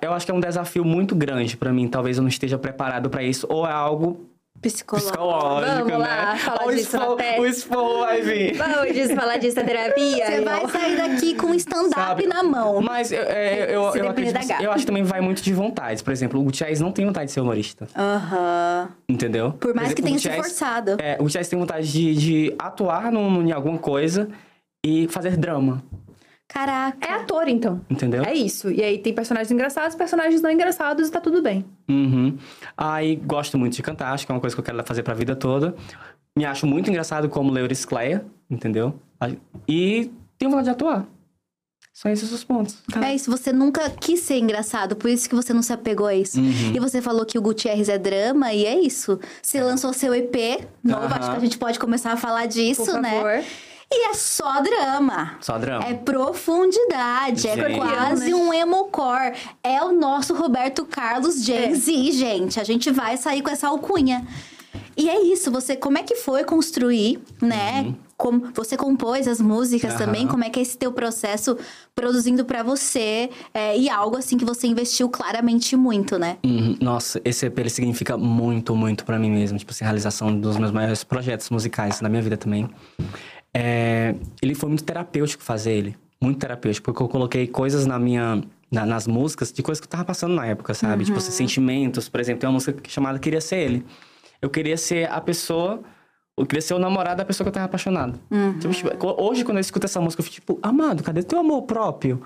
[0.00, 1.88] eu acho que é um desafio muito grande pra mim.
[1.88, 3.44] Talvez eu não esteja preparado pra isso.
[3.50, 4.29] Ou é algo
[4.60, 5.10] Psicológico.
[5.12, 5.96] psicológico, Vamos né?
[5.98, 7.40] lá, falar o disso na esporro- testa.
[7.40, 8.56] O esporro vai vir.
[8.58, 10.26] Vamos falar disso na terapia.
[10.26, 12.82] Você vai sair daqui com um stand-up na mão.
[12.82, 16.04] Mas eu, é, eu, eu, acredito, eu acho que também vai muito de vontade.
[16.04, 17.86] Por exemplo, o Gutierrez não tem vontade de ser humorista.
[17.96, 18.88] Aham.
[19.08, 19.52] Entendeu?
[19.52, 20.96] Por mais que exemplo, tenha o se forçado.
[21.00, 24.28] É, o Gutierrez tem vontade de, de atuar num, em alguma coisa
[24.84, 25.82] e fazer drama.
[26.52, 26.98] Caraca.
[27.06, 27.80] É ator, então.
[27.88, 28.24] Entendeu?
[28.24, 28.70] É isso.
[28.70, 31.64] E aí tem personagens engraçados, personagens não engraçados e tá tudo bem.
[31.88, 32.36] Uhum.
[32.76, 35.14] Aí gosto muito de cantar, acho que é uma coisa que eu quero fazer pra
[35.14, 35.74] vida toda.
[36.36, 38.98] Me acho muito engraçado como Leuris Cleia, entendeu?
[39.68, 41.06] E tenho vontade de atuar.
[41.92, 42.78] São esses os pontos.
[43.02, 46.14] É isso, você nunca quis ser engraçado, por isso que você não se apegou a
[46.14, 46.40] isso.
[46.40, 46.72] Uhum.
[46.74, 49.20] E você falou que o Gutierrez é drama, e é isso.
[49.42, 51.16] Você lançou seu EP novo, Aham.
[51.16, 53.44] acho que a gente pode começar a falar disso, Por né?
[53.92, 55.36] E é só drama.
[55.40, 55.84] Só drama.
[55.84, 57.76] É profundidade, é Gente.
[57.76, 59.34] quase um emocore.
[59.64, 61.74] É o nosso Roberto Carlos Gen É.
[61.74, 62.60] Z, gente.
[62.60, 64.26] A gente vai sair com essa alcunha.
[64.96, 67.94] E é isso, você, como é que foi construir, né?
[68.16, 69.98] Como você compôs as músicas Uhum.
[69.98, 71.56] Também, como é que é esse teu processo
[71.94, 73.30] produzindo pra você?
[73.54, 76.36] é, e algo assim que você investiu claramente muito, né?
[76.44, 76.76] Uhum.
[76.80, 79.58] Nossa, esse EP ele significa muito, muito pra mim mesmo.
[79.58, 82.68] Tipo assim, a realização dos meus maiores projetos musicais na minha vida também.
[83.54, 85.96] É, ele foi muito terapêutico fazer ele.
[86.22, 88.42] Muito terapêutico, porque eu coloquei coisas na minha...
[88.70, 91.04] na- nas músicas, de coisas que eu tava passando na época, sabe?
[91.04, 92.08] Tipo assim, sentimentos.
[92.08, 93.84] Por exemplo, tem uma música chamada Queria Ser Ele.
[94.40, 95.80] Eu queria ser a pessoa...
[96.38, 98.18] Eu queria ser o namorado da pessoa que eu tava apaixonado.
[98.60, 101.62] Tipo, tipo, hoje, quando eu escuto essa música, eu fico tipo, amado, cadê teu amor
[101.62, 102.22] próprio?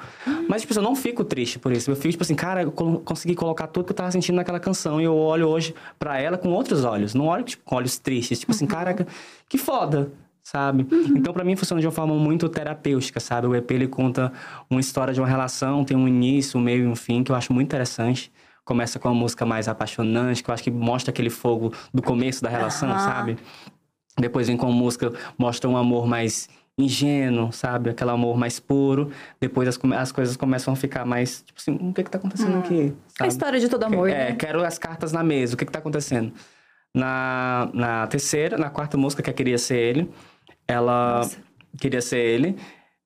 [0.48, 1.90] Mas, tipo, eu não fico triste por isso.
[1.90, 5.00] Eu fico, tipo assim, cara, eu consegui colocar tudo que eu tava sentindo naquela canção.
[5.00, 7.12] E eu olho hoje pra ela com outros olhos.
[7.12, 8.38] Não olho, tipo, com olhos tristes.
[8.38, 9.04] Tipo assim, caraca,
[9.48, 10.12] que foda.
[10.44, 10.86] Sabe?
[11.16, 13.46] Então, pra mim, funciona de uma forma muito terapêutica, sabe?
[13.46, 14.30] O EP, ele conta
[14.70, 17.36] uma história de uma relação, tem um início, um meio e um fim, que eu
[17.36, 18.30] acho muito interessante.
[18.64, 22.42] Começa com uma música mais apaixonante, que eu acho que mostra aquele fogo do começo
[22.42, 22.98] da relação, Aham.
[22.98, 23.36] sabe?
[24.18, 26.48] Depois vem com música, mostra um amor mais
[26.78, 27.90] ingênuo, sabe?
[27.90, 29.10] Aquele amor mais puro.
[29.40, 32.58] Depois as, as coisas começam a ficar mais, tipo assim, o que que tá acontecendo
[32.58, 32.94] aqui?
[33.14, 33.28] A sabe?
[33.30, 34.36] história de todo amor, É, né?
[34.36, 36.32] quero as cartas na mesa, o que que tá acontecendo?
[36.94, 40.10] Na, na terceira, na quarta música, que é Queria Ser Ele,
[40.66, 41.28] ela...
[41.76, 42.56] Queria Ser Ele,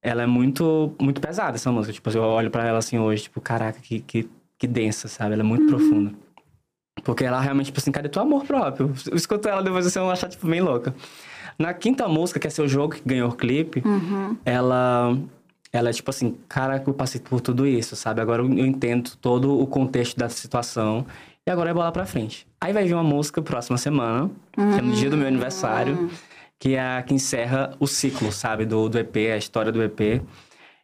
[0.02, 1.92] ela é muito, muito pesada, essa música.
[1.92, 4.28] Tipo, eu olho pra ela assim hoje, tipo, caraca, que, que,
[4.58, 5.32] que densa, sabe?
[5.32, 6.12] Ela é muito profunda.
[7.02, 8.92] Porque ela realmente, tipo assim, cadê teu amor próprio?
[9.10, 10.94] Eu escuto ela depois você vai achar, tipo, bem louca.
[11.58, 13.82] Na quinta música, que é Seu Jogo, que ganhou o clipe,
[14.44, 15.16] ela...
[15.70, 18.22] Ela é tipo assim, caraca, eu passei por tudo isso, sabe?
[18.22, 21.06] Agora eu entendo todo o contexto da situação.
[21.46, 22.46] E agora é bola pra frente.
[22.60, 26.10] Aí vai vir uma música próxima semana, que é no dia do meu aniversário,
[26.58, 28.64] que é a que encerra o ciclo, sabe?
[28.64, 30.22] Do, do EP, a história do EP.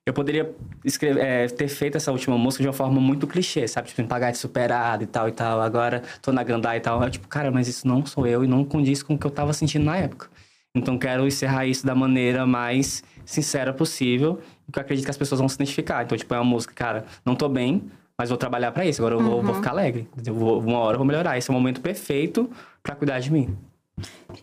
[0.06, 3.88] Eu poderia escrever, é, ter feito essa última música de uma forma muito clichê, sabe?
[3.88, 5.62] Tipo, me pagar de superado e tal e tal.
[5.62, 7.02] Agora tô na gandai e tal.
[7.02, 9.30] Eu, tipo, cara, mas isso não sou eu e não condiz com o que eu
[9.30, 10.28] tava sentindo na época.
[10.74, 14.40] Então quero encerrar isso da maneira mais sincera possível,
[14.70, 16.04] que eu acredito que as pessoas vão se identificar.
[16.04, 17.84] Então, tipo, é uma música, cara, não tô bem,
[18.18, 19.00] mas vou trabalhar pra isso.
[19.00, 20.08] Agora eu vou, vou ficar alegre.
[20.26, 21.38] Eu vou, uma hora eu vou melhorar.
[21.38, 22.50] Esse é o momento perfeito
[22.82, 23.56] pra cuidar de mim.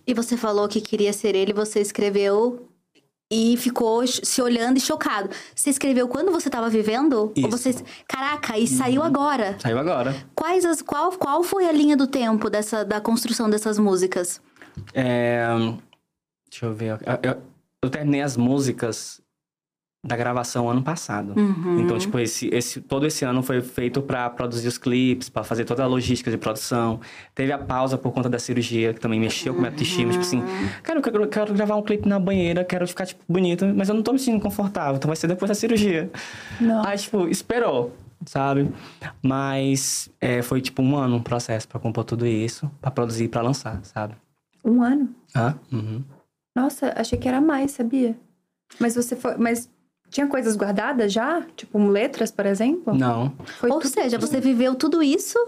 [0.07, 2.67] E você falou que queria ser ele, você escreveu
[3.31, 5.29] e ficou se olhando e chocado.
[5.55, 7.31] Você escreveu quando você estava vivendo?
[7.35, 7.45] Isso.
[7.45, 7.73] Ou você...
[8.07, 9.57] Caraca, e saiu agora.
[9.59, 10.13] Saiu agora.
[10.35, 14.41] Quais as, qual, qual foi a linha do tempo dessa, da construção dessas músicas?
[14.93, 15.47] É,
[16.49, 16.91] Deixa eu ver.
[17.05, 17.41] Eu, eu-
[17.83, 19.21] eu terminei as músicas
[20.03, 21.33] da gravação ano passado.
[21.37, 21.81] Uhum.
[21.81, 25.63] Então, tipo, esse, esse, todo esse ano foi feito pra produzir os clipes, pra fazer
[25.63, 26.99] toda a logística de produção.
[27.35, 30.11] Teve a pausa por conta da cirurgia, que também mexeu com a minha autoestima.
[30.11, 30.43] Tipo assim,
[30.81, 33.89] cara, eu quero, eu quero gravar um clipe na banheira, quero ficar, tipo, bonito, mas
[33.89, 36.09] eu não tô me sentindo confortável, então vai ser depois da cirurgia.
[36.59, 36.83] Não.
[36.83, 37.95] Aí, tipo, esperou,
[38.25, 38.71] sabe?
[39.21, 43.27] Mas é, foi, tipo, um ano um processo pra compor tudo isso, pra produzir e
[43.27, 44.15] pra lançar, sabe?
[44.65, 45.13] Um ano.
[45.35, 46.03] Ah, uhum.
[46.55, 48.17] Nossa, achei que era mais, sabia?
[48.79, 49.37] Mas você foi.
[49.37, 49.69] Mas
[50.11, 51.41] tinha coisas guardadas já?
[51.55, 52.93] Tipo, letras, por exemplo?
[52.93, 53.33] Não.
[53.59, 55.39] Foi Ou tudo- seja, você viveu tudo isso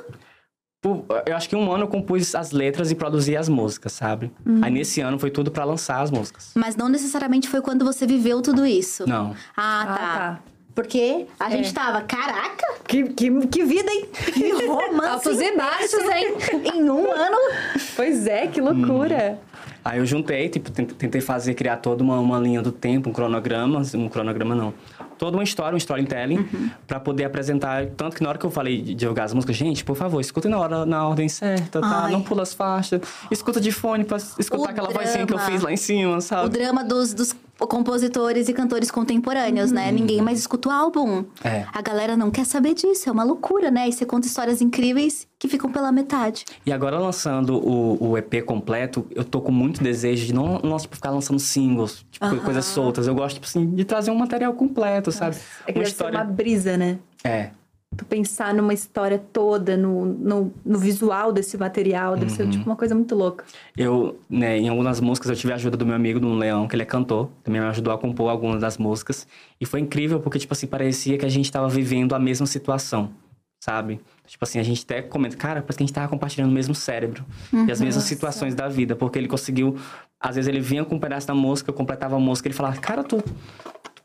[1.25, 4.31] Eu acho que um ano eu compus as letras e produzi as músicas, sabe?
[4.61, 6.51] Aí nesse ano foi tudo pra lançar as músicas.
[6.55, 9.07] Mas não necessariamente foi quando você viveu tudo isso.
[9.07, 9.33] Não.
[9.55, 10.39] Ah, Ah, tá.
[10.75, 10.81] Tá.
[10.81, 11.51] Porque a É.
[11.57, 14.05] gente tava, caraca, Que, que, que vida, hein?
[14.33, 16.35] que romance Altos e baixos, hein?
[16.75, 17.37] em um ano.
[17.95, 19.39] Pois é, que loucura.
[19.85, 23.13] Aí eu juntei, tipo, tent- tentei fazer, criar toda uma, uma linha do tempo, um
[23.13, 24.73] cronograma, um cronograma não.
[25.17, 27.85] Toda uma história, um storytelling, pra poder apresentar.
[27.87, 30.49] Tanto que na hora que eu falei de divulgar as músicas, gente, por favor, escutem
[30.49, 32.03] na, hora, na ordem certa, tá?
[32.05, 32.11] Ai.
[32.11, 33.01] Não pula as faixas.
[33.29, 35.51] Escuta de fone pra escutar O aquela vozinha que eu drama.
[35.51, 36.49] fiz lá em cima, O sabe?
[36.49, 37.35] drama dos, dos
[37.67, 39.91] compositores e cantores contemporâneos, né?
[39.91, 41.25] Ninguém mais escuta o álbum.
[41.43, 41.65] É.
[41.71, 43.87] A galera não quer saber disso, é uma loucura, né?
[43.87, 46.45] E você conta histórias incríveis que ficam pela metade.
[46.65, 50.77] E agora lançando o, o EP completo, eu tô com muito desejo de não, não
[50.77, 52.39] tipo, ficar lançando singles, tipo, Aham.
[52.39, 53.07] coisas soltas.
[53.07, 55.35] Eu gosto, tipo assim, de trazer um material completo, sabe?
[55.67, 56.99] É que uma ser uma brisa, né?
[57.23, 57.51] É.
[57.97, 62.75] Tu pensar numa história toda, no, no, no visual desse material, deve ser tipo uma
[62.75, 63.45] coisa muito louca.
[63.77, 66.75] Eu, né, em algumas músicas eu tive a ajuda do meu amigo, do Leão, que
[66.75, 67.29] ele é cantor.
[67.43, 69.27] Também me ajudou a compor algumas das músicas.
[69.59, 73.11] E foi incrível porque, tipo assim, parecia que a gente tava vivendo a mesma situação,
[73.59, 73.99] sabe?
[74.25, 76.73] Tipo assim, a gente até comenta, cara, parece que a gente tava compartilhando o mesmo
[76.73, 77.23] cérebro.
[77.67, 78.95] e as mesmas situações da vida.
[78.95, 79.77] Porque ele conseguiu...
[80.19, 82.77] Às vezes ele vinha com um pedaço da música, eu completava a música, ele falava,
[82.77, 83.23] cara, tu...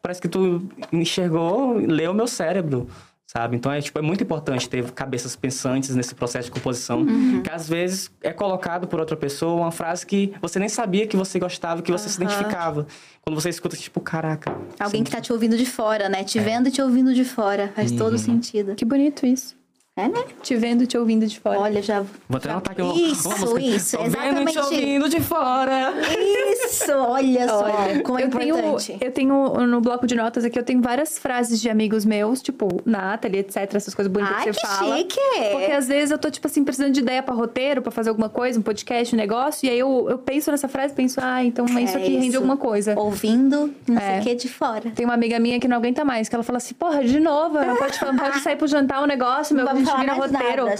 [0.00, 0.62] Parece que tu
[0.92, 2.88] enxergou, leu o meu cérebro.
[3.30, 3.56] Sabe?
[3.56, 7.04] Então é, tipo, é muito importante ter cabeças pensantes nesse processo de composição.
[7.42, 11.14] Que às vezes é colocado por outra pessoa uma frase que você nem sabia que
[11.14, 12.86] você gostava, que você se identificava.
[13.20, 14.56] Quando você escuta, tipo, caraca.
[14.80, 16.24] Alguém que tá te ouvindo de fora, né?
[16.24, 17.70] Te vendo e te ouvindo de fora.
[17.76, 18.74] Faz todo sentido.
[18.74, 19.57] Que bonito isso.
[19.98, 20.24] É, né?
[20.42, 21.58] Te vendo e te ouvindo de fora.
[21.58, 22.00] Olha, já.
[22.28, 24.58] Vou até anotar aqui uma, Isso, uma isso, Tô vendo e te exatamente.
[24.58, 25.92] ouvindo de fora.
[26.08, 28.98] Isso, olha só Olha, como é eu tenho, importante.
[29.00, 32.80] eu tenho no bloco de notas aqui, eu tenho várias frases de amigos meus, tipo,
[32.84, 34.96] Nathalie, etc, essas coisas bonitas Ai, que você que fala.
[34.98, 35.18] chique!
[35.52, 38.28] Porque às vezes eu tô, tipo assim, precisando de ideia pra roteiro, pra fazer alguma
[38.28, 41.42] coisa, um podcast, um negócio, e aí eu, eu penso nessa frase e penso, ah,
[41.44, 42.36] então isso É aqui rende isso.
[42.36, 42.94] alguma coisa.
[42.98, 44.20] Ouvindo, não sei É.
[44.20, 44.90] o que, de fora.
[44.94, 47.58] Tem uma amiga minha que não aguenta mais, que ela fala assim, porra, de novo,
[47.58, 50.64] não pode, não pode sair pro jantar um negócio, meu, a vamos gente vira roteiro.
[50.66, 50.76] nada.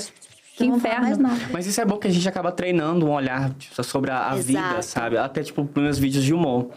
[0.57, 1.29] Que inferno.
[1.53, 4.35] Mas isso é bom que a gente acaba treinando um olhar tipo, sobre a, a
[4.35, 5.17] vida, sabe?
[5.17, 6.71] Até, tipo, nos meus vídeos de humor.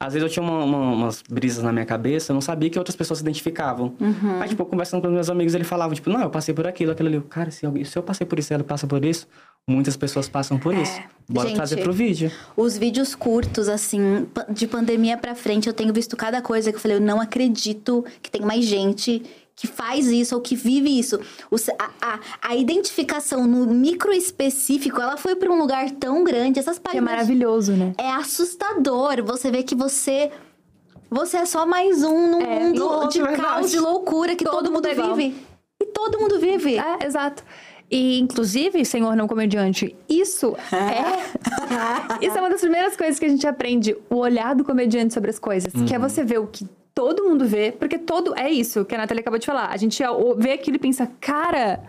[0.00, 2.78] Às vezes eu tinha uma- uma- umas brisas na minha cabeça, eu não sabia que
[2.78, 3.94] outras pessoas se identificavam.
[4.00, 4.40] Uhum.
[4.40, 6.90] Aí, tipo, conversando com os meus amigos, ele falava, tipo, não, eu passei por aquilo,
[6.90, 7.18] aquilo ali.
[7.18, 9.28] Eu, Cara, se, alguém- se eu passei por isso ela passa por isso,
[9.68, 10.98] muitas pessoas passam por isso.
[11.28, 11.48] Bora É.
[11.50, 12.32] Gente, trazer pro vídeo.
[12.56, 16.80] Os vídeos curtos, assim, de pandemia pra frente, eu tenho visto cada coisa que eu
[16.80, 19.22] falei, eu não acredito que tem mais gente
[19.56, 21.20] que faz isso ou que vive isso.
[21.50, 26.58] O a, a- a identificação no micro específico, ela foi pra um lugar tão grande,
[26.58, 27.10] essas Que é páginas...
[27.10, 27.92] maravilhoso, né?
[27.98, 30.30] É assustador você ver que você...
[31.10, 33.42] Você é só mais um num É, mundo de verdade.
[33.42, 35.36] caos e loucura que Todo todo, mundo mundo é vive.
[35.82, 36.78] E todo mundo vive.
[36.78, 37.42] É, exato.
[37.90, 42.24] E, inclusive, senhor não comediante, isso é.
[42.24, 45.30] isso é uma das primeiras coisas que a gente aprende, o olhar do comediante sobre
[45.30, 45.72] as coisas.
[45.88, 46.64] Que é você ver o que
[46.94, 48.34] todo mundo vê, porque todo.
[48.38, 49.68] É isso que a Nathalie acabou de falar.
[49.70, 50.02] A gente
[50.36, 51.82] vê aquilo e pensa, cara,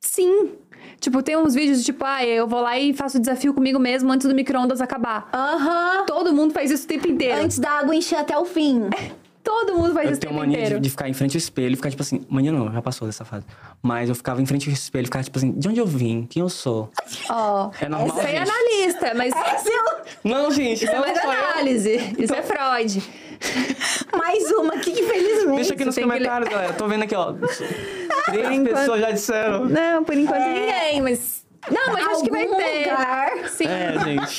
[0.00, 0.52] sim.
[0.98, 4.10] Tipo, tem uns vídeos tipo, ah, eu vou lá e faço o desafio comigo mesmo
[4.10, 5.28] antes do micro-ondas acabar.
[5.32, 6.04] Aham.
[6.06, 7.42] Todo mundo faz isso o tempo inteiro.
[7.42, 8.88] Antes da água encher até o fim.
[9.44, 10.80] Todo mundo faz Eu isso o tenho tempo mania de, inteiro.
[10.80, 13.24] de ficar em frente ao espelho e ficar, tipo assim, manhã não, já passou dessa
[13.24, 13.44] fase.
[13.80, 16.26] Mas eu ficava em frente ao espelho e ficava, tipo assim, de onde eu vim?
[16.28, 16.90] Quem eu sou?
[17.30, 19.32] Ó, É normal, Isso aí é analista, mas
[20.24, 21.30] Não, gente, isso é não eu.
[21.30, 22.14] análise.
[22.18, 23.02] Isso é Freud.
[24.16, 25.56] Mais uma aqui, infelizmente.
[25.56, 26.72] Deixa aqui nos comentários, galera.
[26.74, 27.32] Tô vendo aqui, ó.
[28.26, 29.64] Três enquanto- pessoas já disseram.
[29.66, 31.44] Não, por enquanto ninguém, mas.
[31.70, 32.90] Não, mas eu acho que vai ter.
[32.90, 33.48] lugar.
[33.48, 33.64] Sim.
[33.66, 34.36] É, gente.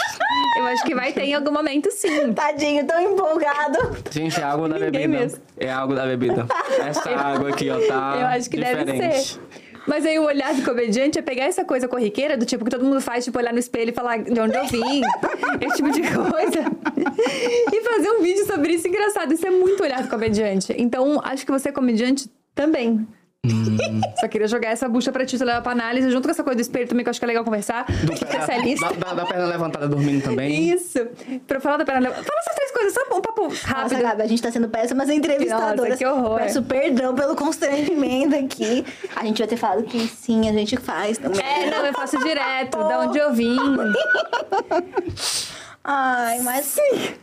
[0.57, 2.31] Eu acho que vai ter em algum momento, sim.
[2.33, 3.97] Tadinho, tão empolgado.
[4.09, 5.19] Gente, é água da Ninguém bebida.
[5.19, 5.41] mesmo.
[5.57, 6.45] É água da bebida.
[6.87, 8.85] Essa água aqui, ó, tá eu acho que diferente.
[8.85, 9.39] deve ser.
[9.87, 12.83] Mas aí o olhar do comediante é pegar essa coisa corriqueira, do tipo que todo
[12.83, 15.01] mundo faz, tipo, olhar no espelho e falar de onde eu vim,
[15.61, 16.59] esse tipo de coisa.
[17.71, 19.33] e fazer um vídeo sobre isso engraçado.
[19.33, 20.75] Isso é muito olhar do comediante.
[20.77, 23.07] Então, acho que você é comediante também.
[24.19, 26.57] Só queria jogar essa bucha pra ti, tu levar pra análise, junto com essa coisa
[26.57, 27.85] do espelho também, que eu acho que é legal conversar.
[28.03, 28.87] Do que pé- essa é lista.
[28.93, 30.69] da, da, da perna levantada dormindo também.
[30.71, 30.99] Isso.
[31.47, 32.25] Pra falar da perna levantada.
[32.27, 34.01] Fala essas três coisas, só um papo Nossa, rápido.
[34.01, 35.77] Gabi, a gente tá sendo péssimas entrevistadoras.
[35.77, 36.39] Nossa, que horror.
[36.39, 38.83] Peço perdão pelo constrangimento aqui.
[39.15, 41.39] A gente vai ter falado que sim, a gente faz também.
[41.41, 43.55] É, não, eu faço direto, da onde eu vim.
[45.83, 47.13] Ai, mas sim.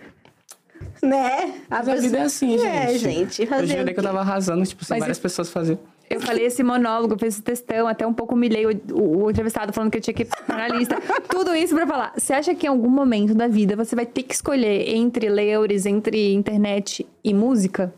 [1.02, 1.60] Né?
[1.68, 2.66] Mas a vida é assim, gente.
[2.66, 3.42] É, gente.
[3.42, 5.78] Eu Fazer jurei o que eu tava arrasando, tipo, assim, Mas várias eu- pessoas faziam.
[6.10, 9.72] Eu falei esse monólogo, fiz esse textão, até um pouco humilhei o, o- o entrevistado
[9.72, 10.96] falando que eu tinha que ir pra lista.
[11.28, 12.12] Tudo isso pra falar.
[12.16, 15.86] Você acha que em algum momento da vida você vai ter que escolher entre leures,
[15.86, 17.92] entre internet e música?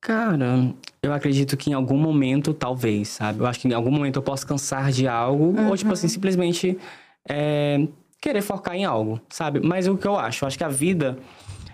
[0.00, 3.40] Cara, eu acredito que em algum momento, talvez, sabe?
[3.40, 6.78] Eu acho que em algum momento eu posso cansar de algo, ou tipo assim, simplesmente
[7.26, 7.86] é,
[8.20, 9.60] querer focar em algo, sabe?
[9.60, 10.44] Mas o que eu acho?
[10.44, 11.16] Eu acho que a vida,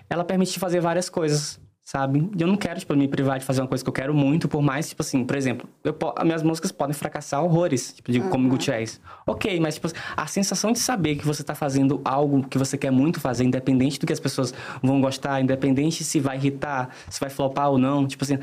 [0.09, 1.59] ela permite fazer várias coisas,
[1.93, 2.31] sabe?
[2.39, 4.49] E eu não quero, tipo, me privar de fazer uma coisa que eu quero muito,
[4.49, 8.49] por mais, tipo assim, por exemplo, eu, minhas músicas podem fracassar horrores, tipo, de, como
[8.49, 9.01] Gutierrez.
[9.27, 12.93] Ok, mas, tipo, a sensação de saber que você tá fazendo algo que você quer
[12.93, 17.29] muito fazer, independente do que as pessoas vão gostar, independente se vai irritar, se vai
[17.29, 18.39] flopar ou não, tipo assim...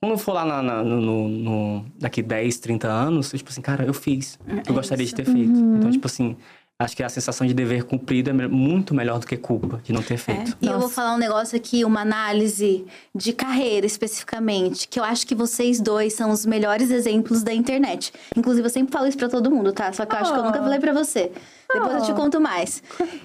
[0.00, 3.60] Quando eu for lá na- na- no, no- daqui 10, 30 anos, eu, tipo assim,
[3.60, 4.38] cara, eu fiz.
[4.66, 5.50] Eu gostaria de ter feito.
[5.76, 6.36] Então, tipo assim,
[6.80, 10.00] acho que a sensação de dever cumprido é muito melhor do que culpa de não
[10.00, 10.56] ter feito.
[10.62, 15.26] E eu vou falar um negócio aqui, uma análise de carreira especificamente, que eu acho
[15.26, 18.12] que vocês dois são os melhores exemplos da internet.
[18.36, 19.92] Inclusive, eu sempre falo isso pra todo mundo, tá?
[19.92, 20.62] Só que eu acho que eu nunca Oh.
[20.62, 21.32] falei pra você.
[21.72, 22.14] Depois eu te Oh.
[22.14, 22.80] conto mais.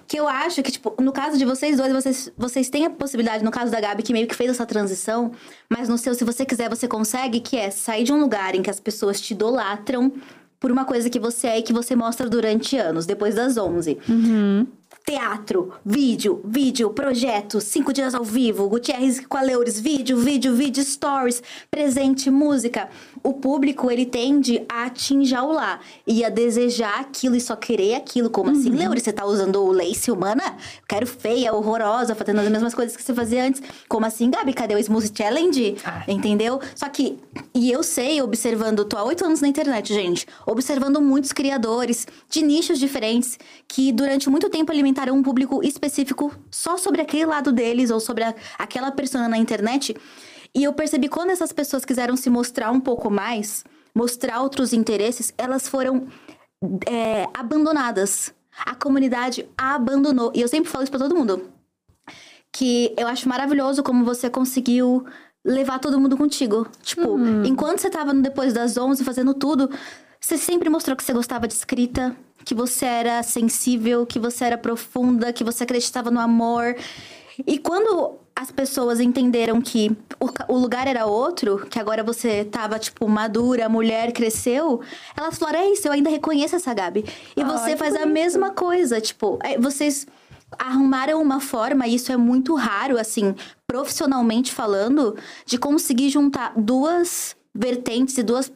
[0.08, 3.44] Que eu acho que, tipo, no caso de vocês dois, vocês, vocês têm a possibilidade,
[3.44, 5.32] no caso da Gabi, que meio que fez essa transição,
[5.70, 8.64] mas no seu, se você quiser, você consegue, que é sair de um lugar em
[8.64, 10.12] que as pessoas te idolatram
[10.64, 13.98] por uma coisa que você é e que você mostra durante anos, depois das 11
[15.06, 20.82] teatro, vídeo, vídeo, projeto, cinco dias ao vivo, Gutierrez com a Leures, vídeo, vídeo, vídeo,
[20.84, 22.90] stories, presente, música.
[23.22, 28.30] O público, ele tende a te enjaular e a desejar aquilo e só querer aquilo.
[28.30, 30.44] Como assim, Leures, você tá usando o lace humana?
[30.46, 33.62] Eu quero feia, horrorosa, fazendo as mesmas coisas que você fazia antes.
[33.90, 34.54] Como assim, Gabi?
[34.54, 35.76] Cadê o Smooth Challenge?
[36.08, 36.62] Entendeu?
[36.76, 37.20] Só que,
[37.54, 42.42] e eu sei, observando, tô há oito anos na internet, gente, observando muitos criadores de
[42.42, 47.90] nichos diferentes que durante muito tempo alimentaram um público específico só sobre aquele lado deles
[47.92, 49.96] ou sobre a- aquela persona na internet.
[50.56, 53.64] E eu percebi quando essas pessoas quiseram se mostrar um pouco mais,
[53.96, 56.08] mostrar outros interesses, elas foram
[56.88, 58.34] é, abandonadas.
[58.66, 60.32] A comunidade a abandonou.
[60.36, 61.50] E eu sempre falo isso pra todo mundo
[62.52, 65.06] que eu acho maravilhoso como você conseguiu
[65.44, 66.68] levar todo mundo contigo.
[66.84, 69.70] Tipo, enquanto você tava no depois das 11 fazendo tudo,
[70.22, 72.16] você sempre mostrou que você gostava de escrita,
[72.46, 76.76] que você era sensível, que você era profunda, que você acreditava no amor.
[77.48, 79.96] E quando as pessoas entenderam que
[80.48, 84.82] o, lugar era outro, que agora você tava, tipo, madura, mulher cresceu,
[85.16, 87.06] elas falaram: é isso, eu ainda reconheço essa Gabi.
[87.36, 90.08] E Ai, você faz a mesma coisa, tipo, é, vocês
[90.58, 93.36] arrumaram uma forma, e isso é muito raro, assim,
[93.68, 95.16] profissionalmente falando,
[95.46, 98.52] de conseguir juntar duas vertentes e duas,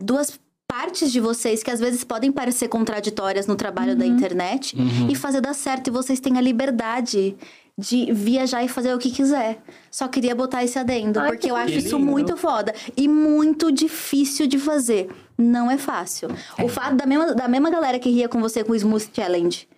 [0.00, 3.98] duas partes de vocês que às vezes podem parecer contraditórias no trabalho Uhum.
[3.98, 4.76] da internet
[5.10, 7.36] e fazer dar certo e vocês têm a liberdade
[7.78, 9.62] de viajar e fazer o que quiser.
[9.90, 12.10] Só queria botar esse adendo, Ai, porque que eu acho Que isso lindo.
[12.10, 15.08] muito foda e muito difícil de fazer.
[15.36, 16.28] Não é fácil.
[16.62, 19.68] O fato da mesma, da mesma galera que ria com você com o Smooth Challenge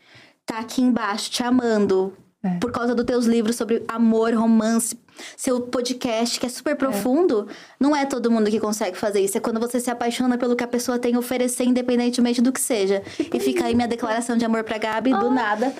[0.46, 2.50] tá aqui embaixo te amando É.
[2.60, 4.96] por causa dos teus livros sobre amor, romance,
[5.36, 7.46] seu podcast que é super profundo,
[7.78, 9.36] não é todo mundo que consegue fazer isso.
[9.36, 12.60] É quando você se apaixona pelo que a pessoa tem a oferecer, independentemente do que
[12.60, 13.02] seja.
[13.32, 15.72] E fica aí minha declaração de amor pra Gabi, do nada.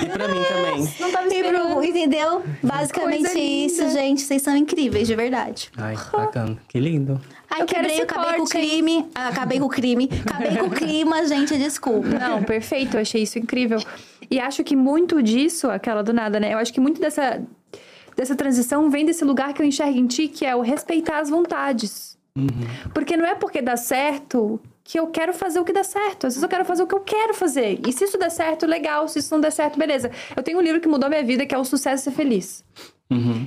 [0.00, 0.88] E pra mim também.
[1.00, 1.84] Não tava E pro, esperando.
[1.84, 2.42] entendeu?
[2.62, 4.22] Basicamente isso, gente.
[4.22, 5.70] Vocês são incríveis, de verdade.
[5.76, 6.56] Ai, bacana.
[6.68, 7.20] Que lindo.
[7.50, 9.06] Ai, Eu quebrei, esse acabei com o crime.
[9.14, 10.08] Ah, acabei com o crime.
[10.26, 12.08] Acabei com o clima, gente, desculpa.
[12.08, 13.78] Não, perfeito, eu achei isso incrível.
[14.30, 16.54] E acho que muito disso, aquela do nada, né?
[16.54, 17.42] Eu acho que muito dessa,
[18.16, 21.30] dessa transição vem desse lugar que eu enxergo em ti, que é o respeitar as
[21.30, 22.18] vontades.
[22.94, 26.26] Porque não é porque dá certo que eu quero fazer o que dá certo.
[26.26, 27.80] Às vezes eu quero fazer o que eu quero fazer.
[27.86, 29.06] E se isso der certo, legal.
[29.06, 30.10] Se isso não der certo, beleza.
[30.34, 32.64] Eu tenho um livro que mudou minha vida, que é O Sucesso e Ser Feliz.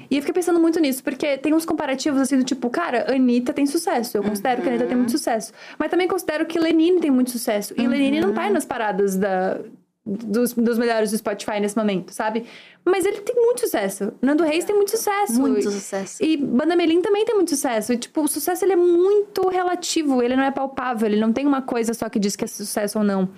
[0.10, 3.52] E eu fiquei pensando muito nisso, porque tem uns comparativos assim do tipo, cara, Anitta
[3.52, 4.16] tem sucesso.
[4.16, 5.52] Eu considero que a Anitta tem muito sucesso.
[5.80, 7.74] Mas também considero que Lenine tem muito sucesso.
[7.78, 9.60] E Lenine não tá nas paradas da,
[10.06, 12.46] dos, dos melhores do Spotify nesse momento, sabe?
[12.86, 14.14] Mas ele tem muito sucesso.
[14.22, 15.40] Nando Reis tem muito sucesso.
[15.42, 16.24] Muito E- sucesso.
[16.24, 17.92] E Banda Melim também tem muito sucesso.
[17.94, 21.46] E, tipo, o sucesso ele é muito relativo, ele não é palpável, ele não tem
[21.48, 23.30] uma coisa só que diz que é sucesso ou não.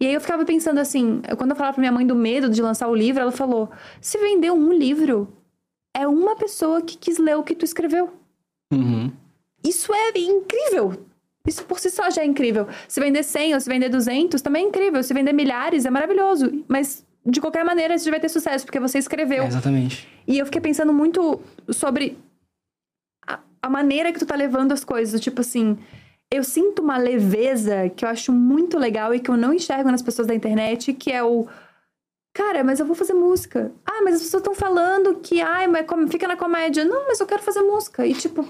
[0.00, 2.62] E aí eu ficava pensando assim, quando eu falava pra minha mãe do medo de
[2.62, 3.68] lançar o livro, ela falou:
[4.00, 5.28] se vendeu um livro,
[5.94, 8.12] é uma pessoa que quis ler o que tu escreveu.
[8.72, 9.12] Uhum.
[9.64, 11.04] Isso é incrível.
[11.46, 12.66] Isso por si só já é incrível.
[12.86, 15.02] Se vender 100 ou se vender 200 também é incrível.
[15.02, 16.64] Se vender milhares é maravilhoso.
[16.68, 19.44] Mas de qualquer maneira você vai ter sucesso porque você escreveu.
[19.44, 20.08] É, exatamente.
[20.26, 21.40] E eu fiquei pensando muito
[21.70, 22.18] sobre
[23.26, 25.20] a, a maneira que tu tá levando as coisas.
[25.20, 25.78] Tipo assim,
[26.30, 30.02] eu sinto uma leveza que eu acho muito legal e que eu não enxergo nas
[30.02, 31.46] pessoas da internet, que é o.
[32.34, 33.72] Cara, mas eu vou fazer música.
[33.84, 36.84] Ah, mas as pessoas estão falando que, ai, mas fica na comédia.
[36.84, 38.06] Não, mas eu quero fazer música.
[38.06, 38.46] E tipo,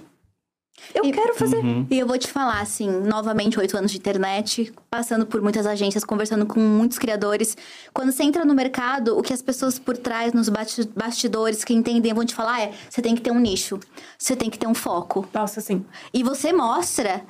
[0.95, 1.57] eu E- quero fazer.
[1.59, 1.87] Uhum.
[1.91, 6.05] E eu vou te falar, assim, novamente, oito anos de internet, passando por muitas agências,
[6.05, 7.57] conversando com muitos criadores.
[7.93, 11.75] Quando você entra no mercado, o que as pessoas por trás, nos basti- bastidores, que
[11.75, 13.79] entendem, vão te falar é: você tem que ter um nicho,
[14.19, 15.29] você tem que ter um foco.
[15.33, 15.85] Nossa, assim.
[16.13, 17.23] E você mostra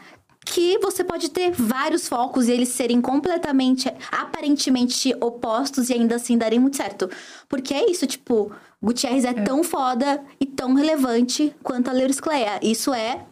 [0.44, 6.38] que você pode ter vários focos e eles serem completamente, aparentemente opostos e ainda assim
[6.38, 7.10] darem muito certo.
[7.48, 8.50] Porque é isso, tipo,
[8.82, 12.58] Gutierrez é, tão foda e tão relevante quanto a Leuris Cleia.
[12.62, 13.26] Isso é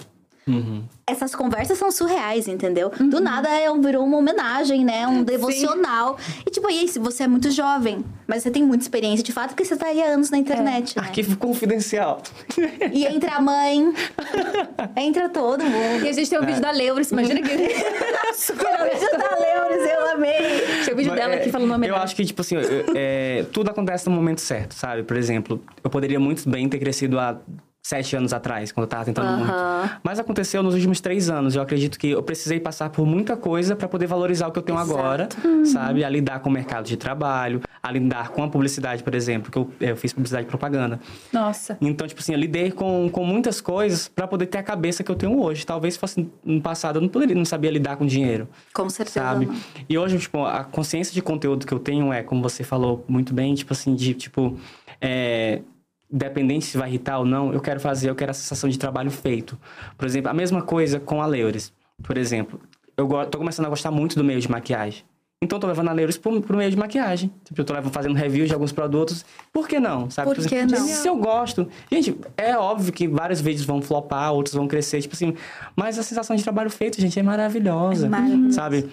[0.48, 0.85] Uhum.
[1.09, 2.90] essas conversas são surreais, entendeu?
[2.90, 5.06] Do nada é, um- virou uma homenagem, né?
[5.06, 6.16] Um devocional.
[6.47, 9.32] E tipo, e aí, se você é muito jovem, mas você tem muita experiência de
[9.32, 11.02] fato, porque você tá aí há anos na internet, né?
[11.05, 12.23] Arquivo confidencial.
[12.93, 13.93] E entra a mãe,
[14.97, 16.05] entra todo mundo.
[16.05, 17.48] E a gente tem o vídeo da Leuris, imagina que.
[18.35, 20.32] Super Beijo da Leuris, eu amei.
[20.85, 22.56] Tem o vídeo Mas, dela é, aqui falando nome Eu acho que, tipo assim,
[22.94, 25.02] é, tudo acontece no momento certo, sabe?
[25.02, 27.36] Por exemplo, eu poderia muito bem ter crescido há
[27.86, 29.36] sete anos atrás, quando eu tava tentando Aham.
[29.36, 30.00] muito.
[30.02, 31.54] Mas aconteceu nos últimos três anos.
[31.54, 34.62] Eu acredito que eu precisei passar por muita coisa para poder valorizar o que eu
[34.62, 35.28] tenho agora,
[35.64, 36.02] sabe?
[36.02, 39.58] A lidar com o mercado de trabalho, a lidar com a publicidade, por exemplo, que
[39.58, 40.98] eu, eu fiz publicidade e propaganda.
[41.32, 41.78] Nossa.
[41.80, 45.10] Então, tipo assim, eu lidei com, com muitas coisas para poder ter a cabeça que
[45.10, 45.64] eu tenho hoje.
[45.64, 49.20] Talvez se fosse no passado eu não poderia, não sabia lidar com dinheiro Com certeza.
[49.24, 49.46] sabe?
[49.46, 49.54] não.
[49.88, 53.32] E hoje, tipo, a consciência de conteúdo que eu tenho é, como você falou muito
[53.32, 54.58] bem, tipo assim, de, tipo,
[55.00, 55.60] é,
[56.12, 59.10] independente se vai irritar ou não, eu quero fazer, eu quero a sensação de trabalho
[59.10, 59.58] feito.
[59.96, 61.72] Por exemplo, a mesma coisa com a Leures.
[62.02, 62.60] Por exemplo,
[62.96, 65.04] eu tô começando a gostar muito do meio de maquiagem.
[65.42, 67.30] Então, tô levando a Leures pro, pro meio de maquiagem.
[67.44, 69.22] Tipo, eu tô levando, fazendo review de alguns produtos.
[69.52, 70.10] Por que não?
[70.10, 70.34] Sabe?
[70.34, 70.78] Por que não?
[70.78, 71.68] Se eu gosto.
[71.92, 75.34] Gente, é óbvio que vários vídeos vão flopar, outros vão crescer, tipo assim.
[75.76, 78.06] Mas a sensação de trabalho feito, gente, é maravilhosa.
[78.06, 78.54] É maravilhoso.
[78.54, 78.88] Sabe?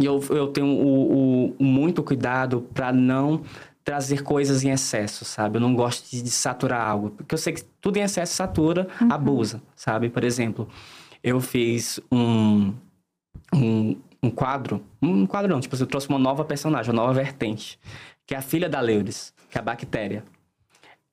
[0.00, 3.42] E eu, eu tenho o, o- muito cuidado pra não
[3.84, 5.56] trazer coisas em excesso, sabe?
[5.56, 7.10] Eu não gosto de, de saturar algo.
[7.10, 10.08] Porque eu sei que tudo em excesso satura, abusa, sabe?
[10.08, 10.68] Por exemplo,
[11.22, 12.72] eu fiz um,
[13.52, 14.84] um, um quadro.
[15.00, 17.78] Um quadro não, tipo, assim, eu trouxe uma nova personagem, uma nova vertente.
[18.26, 20.24] Que é a filha da Leuris, que é a bactéria.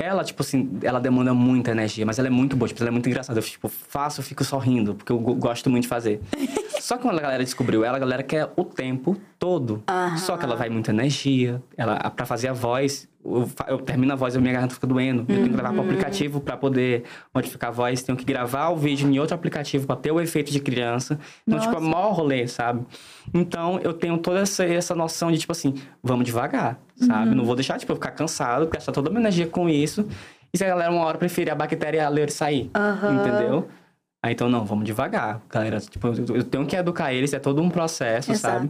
[0.02, 2.92] Ela, tipo assim, ela demanda muita energia, mas ela é muito boa, tipo, ela é
[2.92, 3.38] muito engraçada.
[3.38, 6.22] Eu, tipo, faço, fico sorrindo, porque eu go- gosto muito de fazer.
[6.80, 9.84] Só que quando a galera descobriu ela, a galera quer o tempo todo.
[10.18, 11.62] Só que ela vai muita energia.
[11.76, 15.24] Ela, pra fazer a voz, eu, eu termino a voz e minha garganta fica doendo.
[15.24, 17.04] Eu tenho que levar pro aplicativo pra poder
[17.36, 18.02] modificar a voz.
[18.02, 21.20] Tenho que gravar o vídeo em outro aplicativo pra ter o efeito de criança.
[21.46, 22.86] Então, tipo, é maior rolê, sabe?
[23.34, 27.36] Então, eu tenho toda essa, essa noção de, tipo assim, vamos devagar, sabe?
[27.36, 30.08] Não vou deixar, tipo, eu ficar cansado, gastar toda a minha energia com isso.
[30.54, 32.72] E se a galera uma hora preferir a bactéria e a leure sair,
[33.12, 33.68] entendeu?
[34.22, 35.80] Aí então, não, vamos devagar, galera.
[35.80, 38.70] Tipo, eu, tenho que educar eles, é todo um processo, sabe?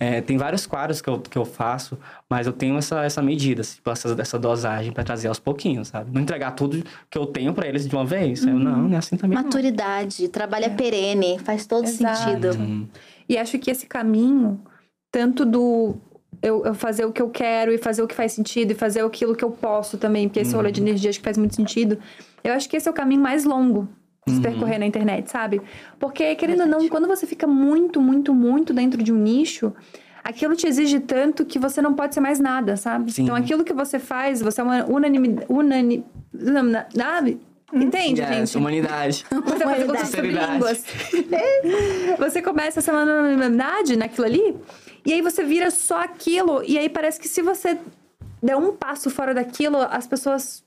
[0.00, 1.96] É, tem vários quadros que eu, que eu faço,
[2.28, 6.10] mas eu tenho essa, essa medida, tipo, essa, essa dosagem pra trazer aos pouquinhos, sabe?
[6.12, 8.44] Não entregar tudo que eu tenho pra eles de uma vez.
[8.44, 9.36] Eu, não, não é assim também.
[9.36, 9.44] não.
[9.44, 12.18] Maturidade, trabalho é perene, faz todo Exato.
[12.24, 12.88] sentido.
[13.28, 14.60] E acho que esse caminho,
[15.12, 15.98] tanto do
[16.42, 19.04] eu, eu fazer o que eu quero e fazer o que faz sentido e fazer
[19.04, 21.98] aquilo que eu posso também, porque esse rolê de energia acho que faz muito sentido.
[22.42, 23.88] Eu acho que esse é o caminho mais longo
[24.26, 25.60] de se percorrer na internet, sabe?
[25.98, 29.72] Porque, querendo ou não, quando você fica muito, muito, muito dentro de um nicho,
[30.22, 33.12] aquilo te exige tanto que você não pode ser mais nada, sabe?
[33.12, 33.24] Sim.
[33.24, 35.46] Então, aquilo que você faz, você é uma unanimidade.
[35.48, 36.04] Unani,
[36.94, 37.40] sabe?
[37.72, 38.56] Entende, É, gente?
[38.58, 39.24] humanidade.
[39.30, 40.84] Você curso sobre línguas.
[42.18, 44.56] você começa a ser uma unanimidade naquilo ali,
[45.04, 47.78] e aí você vira só aquilo, e aí parece que se você
[48.42, 50.64] der um passo fora daquilo, as pessoas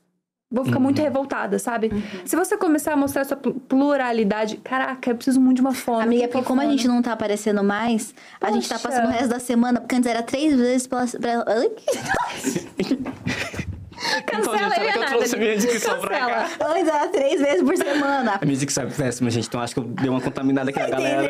[0.52, 0.82] vão ficar Uhum.
[0.84, 1.90] muito revoltadas, sabe?
[2.24, 6.02] Se você começar a mostrar sua pl- pluralidade, caraca, eu preciso muito de uma fome.
[6.04, 6.76] Amiga, porque como a fome.
[6.76, 8.88] gente não tá aparecendo mais, a gente tá Poxa.
[8.88, 11.06] passando o resto da semana, porque antes era três vezes pela.
[14.04, 14.24] pela...
[14.34, 16.26] Ai, Então, gente, Cancela será aí, que eu trouxe minha dicção pra cá?
[16.26, 16.74] Cancela.
[16.74, 18.38] Antes era três vezes por semana.
[18.40, 19.46] A minha dicção é péssima, gente.
[19.46, 21.28] Então acho que eu dei uma contaminada aqui na galera.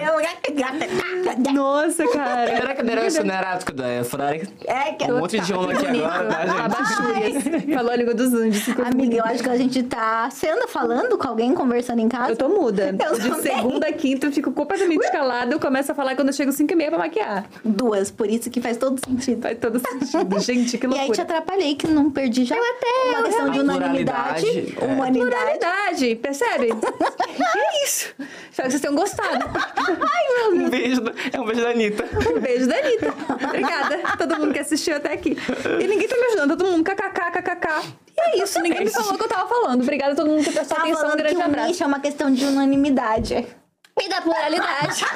[1.52, 2.50] Nossa, cara.
[2.50, 3.58] Era que era isso, não era?
[4.04, 4.48] Frare.
[4.66, 7.74] É que Um monte de idioma aqui agora, tá, gente?
[7.74, 10.28] Falou a língua dos ficou Amiga, eu acho que a gente tá.
[10.30, 12.32] Você anda falando com alguém conversando em casa?
[12.32, 12.94] Eu tô muda.
[13.04, 13.42] Eu de também.
[13.42, 15.52] segunda a quinta eu fico completamente calada.
[15.54, 17.46] Eu começo a falar quando eu chego 5 e meia pra maquiar.
[17.64, 19.42] Duas, por isso que faz todo sentido.
[19.42, 20.40] Faz todo sentido.
[20.40, 21.14] Gente, que E aí loucura.
[21.14, 22.56] te atrapalhei, que não perdi já.
[22.70, 23.08] Até.
[23.10, 24.44] Uma questão de unanimidade.
[24.46, 24.84] Pluralidade, é.
[24.84, 26.16] Humanidade.
[26.16, 26.66] Percebe?
[26.72, 28.14] que é isso?
[28.50, 29.44] Espero que vocês tenham gostado.
[30.52, 32.04] Um beijo, da- é um beijo da Anitta.
[32.34, 33.14] Um beijo da Anitta.
[33.46, 33.98] Obrigada.
[34.18, 35.36] Todo mundo que assistiu até aqui.
[35.80, 36.56] E ninguém tá me ajudando.
[36.56, 37.68] Todo mundo kkk, kkk.
[38.16, 38.60] E é isso.
[38.60, 39.82] Ninguém me falou o que eu tava falando.
[39.82, 41.10] Obrigada a todo mundo que prestou Tava atenção.
[41.12, 41.82] Um grande que o abraço.
[41.82, 43.46] é uma questão de unanimidade.
[44.00, 45.04] E da pluralidade.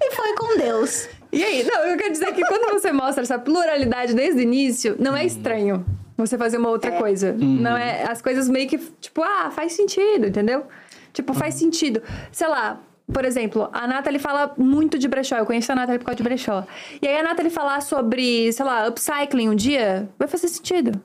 [0.00, 1.08] E foi com Deus.
[1.32, 4.96] E aí, não, eu quero dizer que quando você mostra essa pluralidade desde o início,
[4.98, 5.84] não é estranho
[6.16, 7.32] você fazer uma outra coisa.
[7.32, 8.04] Não é.
[8.04, 10.66] As coisas meio que, tipo, ah, faz sentido, entendeu?
[11.12, 12.02] Tipo, faz sentido.
[12.30, 12.80] Sei lá.
[13.12, 15.36] Por exemplo, a Nathalie fala muito de brechó.
[15.36, 16.64] Eu conheço a Nathalie por causa de brechó.
[17.00, 21.00] E aí a Nathalie falar sobre, sei lá, upcycling um dia, vai fazer sentido.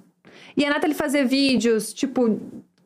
[0.56, 2.40] E a Nathalie fazer vídeos, tipo,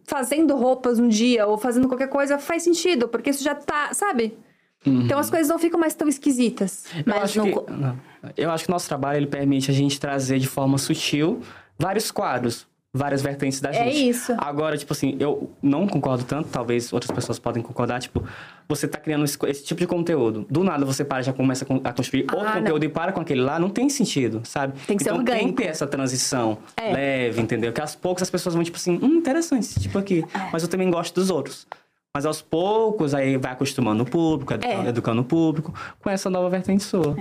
[0.05, 4.37] fazendo roupas um dia ou fazendo qualquer coisa, faz sentido, porque isso já tá, sabe?
[4.85, 6.85] Então as coisas não ficam mais tão esquisitas.
[6.95, 9.99] Eu Mas acho, não que, eu acho que o nosso trabalho ele permite a gente
[9.99, 11.39] trazer de forma sutil
[11.77, 14.09] vários quadros, várias vertentes da É gente.
[14.09, 14.33] isso.
[14.39, 18.23] Agora, tipo assim, eu não concordo tanto, talvez outras pessoas podem concordar, tipo,
[18.67, 20.47] você tá criando esse, esse tipo de conteúdo.
[20.49, 22.53] Do nada você para e já começa a con- a construir outro Ah, não.
[22.61, 24.73] conteúdo e para com aquele lá, não tem sentido, sabe?
[24.87, 25.57] Tem que ser então tem orgânico.
[25.57, 26.91] que ter essa transição É.
[26.91, 27.71] leve, entendeu?
[27.71, 30.25] Que aos poucos as pessoas vão, tipo assim, hum, interessante esse tipo aqui.
[30.33, 30.49] É.
[30.51, 31.67] Mas eu também gosto dos outros.
[32.13, 34.89] Mas aos poucos, aí vai acostumando o público, educando, É.
[34.89, 37.15] educando o público com essa nova vertente sua.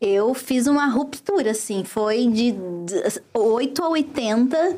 [0.00, 1.84] Eu fiz uma ruptura, assim.
[1.84, 4.76] Foi de d- 8 a 80.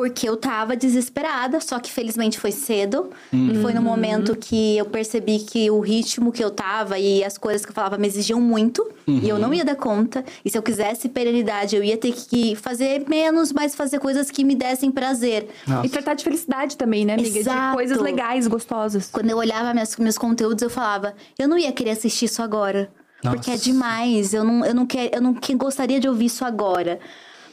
[0.00, 3.10] Porque eu tava desesperada, só que felizmente foi cedo.
[3.30, 7.36] E foi no momento que eu percebi que o ritmo que eu tava e as
[7.36, 8.90] coisas que eu falava me exigiam muito.
[9.06, 10.24] E eu não ia dar conta.
[10.42, 14.42] E se eu quisesse perenidade, eu ia ter que fazer menos, mas fazer coisas que
[14.42, 15.48] me dessem prazer.
[15.68, 15.86] Nossa.
[15.86, 17.38] E tratar de felicidade também, né, amiga?
[17.38, 17.68] Exato.
[17.72, 19.10] De coisas legais, gostosas.
[19.12, 22.90] Quando eu olhava minhas, meus conteúdos, eu falava, eu não ia querer assistir isso agora.
[23.22, 23.64] Porque é Nossa.
[23.64, 24.32] demais.
[24.32, 26.98] Eu não, eu não, quero, eu não que- gostaria de ouvir isso agora.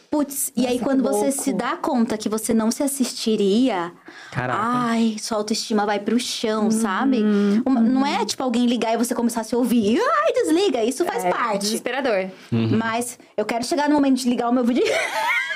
[0.10, 3.92] Putz, e aí quando você se dá conta que você não se assistiria,
[4.32, 4.60] Caraca.
[4.62, 6.20] ai, sua autoestima vai pro Uhum.
[6.20, 7.22] chão, sabe?
[7.66, 10.00] Uma- não é tipo alguém ligar e você começar a se ouvir.
[10.00, 11.62] Ai, desliga, isso faz É parte.
[11.64, 12.30] Desesperador.
[12.52, 14.84] Mas eu quero chegar no momento de ligar o meu vídeo.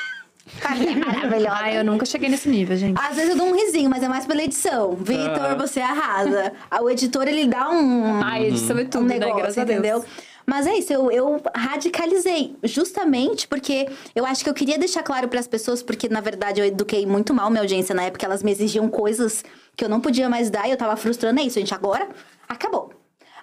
[0.64, 1.56] É maravilhosa.
[1.56, 3.00] Ai, eu nunca cheguei nesse nível, gente.
[3.00, 4.96] Às vezes eu dou um risinho, mas é mais pela edição.
[4.96, 5.56] Vitor, Ah.
[5.56, 6.52] você arrasa.
[6.82, 9.18] O editor, ele dá um, Ai, edição é tudo, um né?
[9.18, 10.04] negócio, Graças a Deus.
[10.52, 12.58] Mas é isso, eu, eu radicalizei.
[12.62, 16.60] Justamente porque eu acho que eu queria deixar claro para as pessoas, porque na verdade
[16.60, 18.26] eu eduquei muito mal minha audiência na época.
[18.26, 19.46] Elas me exigiam coisas
[19.78, 21.40] que eu não podia mais dar e eu tava frustrando.
[21.40, 21.74] É isso, gente.
[21.74, 22.10] Agora,
[22.50, 22.92] acabou.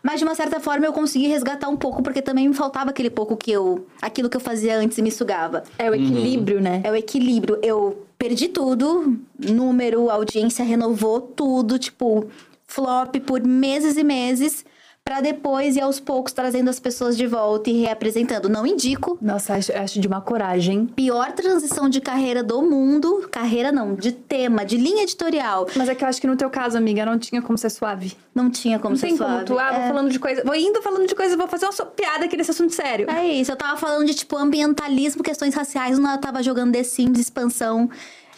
[0.03, 3.09] Mas de uma certa forma eu consegui resgatar um pouco, porque também me faltava aquele
[3.09, 3.87] pouco que eu.
[4.03, 5.65] aquilo que eu fazia antes e me sugava.
[5.79, 6.83] É o equilíbrio, né?
[6.85, 7.59] É o equilíbrio.
[7.63, 12.27] Eu perdi tudo, número, audiência renovou tudo, tipo,
[12.67, 14.63] flop por meses e meses,
[15.09, 18.47] pra depois ir aos poucos trazendo as pessoas de volta e reapresentando.
[18.47, 19.17] Não indico.
[19.23, 20.85] Nossa, acho, acho de uma coragem.
[20.85, 23.27] Pior transição de carreira do mundo.
[23.33, 25.67] Carreira não, de tema, de linha editorial.
[25.75, 28.15] Mas é que eu acho que no teu caso, amiga, não tinha como ser suave.
[28.35, 29.33] Não tinha como Não ser tem suave.
[29.33, 29.89] como tu, ah, vou É.
[29.89, 32.75] falando de coisa, vou indo falando de coisa, vou fazer uma piada aqui nesse assunto
[32.75, 33.11] sério.
[33.11, 36.83] É isso, eu tava falando de, tipo, ambientalismo, questões raciais, não eu tava jogando The
[36.83, 37.89] Sims, expansão,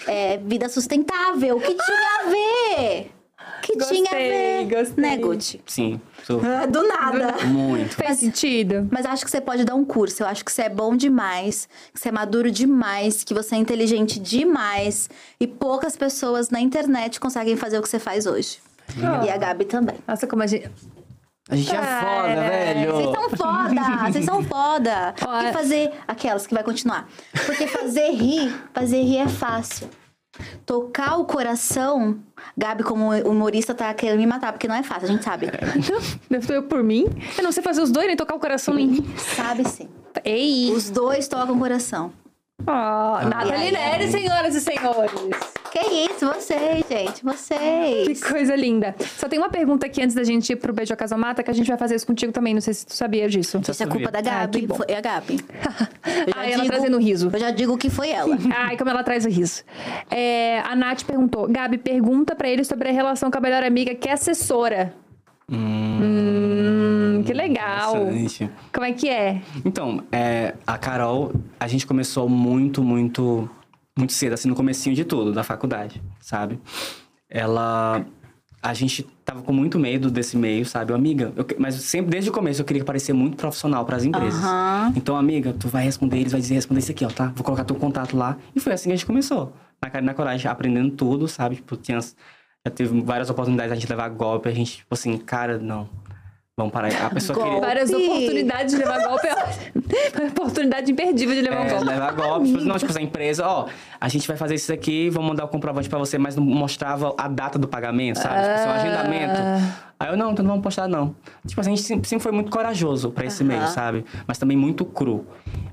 [0.07, 1.57] é, vida sustentável.
[1.57, 3.11] O que tinha a ver?
[3.63, 4.65] Que tinha a Gostei, ver?
[4.77, 5.05] gostei.
[5.05, 5.61] Né, Gucci?
[5.67, 7.45] Sim, sou Ah, Do nada.
[7.47, 7.95] muito.
[7.95, 8.89] Fez sentido?
[8.91, 10.23] Mas acho que você pode dar um curso.
[10.23, 13.59] Eu acho que você é bom demais, que você é maduro demais, que você é
[13.59, 15.09] inteligente demais.
[15.39, 18.59] E poucas pessoas na internet conseguem fazer o que você faz hoje.
[19.25, 19.97] E a Gabi também.
[20.07, 20.69] Nossa, como a gente.
[21.49, 22.93] A gente é foda, velho.
[22.93, 24.13] Vocês são foda!
[24.13, 25.15] Vocês são foda!
[25.19, 25.91] Porque é- fazer.
[26.07, 27.09] Aquelas que vai continuar.
[27.47, 29.89] Porque fazer rir, fazer rir é fácil.
[30.65, 32.19] Tocar o coração.
[32.57, 35.49] Gabi, como humorista, tá querendo me matar, porque não é fácil, a gente sabe.
[36.29, 37.07] Ter eu por mim.
[37.37, 39.15] Eu não sei fazer os dois, nem tocar o coração em mim.
[39.17, 39.89] Sabe sim.
[40.25, 40.73] Ei!
[40.73, 42.13] Os dois tocam o coração.
[42.67, 45.13] Oh, Nathalie Nery, senhoras e senhores.
[45.71, 48.21] Que isso, vocês, gente, vocês.
[48.21, 48.95] Que coisa linda.
[49.17, 51.51] Só tem uma pergunta aqui antes da gente ir pro Beijo a Casa Mata, que
[51.51, 52.53] a gente vai fazer isso contigo também.
[52.55, 53.61] Não sei se tu sabia disso.
[53.69, 54.67] Isso é culpa da Ah, Gabi.
[54.67, 54.75] bom.
[54.75, 55.39] foi a Gabi.
[56.05, 57.31] Eu já Ai, ela trazendo riso.
[57.33, 58.37] Eu já digo que foi ela.
[58.55, 59.63] Ai, como ela traz o riso.
[60.11, 63.95] É, a Nath perguntou: Gabi, pergunta pra ele sobre a relação com a melhor amiga
[63.95, 64.93] que é assessora.
[65.49, 66.80] Hum,
[67.23, 67.97] que legal.
[67.97, 68.51] Excelente.
[68.73, 69.43] Como é que é?
[69.65, 73.49] Então, é, a Carol, a gente começou muito, muito,
[73.97, 76.61] muito cedo, assim, no comecinho de tudo, da faculdade, sabe?
[77.29, 78.05] Ela...
[78.63, 80.93] A gente tava com muito medo desse meio, sabe?
[80.93, 84.05] Eu, amiga, eu mas sempre, desde o começo, eu queria parecer muito profissional para as
[84.05, 84.45] empresas.
[84.45, 84.93] Aham.
[84.95, 87.33] Então, amiga, tu vai responder eles, vai dizer, responder isso aqui, ó, tá?
[87.35, 88.37] Vou colocar teu contato lá.
[88.55, 89.55] E foi assim que a gente começou.
[89.83, 91.57] Na cara na coragem, aprendendo tudo, sabe?
[91.57, 92.01] Tipo, tinha...
[92.01, 95.89] Já teve várias oportunidades de a gente levar golpe, a gente, tipo assim, cara, não.
[96.61, 96.89] Vamos parar.
[97.07, 97.51] A pessoa Golpe.
[97.53, 97.67] queria...
[97.67, 99.27] Várias oportunidades de levar golpe.
[99.27, 101.85] é oportunidade imperdível de levar É, golpe.
[101.87, 102.51] levar golpe.
[102.51, 103.67] Não, tipo, a empresa, ó,
[103.99, 107.15] a gente vai fazer isso aqui, vamos mandar o comprovante pra você, mas não mostrava
[107.17, 108.43] a data do pagamento, sabe?
[108.43, 109.90] Tipo, assim, um agendamento.
[110.01, 111.15] Aí eu, não, então não vamos postar, não.
[111.47, 114.03] Tipo, assim, a gente sempre, sempre foi muito corajoso pra esse meio, sabe?
[114.27, 115.27] Mas também muito cru.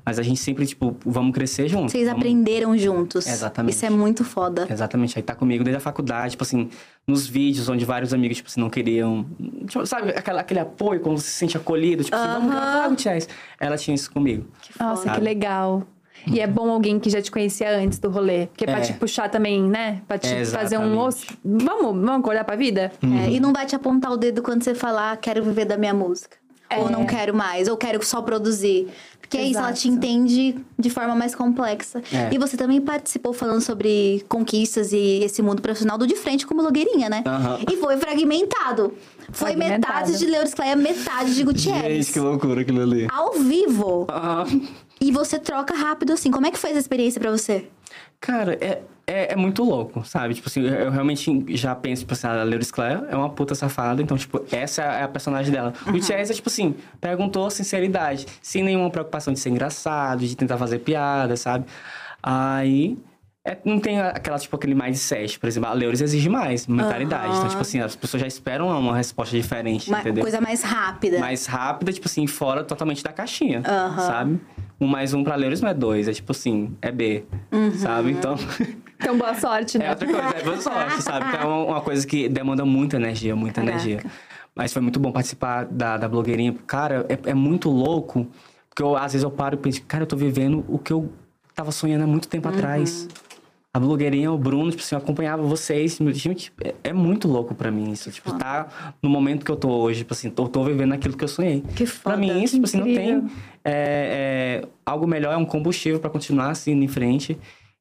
[0.05, 1.93] Mas a gente sempre, tipo, vamos crescer juntos.
[1.93, 2.19] Vocês vamos...
[2.19, 3.25] aprenderam juntos.
[3.25, 3.73] Exatamente.
[3.73, 4.67] Isso é muito foda.
[4.69, 6.69] Exatamente, aí tá comigo desde a faculdade, tipo assim,
[7.07, 9.25] nos vídeos onde vários amigos, tipo assim, não queriam.
[9.65, 13.29] Tipo, sabe, aquela, aquele apoio, quando você se sente acolhido, tipo assim, vamos gravar, Gutiérrez.
[13.57, 14.45] Ela tinha isso comigo.
[14.77, 15.19] Nossa, Sabe?
[15.19, 15.87] que legal.
[16.25, 18.47] E é bom alguém que já te conhecia antes do rolê.
[18.47, 18.81] Porque é pra É.
[18.81, 20.01] te puxar também, né?
[20.07, 20.93] Pra te É, fazer um.
[20.95, 22.91] Vamos, vamos acordar pra vida?
[23.25, 25.93] É, e não vai te apontar o dedo quando você falar, quero viver da minha
[25.93, 26.35] música.
[26.77, 28.89] Ou não quero mais, ou quero só produzir.
[29.21, 30.05] Porque é isso, ela te Exato.
[30.05, 32.01] entende de forma mais complexa.
[32.13, 32.33] É.
[32.33, 36.61] E você também participou falando sobre conquistas e esse mundo profissional do de frente como
[36.61, 37.23] blogueirinha, né?
[37.25, 37.59] Aham.
[37.71, 38.93] E foi fragmentado.
[39.31, 39.93] Foi Fragmentado.
[40.07, 42.13] metade de Leuris Cleia, metade de Gutierrez.
[42.15, 43.07] loucura aquilo ali.
[43.11, 44.07] Ao vivo.
[44.09, 44.45] Aham.
[44.99, 46.31] E você troca rápido assim.
[46.31, 47.67] Como é que foi essa experiência pra você?
[48.19, 50.33] Cara, é, é, é muito louco, sabe?
[50.33, 54.01] Tipo assim, eu, realmente já penso, tipo assim, a Leuris Claire é uma puta safada,
[54.01, 55.73] então, tipo, essa é a personagem dela.
[55.87, 60.57] O Chess é, tipo assim, perguntou sinceridade, sem nenhuma preocupação de ser engraçado, de tentar
[60.57, 61.65] fazer piada, sabe?
[62.21, 62.97] Aí.
[63.49, 67.35] É, não tem aquela, tipo, aquele mindset, por exemplo, a Leuris exige mais mentalidade.
[67.37, 70.21] Então, tipo assim, as pessoas já esperam uma resposta diferente, Uma entendeu?
[70.23, 71.19] coisa mais rápida.
[71.19, 73.61] mais rápida, tipo assim, fora totalmente da caixinha,
[73.97, 74.39] sabe?
[74.79, 77.23] Um mais um pra Leuris não é dois, é tipo assim, é B,
[77.77, 78.11] sabe?
[78.11, 78.35] Então,
[78.99, 79.89] Então, boa sorte, é né?
[79.91, 81.25] outra coisa, é boa sorte, sabe?
[81.29, 83.77] Então é uma, uma coisa que demanda muita energia, muita Caraca.
[83.77, 84.03] energia.
[84.55, 86.55] Mas foi muito bom participar da, da blogueirinha.
[86.65, 88.25] Cara, é, é muito louco,
[88.67, 91.11] porque eu, às vezes eu paro e penso, cara, eu tô vivendo o que eu
[91.53, 93.07] tava sonhando há muito tempo atrás.
[93.77, 95.99] A blogueirinha, o Bruno, tipo assim, eu acompanhava vocês.
[96.13, 98.09] Gente, é, é muito louco pra mim isso.
[98.09, 101.23] Tipo, tá no momento que eu tô hoje, tipo assim, tô, tô vivendo aquilo que
[101.23, 101.61] eu sonhei.
[101.75, 102.17] Que Pra foda.
[102.17, 103.23] mim, isso, tipo assim, não tem...
[103.63, 107.37] é, é, algo melhor é um combustível pra continuar, assim, em frente.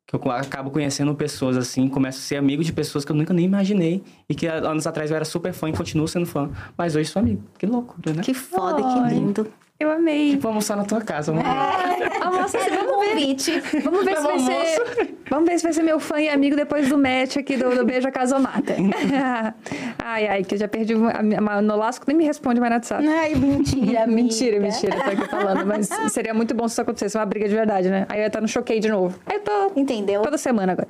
[0.07, 3.33] Que eu acabo conhecendo pessoas, assim, começo a ser amigo de pessoas que eu nunca
[3.33, 4.03] nem imaginei.
[4.29, 6.51] E que há anos atrás eu era super fã e continuo sendo fã.
[6.77, 7.43] Mas hoje sou amigo.
[7.59, 8.23] Que loucura, né?
[8.23, 9.09] Que foda, Ai.
[9.09, 9.47] que lindo.
[9.79, 10.37] Eu amei.
[10.39, 11.45] Vou almoçar na tua casa, amor.
[11.45, 13.11] Nossa, vamos ver.
[13.11, 13.61] Convite.
[13.85, 16.89] Vamos ver, se vai ser, vamos ver se vai ser meu fã e amigo depois
[16.89, 18.75] do match aqui do, do Beijo a Casomata.
[20.03, 21.21] ai, ai, que eu já perdi o- a,
[21.59, 23.07] a Nolasco nem me responde mais no WhatsApp.
[23.07, 25.67] Ai, mentira, Mentira, mentira, tô aqui falando.
[25.67, 28.07] Mas seria muito bom se isso acontecesse, uma briga de verdade, né?
[28.09, 29.19] Aí eu ia estar no choquei de novo.
[29.27, 30.23] Aí eu tô Entendeu?
[30.23, 30.89] toda semana agora.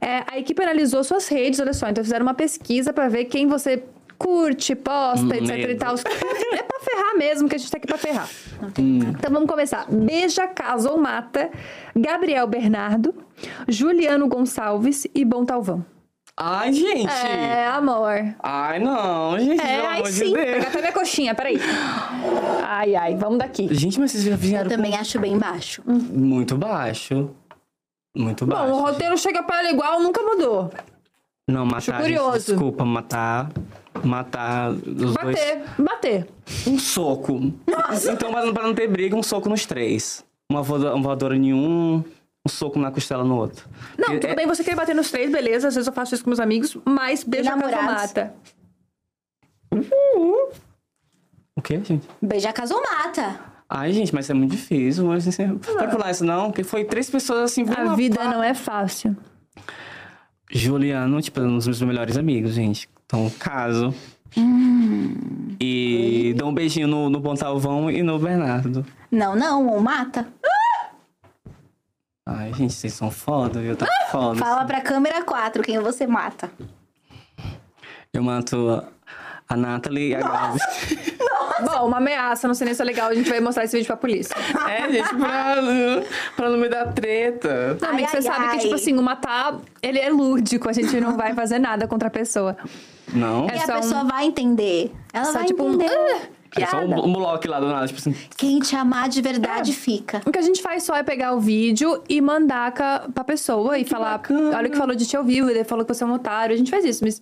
[0.00, 1.88] É, a equipe analisou suas redes, olha só.
[1.88, 3.82] Então fizeram uma pesquisa pra ver quem você
[4.18, 5.94] curte, posta, Hum, etc e tal.
[5.96, 8.28] É pra ferrar mesmo, que a gente tá aqui pra ferrar.
[8.78, 8.98] Hum.
[9.10, 9.86] Então vamos começar.
[9.90, 11.50] Beija, casa ou mata,
[11.94, 13.14] Gabriel Bernardo,
[13.68, 15.84] Juliano Gonçalves e Bom Talvão.
[16.38, 17.08] Ai, gente!
[17.26, 18.34] É, amor.
[18.42, 20.32] Ai, não, gente, É, pelo aí amor de sim.
[20.34, 20.44] Deus.
[20.46, 21.58] Pega até minha coxinha, peraí.
[22.62, 23.72] Ai, ai, vamos daqui.
[23.74, 25.82] Gente, mas vocês já vieram Eu também acho bem baixo.
[25.82, 27.30] com- muito baixo.
[28.14, 28.70] Muito baixo.
[28.70, 30.70] Bom, o roteiro chega pra ela igual, nunca mudou.
[31.48, 32.32] Não, matar, curioso.
[32.38, 33.48] gente, desculpa, matar...
[34.04, 35.14] Matar os dois...
[35.14, 36.28] Bater, bater.
[36.66, 37.52] Um soco.
[38.12, 40.24] Então, pra não- pra não ter briga, um soco nos três.
[40.50, 41.96] Uma voadora, uma voadora em um,
[42.46, 43.68] um soco na costela no outro.
[43.98, 45.68] Não, Porque tudo é- bem, você quer bater nos três, beleza.
[45.68, 48.02] Às vezes eu faço isso com meus amigos, mas beijo a casa namorados?
[48.02, 48.34] mata.
[51.56, 52.06] O quê, gente?
[52.20, 53.40] Beijar caso mata.
[53.68, 55.04] Ai, gente, mas é muito difícil.
[55.06, 56.46] Mas, assim, não pode pular isso, não.
[56.50, 57.64] Porque foi três pessoas assim...
[57.76, 59.16] A vida não é fácil.
[60.50, 62.88] Juliano, tipo, é um dos meus melhores amigos, gente.
[63.06, 63.94] Então, caso.
[64.36, 65.56] Hum.
[65.60, 68.84] E dá um beijinho no, no Pontalvão e no Bernardo.
[69.10, 70.26] Não, não, um mata.
[72.28, 73.76] Ai, gente, vocês são foda, viu?
[73.76, 74.38] Tá foda.
[74.38, 76.50] Fala pra câmera 4 quem você mata.
[78.12, 78.82] Eu mato
[79.48, 80.58] a Nathalie e a Gabi.
[81.64, 83.86] Bom, uma ameaça, não sei nem se é legal, a gente vai mostrar esse vídeo
[83.86, 84.34] pra polícia.
[84.68, 85.56] É, gente, pra,
[86.36, 87.78] pra não me dar treta.
[87.80, 88.56] Não, Ai, você ai, sabe ai.
[88.56, 92.08] que, tipo assim, o matar, ele é lúdico, a gente não vai fazer nada contra
[92.08, 92.56] a pessoa.
[93.12, 93.48] Não.
[93.48, 94.92] É e só a um- pessoa vai entender.
[95.12, 95.92] Ela Só vai tipo um, entender.
[95.94, 96.26] "Ah",
[96.56, 96.86] É só piada.
[97.00, 98.14] um, um bloco lá do nada, tipo assim.
[98.36, 99.74] Quem te amar de verdade É.
[99.74, 100.22] fica.
[100.26, 103.78] O que a gente faz só é pegar o vídeo e mandar ca- pra pessoa
[103.78, 104.56] e falar, bacana.
[104.56, 106.54] olha o que falou de te ouviu, ele falou que você é um otário.
[106.54, 107.20] A gente faz isso, mas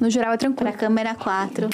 [0.00, 0.70] no geral é tranquilo.
[0.70, 1.68] Pra câmera 4.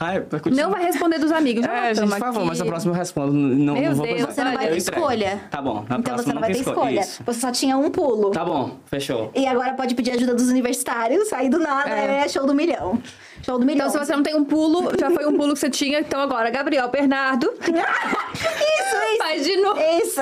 [0.00, 0.24] Ai.
[0.52, 1.62] Não vai responder dos amigos.
[1.64, 2.48] Já É, gente, por favor, aqui.
[2.48, 3.32] mas a próxima eu respondo.
[3.34, 4.22] Não, Meu não vou Deus.
[4.22, 5.40] Você não vai ter escolha.
[5.50, 7.00] Tá bom, na então próxima você não vai ter escolha.
[7.00, 7.22] Isso.
[7.26, 8.30] Você só tinha um pulo.
[8.30, 9.30] Tá bom, fechou.
[9.34, 11.32] E agora pode pedir ajuda dos universitários.
[11.34, 12.22] Aí do nada É.
[12.24, 12.98] é, show do milhão.
[13.42, 13.88] Show do milhão.
[13.88, 16.00] Então, se você não tem um pulo, já foi um pulo que você tinha.
[16.00, 17.52] Então, agora, Gabriel Bernardo.
[17.60, 19.18] Isso, isso.
[19.18, 19.80] Faz de novo.
[20.02, 20.20] Isso.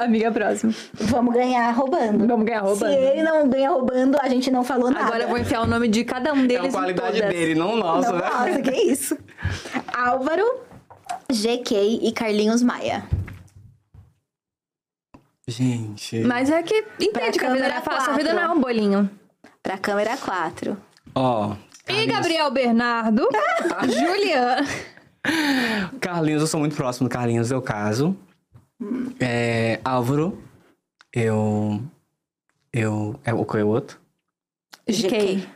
[0.00, 0.72] Amiga, próxima.
[0.94, 2.26] Vamos ganhar roubando.
[2.26, 2.92] Vamos ganhar roubando.
[2.92, 5.06] Se ele não ganha roubando, a gente não falou nada.
[5.06, 7.34] Agora eu vou enfiar o nome de cada um É deles a em qualidade todas.
[7.34, 8.30] dele, não nossa, Não, né?
[8.30, 9.16] Nossa, que isso.
[9.96, 10.44] Álvaro,
[11.30, 13.04] GK e Carlinhos Maia.
[15.48, 16.20] Gente.
[16.20, 18.12] Mas é que entende que a vida não é câmera fácil.
[18.12, 18.44] A vida quatro.
[18.46, 19.10] não é um bolinho.
[19.62, 20.76] Pra câmera 4.
[21.14, 21.54] Ó.
[21.88, 23.28] E Gabriel Bernardo,
[23.88, 24.66] Juliana.
[26.00, 28.16] Carlinhos, eu sou muito próximo do Carlinhos, eu caso.
[29.20, 30.38] É, Álvaro,
[31.12, 31.80] eu.
[32.72, 33.18] Eu.
[33.24, 33.98] É o que é o outro?
[34.88, 35.46] GK.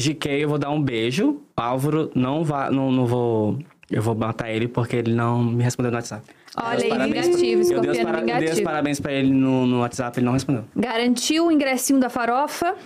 [0.00, 1.42] GK, eu vou dar um beijo.
[1.56, 2.70] Álvaro, não vá.
[2.70, 3.58] Não, não vou.
[3.90, 6.24] Eu vou matar ele porque ele não me respondeu no WhatsApp.
[6.56, 7.26] Olha aí, parabéns.
[7.26, 7.42] vingativo,
[7.72, 8.64] Eu dei os, escorpiano para- eu dei os vingativo.
[8.64, 10.64] parabéns pra ele no, no WhatsApp, ele não respondeu.
[10.74, 12.76] Garantiu o ingressinho da farofa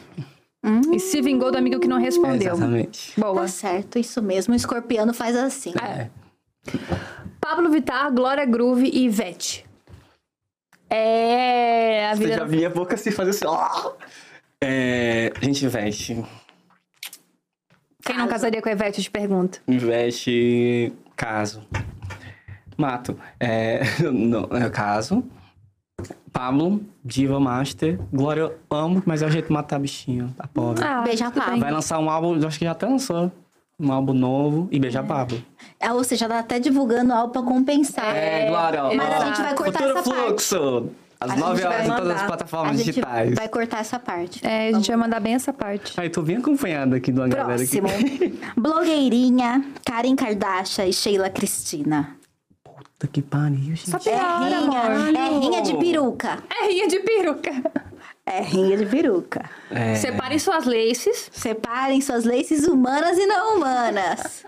[0.93, 2.53] e se vingou do amigo que não respondeu.
[2.55, 3.19] Exatamente.
[3.21, 3.43] Boa.
[3.43, 4.53] Tá certo, isso mesmo.
[4.55, 5.73] O escorpiano faz assim.
[5.81, 6.09] É.
[7.41, 9.65] Pablo Vittar, Glória Groove e Ivete.
[10.91, 12.07] É.
[12.11, 13.93] A Você já vinha a boca assim, fazer assim, ó.
[14.61, 16.25] É, gente, Ivete.
[18.05, 19.61] Quem não casaria com a Ivete, eu te pergunto.
[19.67, 21.67] Investe caso.
[22.77, 23.19] Mato.
[23.41, 23.81] É,
[24.13, 25.25] não, é caso.
[26.33, 27.99] Pablo, Diva Master.
[28.13, 30.85] Glória, eu amo, mas é o jeito de matar bichinho, a pobre.
[30.85, 31.53] Ah, Beija tudo Pablo.
[31.53, 31.61] bem.
[31.61, 33.31] Vai lançar um álbum, eu acho que já até lançou.
[33.79, 35.43] Um álbum novo e beijar Pablo.
[35.81, 38.15] É, ou seja, tá até divulgando algo pra compensar.
[38.17, 38.85] É, Glória.
[38.85, 40.27] ó, Mas a gente vai cortar Futuro essa parte.
[40.27, 40.91] Fluxo.
[41.21, 43.35] Às A 9 gente vai horas em todas as plataformas A gente digitais.
[43.35, 44.47] vai cortar essa parte.
[44.47, 45.93] É, a gente vai mandar bem essa parte.
[45.97, 47.81] Ai, tô bem acompanhada aqui de uma galera aqui.
[47.81, 48.39] Próximo.
[48.57, 52.17] Blogueirinha, Karen Kardashian e Sheila Cristina.
[52.63, 53.91] Puta que pariu, gente.
[53.91, 55.07] Só É piora, amor.
[55.09, 56.39] rinha, é rinha de peruca.
[56.63, 57.51] É rinha de peruca.
[58.27, 59.49] É rinha de peruca.
[59.71, 61.29] É, Separem suas laces.
[61.31, 64.45] Separem suas laces humanas e não humanas.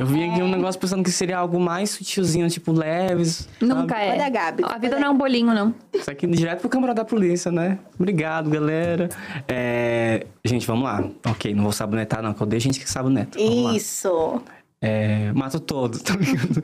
[0.00, 3.46] eu vi aqui um negócio pensando que seria algo mais sutilzinho, tipo leves.
[3.60, 4.06] Nunca sabe?
[4.06, 4.12] é.
[4.12, 4.64] Olha a Gabi.
[4.66, 5.74] A vida não é um bolinho, não.
[5.92, 7.78] Isso aqui direto pro câmara da polícia, né?
[7.98, 9.10] Obrigado, galera.
[9.46, 11.04] É, Gente, vamos lá.
[11.26, 13.38] Ok, não vou sabonetar, não, que eu odeio gente que saboneta.
[13.38, 13.76] Vamos lá.
[13.76, 14.42] Isso.
[14.80, 16.62] É, Mato todos, tá ligado?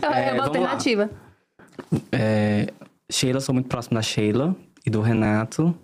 [0.00, 0.44] É, uma vamos lá.
[0.44, 1.10] alternativa.
[2.12, 2.68] É,
[3.10, 4.54] Sheila, sou muito próximo da Sheila
[4.86, 5.74] e do Renato.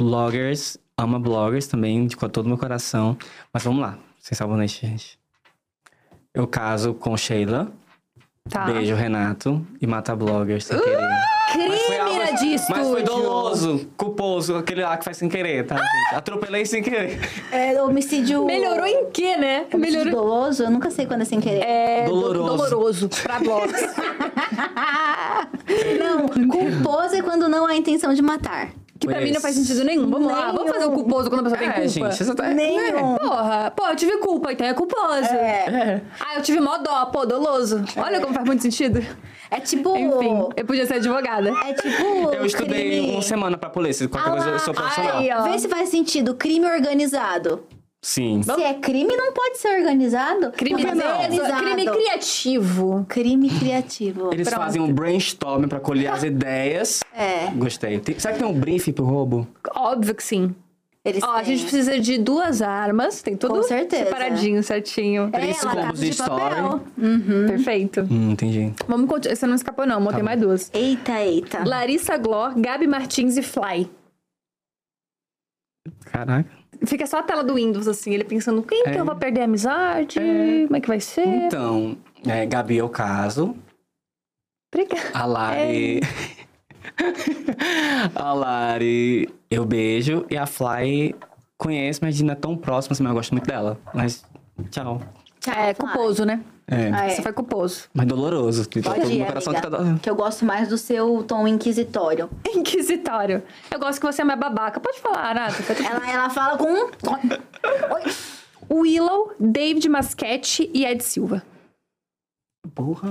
[0.00, 3.16] Bloggers, ama bloggers também, de com todo o meu coração.
[3.52, 5.18] Mas vamos lá, sem sabonete, gente.
[6.32, 7.72] Eu caso com Sheila,
[8.48, 8.64] Tá.
[8.64, 11.08] beijo Renato e mata bloggers sem querer.
[11.68, 12.76] Mas foi algo- Crimina de estúdio.
[12.82, 16.14] Mas foi doloso, culposo, aquele lá que faz sem querer, tá, gente?
[16.14, 17.18] Atropelei sem querer.
[17.50, 18.44] É, homicídio.
[18.44, 19.66] Melhorou em quê, né?
[19.72, 20.28] Homicídio Melhorou.
[20.28, 20.62] doloso?
[20.62, 21.60] Eu nunca sei quando é sem querer.
[21.64, 22.56] É do- Doloroso.
[22.70, 23.80] doloroso pra blogs.
[25.98, 28.70] Não, culposo é quando não há intenção de matar.
[28.98, 30.10] que pra mim não faz sentido nenhum.
[30.10, 31.88] Vamos lá, vamos fazer o culposo quando a pessoa tem É, culpa.
[31.88, 32.48] gente, você tá...
[32.48, 33.16] Nenhum.
[33.16, 35.32] Porra, pô, eu tive culpa, então é culposo.
[35.32, 36.02] É.
[36.18, 37.84] Ah, eu tive mó dó, pô, doloso.
[37.96, 39.00] Olha como faz muito sentido.
[39.50, 39.96] É tipo.
[39.96, 41.50] Enfim, eu podia ser advogada.
[41.64, 42.32] É tipo.
[42.34, 43.10] Eu estudei crime...
[43.12, 45.18] uma semana pra polícia, qualquer Ah coisa eu sou profissional.
[45.18, 45.42] Aí, ó.
[45.44, 46.34] Vê se faz sentido.
[46.34, 47.62] Crime organizado.
[48.00, 48.42] Sim.
[48.44, 50.52] Se é crime, não pode ser organizado.
[50.52, 51.64] Crime, é organizado.
[51.64, 53.04] crime criativo.
[53.08, 54.30] Crime criativo.
[54.32, 54.62] Eles Pronto.
[54.62, 57.00] fazem um brainstorm pra colher as ideias.
[57.12, 57.50] É.
[57.56, 57.98] Gostei.
[57.98, 59.48] Tem- será que tem um briefing pro roubo?
[59.74, 60.54] Óbvio que sim.
[61.04, 61.56] Eles Ó, a têm.
[61.56, 63.20] gente precisa de duas armas.
[63.20, 64.04] Tem tudo Com certeza.
[64.04, 65.28] separadinho, certinho.
[65.32, 66.38] É, Três La combos de de Papel.
[66.94, 67.46] story.
[67.48, 68.00] Perfeito.
[68.10, 68.72] Hum, entendi.
[68.86, 69.34] Vamos continuar.
[69.36, 70.00] Você não escapou, não.
[70.00, 70.70] Montei mais duas.
[70.72, 71.64] Eita, eita.
[71.66, 73.90] Larissa Glor, Gabi Martins e Fly.
[76.04, 76.57] Caraca.
[76.86, 79.00] Fica só a tela do Windows, assim, ele pensando, quem que É.
[79.00, 80.18] eu vou perder a amizade?
[80.66, 81.26] Como é que vai ser?
[81.26, 81.96] Então,
[82.26, 83.56] é, Gabi é o caso.
[84.72, 85.10] Obrigada.
[85.14, 86.00] A Lari.
[88.14, 90.26] a Lari eu beijo.
[90.30, 91.14] E a Fly
[91.56, 93.78] conheço, mas não é tão próxima assim, mas eu gosto muito dela.
[93.94, 94.24] Mas
[94.70, 95.00] tchau.
[95.46, 96.40] É, culposo, né?
[96.70, 96.90] É.
[96.92, 97.10] Ah, é.
[97.10, 97.84] Você foi culposo.
[97.94, 98.68] Mas doloroso.
[98.76, 98.82] Ir,
[99.16, 100.00] meu coração amiga, tá dando.
[100.00, 102.28] que eu gosto mais do seu tom inquisitório.
[102.46, 103.42] Inquisitório.
[103.70, 104.78] Eu gosto que você é minha babaca.
[104.78, 105.34] Pode falar.
[105.34, 106.84] Tá tudo- Ela, ela fala com um...
[107.94, 108.12] Oi.
[108.70, 111.42] Willow, David Masquete e Ed Silva.
[112.74, 113.08] Porra,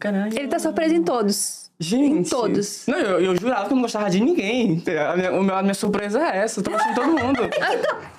[0.00, 0.36] caralho.
[0.36, 1.70] Ele tá surpreso em todos.
[1.78, 2.26] Gente.
[2.26, 2.84] Em todos.
[2.88, 4.82] Não, eu, eu jurava que eu não gostava de ninguém.
[5.08, 6.58] A minha, o meu- a minha surpresa é essa.
[6.58, 7.40] Eu tô gostando de todo mundo.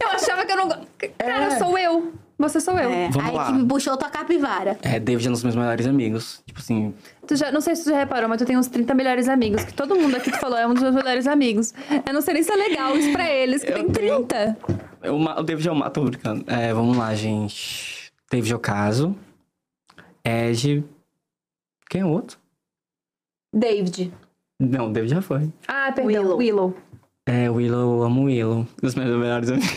[0.00, 0.68] Eu achava que eu não...
[1.16, 2.12] Cara, sou eu.
[2.38, 2.88] Você sou eu.
[2.88, 3.46] É, Vamos aí lá.
[3.46, 4.78] que me puxou tua capivara.
[4.82, 6.40] É, David é um dos meus melhores amigos.
[6.46, 6.94] Tipo assim,
[7.26, 9.64] Tu já, não sei se tu já reparou, mas tu tem uns 30 melhores amigos.
[9.64, 11.74] Que todo mundo aqui tu falou é um dos meus melhores amigos.
[12.06, 14.56] Eu não sei nem se é legal isso pra eles, que Eu tem tenho- 30.
[15.02, 16.44] eu, o David é o mato, tô brincando.
[16.46, 18.12] É, vamos lá, gente.
[18.30, 19.16] David é o caso.
[20.24, 20.84] Ed.
[21.90, 22.38] Quem é o outro?
[23.52, 24.12] David.
[24.60, 25.50] Não, David já foi.
[25.66, 26.06] Ah, perdão.
[26.06, 26.36] Willow.
[26.38, 26.76] Willow.
[27.26, 28.66] É, Willow, eu amo Willow.
[28.82, 29.68] Dos meus melhores amigos.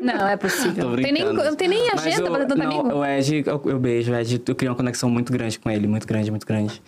[0.00, 0.90] Não, é possível.
[0.90, 2.96] Tô tem nem, não tem nem agenda o- pra ter tanto não, amigo.
[2.98, 5.86] O Ed, eu, eu beijo o Ed, eu criei uma conexão muito grande com ele,
[5.86, 6.82] muito grande, muito grande.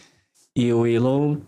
[0.56, 1.38] E o Willow,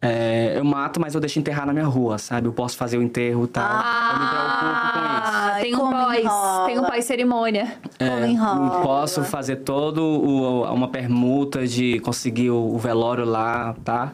[0.00, 2.46] é, eu mato, mas eu deixo enterrar na minha rua, sabe?
[2.48, 3.70] Eu posso fazer o enterro e tal.
[3.70, 5.32] eu me preocupo com isso.
[5.34, 6.66] Ah, tem um pós.
[6.66, 7.76] Tem um pós-cerimônia.
[7.98, 8.78] Como enrola.
[8.78, 14.12] É, Posso fazer todo o, uma permuta de conseguir o, o velório lá, tá?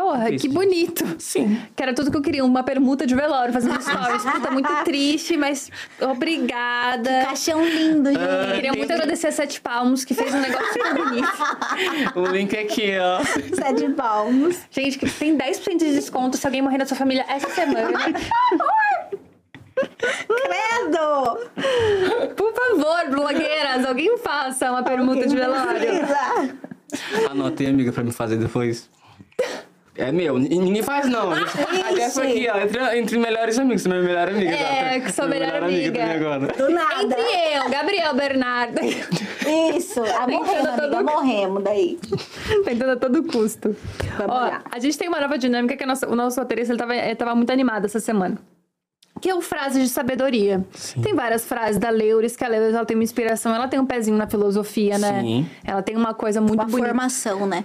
[0.00, 1.04] Porra, Isso, que bonito.
[1.18, 1.60] Sim.
[1.76, 4.22] Que era tudo que eu queria, uma permuta de velório, fazendo stories.
[4.22, 5.70] Puta, muito triste, mas
[6.00, 7.26] obrigada.
[7.26, 8.22] Caixão lindo, gente.
[8.22, 11.28] Eu queria muito agradecer a Sete Palmos, que fez um negócio super bonito.
[12.16, 13.22] O link aqui, ó.
[13.54, 14.56] Sete palmos.
[14.70, 17.98] Gente, que tem 10% de desconto se alguém morrer na sua família essa semana.
[20.26, 21.38] Credo!
[22.36, 25.78] Por favor, blogueiras, alguém faça uma permuta de velório.
[25.78, 27.30] Precisa.
[27.30, 28.88] Anotei, amiga, pra me fazer depois.
[30.00, 31.30] É meu, ninguém faz não.
[31.32, 34.50] Aí essa aqui, ó, entre, entre melhores amigos, minha melhor amiga.
[34.50, 35.00] É, tá?
[35.00, 36.14] que sou Minha melhor amiga amiga.
[36.36, 36.52] agora.
[36.54, 37.02] Do nada.
[37.02, 38.80] Entre eu, Gabriel Bernardo.
[39.76, 40.02] Isso.
[40.02, 40.88] Ah, morremos, amiga.
[40.88, 41.98] todo- Morremos daí.
[42.64, 43.76] Tentando a todo custo.
[44.18, 44.62] Vamos Ó, lá.
[44.70, 47.14] a gente tem uma nova dinâmica que a nossa- o nosso roteirista ele tava, ele
[47.16, 48.38] tava muito animado essa semana.
[49.20, 50.64] Que é o frase de sabedoria.
[51.02, 53.84] Tem várias frases da Leuris, que a Leuris ela tem uma inspiração, ela tem um
[53.86, 55.20] pezinho na filosofia, né?
[55.20, 55.46] Sim.
[55.64, 56.88] Ela tem uma coisa muito Uma bonita.
[56.88, 57.64] formação, né?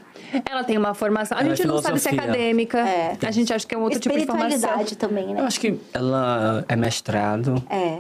[0.50, 1.38] Ela tem uma formação.
[1.38, 2.80] A Ela é gente não sabe se é acadêmica.
[2.80, 3.18] É.
[3.26, 4.50] A gente acha que é um outro tipo de formação.
[4.50, 5.42] Espiritualidade também, Eu né?
[5.44, 7.64] acho que ela é mestrado.
[7.70, 8.00] É.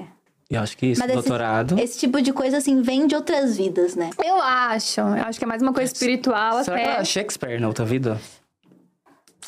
[0.49, 1.79] Eu acho que isso, Mas esse- doutorado.
[1.79, 4.11] Esse, tipo de coisa, assim, vem de outras vidas, né?
[4.23, 5.01] Eu acho.
[5.01, 7.01] Eu acho que é mais uma coisa espiritual Será que ela até.
[7.01, 8.19] é Shakespeare na outra vida?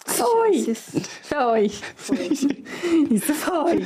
[0.07, 0.73] Foi.
[1.23, 1.65] Foi.
[3.11, 3.83] Isso foi.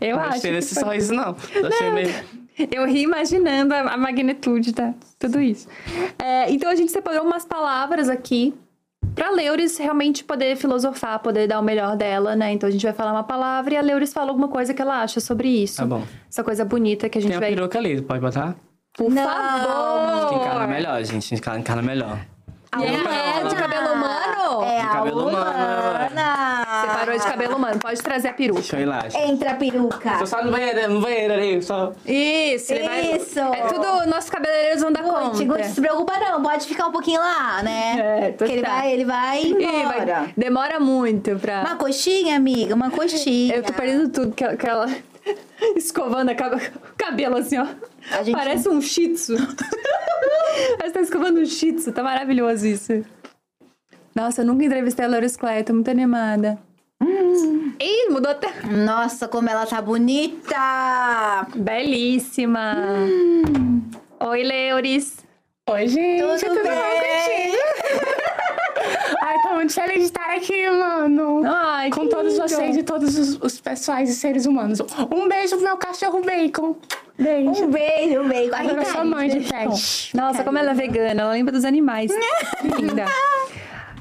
[0.00, 0.40] Eu não acho.
[0.40, 0.82] que desse foi.
[0.84, 1.36] sorriso, não.
[1.54, 2.10] Eu achei meio...
[2.70, 4.92] Eu ri imaginando a, a magnitude, tá?
[5.18, 5.66] Tudo isso.
[6.18, 8.52] É, então a gente separou umas palavras aqui
[9.14, 12.52] pra Leuris realmente poder filosofar, poder dar o melhor dela, né?
[12.52, 15.00] Então a gente vai falar uma palavra e a Leuris fala alguma coisa que ela
[15.02, 15.78] acha sobre isso.
[15.78, 16.04] Tá bom.
[16.28, 17.54] Essa coisa bonita que a gente Tem a vai.
[17.54, 18.54] peruca ali, pode botar?
[18.92, 19.24] Por Não.
[19.24, 20.28] favor!
[20.28, 21.34] Que encarna melhor, gente.
[21.34, 22.18] Encarna melhor.
[22.78, 24.19] E é de cabelo humano?
[25.04, 25.50] Cabelo humano.
[25.50, 26.66] humana.
[26.82, 27.78] Separou de cabelo humano.
[27.80, 28.60] Pode trazer a peruca.
[28.60, 29.04] Deixa eu ir lá.
[29.26, 30.18] Entra a peruca.
[30.18, 31.92] Tô só no banheiro, no banheiro ali, só...
[32.06, 33.38] Isso, ele vai- Isso.
[33.38, 34.06] É tudo.
[34.08, 35.58] Nossos cabeleireiros vão dar Gucci, conta.
[35.58, 37.96] Gucci, se preocupa não, pode ficar um pouquinho lá, né?
[37.98, 38.68] É, tô Porque ele tá.
[38.76, 40.04] vai, ele vai Ih, embora.
[40.20, 41.60] vai- demora muito pra.
[41.60, 43.54] Uma coxinha, amiga, uma coxinha.
[43.56, 44.86] Eu tô perdendo tudo, que, que ela
[45.76, 47.66] escovando a cab- o cabelo assim, ó.
[48.12, 49.36] A gente- Parece um shih tzu.
[50.92, 53.04] Tá escovando um shih tzu, tá maravilhoso isso.
[54.14, 56.58] Nossa, eu nunca entrevistei a Laura Clay, tô muito animada.
[57.00, 57.72] Hum.
[57.80, 58.50] Ih, mudou até.
[58.66, 61.46] Nossa, como ela tá bonita!
[61.54, 62.76] Belíssima.
[64.20, 65.18] Oi, Leuris.
[65.70, 66.44] Oi, gente.
[66.44, 66.72] Tudo bem?
[69.22, 71.42] Ai, tá muito feliz de estar aqui, mano.
[71.46, 72.48] Ai, com que todos lindo.
[72.48, 74.80] vocês e todos os, os pessoais e seres humanos.
[75.14, 76.76] Um beijo pro meu cachorro Bacon.
[77.18, 77.64] Beijo.
[77.64, 78.50] Um beijo, um beijo.
[78.54, 80.16] Ai, Agora eu sou mãe de Bom, pet.
[80.16, 82.10] Nossa, como ela é vegana, ela lembra dos animais.
[82.60, 83.04] Que Linda.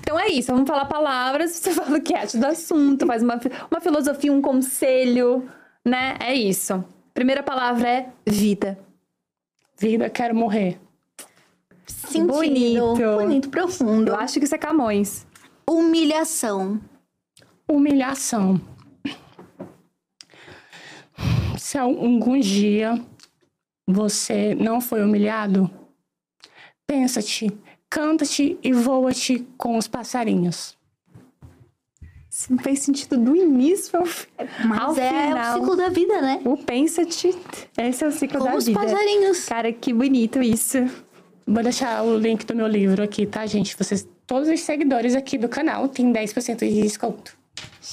[0.09, 3.39] Então é isso, vamos falar palavras, você fala o que acha do assunto, faz uma,
[3.69, 5.47] uma filosofia, um conselho,
[5.85, 6.17] né?
[6.19, 6.83] É isso.
[7.13, 8.79] Primeira palavra é vida.
[9.77, 10.79] Vida, quero morrer.
[11.85, 12.33] Sentido.
[12.33, 12.95] Bonito.
[12.95, 14.09] Bonito, profundo.
[14.09, 15.27] Eu acho que isso é Camões.
[15.69, 16.81] Humilhação.
[17.67, 18.59] Humilhação.
[21.55, 22.99] Se algum dia
[23.87, 25.69] você não foi humilhado,
[26.87, 27.55] pensa-te,
[27.89, 30.77] canta-te e voa-te com os passarinhos.
[32.31, 34.27] Isso não fez sentido do início ao, fi-
[34.65, 35.55] Mas ao é final.
[35.57, 36.41] o ciclo da vida, né?
[36.45, 37.35] O pensa-te,
[37.77, 38.79] esse é o ciclo Como da os vida.
[38.79, 39.45] passarinhos.
[39.45, 40.77] Cara, que bonito isso.
[41.45, 43.75] Vou deixar o link do meu livro aqui, tá, gente?
[43.75, 47.35] Vocês, todos os seguidores aqui do canal têm 10% de desconto.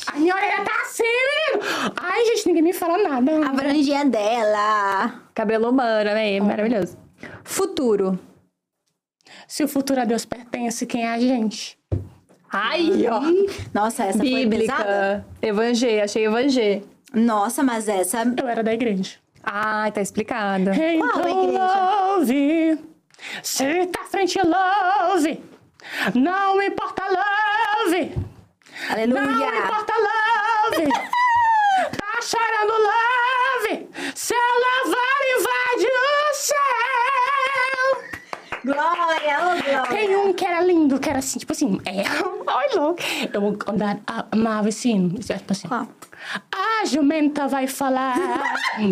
[0.08, 1.92] A minha orelha tá assim, menino!
[1.96, 3.48] Ai, gente, ninguém me fala nada.
[3.48, 5.22] A franjinha dela.
[5.34, 6.38] Cabelo humano, né?
[6.40, 6.98] Maravilhoso.
[7.42, 8.18] Futuro.
[9.46, 11.78] Se o futuro a Deus pertence, quem é a gente?
[12.52, 13.20] Ai, ó.
[13.74, 14.46] Nossa, essa foi pesada.
[14.48, 15.26] Bíblica.
[15.42, 16.82] Evangê, achei evangê.
[17.12, 18.22] Nossa, mas essa...
[18.36, 19.16] Eu era da igreja.
[19.42, 20.70] Ai, tá explicado.
[20.98, 21.58] Qual igreja?
[21.58, 22.78] Love,
[23.42, 25.40] se tá frente, love.
[26.14, 28.12] Não importa, love.
[28.16, 29.58] Não Aleluia.
[29.58, 30.88] importa, love.
[31.96, 33.88] tá chorando, love.
[34.14, 36.05] Seu louvor invade o.
[38.72, 39.82] Glória, ô glória.
[39.88, 42.02] Tem um que era lindo, que era assim, tipo assim, é.
[42.48, 43.00] Ai, louco.
[43.32, 44.00] Eu andar-
[44.32, 45.18] amava esse hino.
[45.18, 45.68] Tipo assim.
[45.68, 45.86] Qual?
[46.52, 48.42] A jumenta vai falar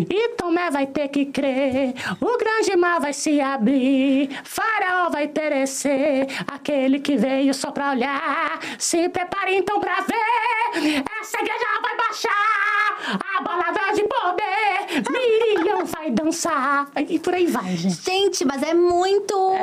[0.09, 1.93] e Tomé vai ter que crer.
[2.21, 6.27] O grande mar vai se abrir, Faraó vai perecer.
[6.47, 11.03] Aquele que veio só pra olhar, se prepare então pra ver.
[11.21, 15.03] Essa igreja vai baixar, a balada de poder.
[15.11, 16.89] Miriam vai dançar.
[17.09, 18.01] E por aí vai, gente.
[18.03, 19.53] Gente, mas é muito...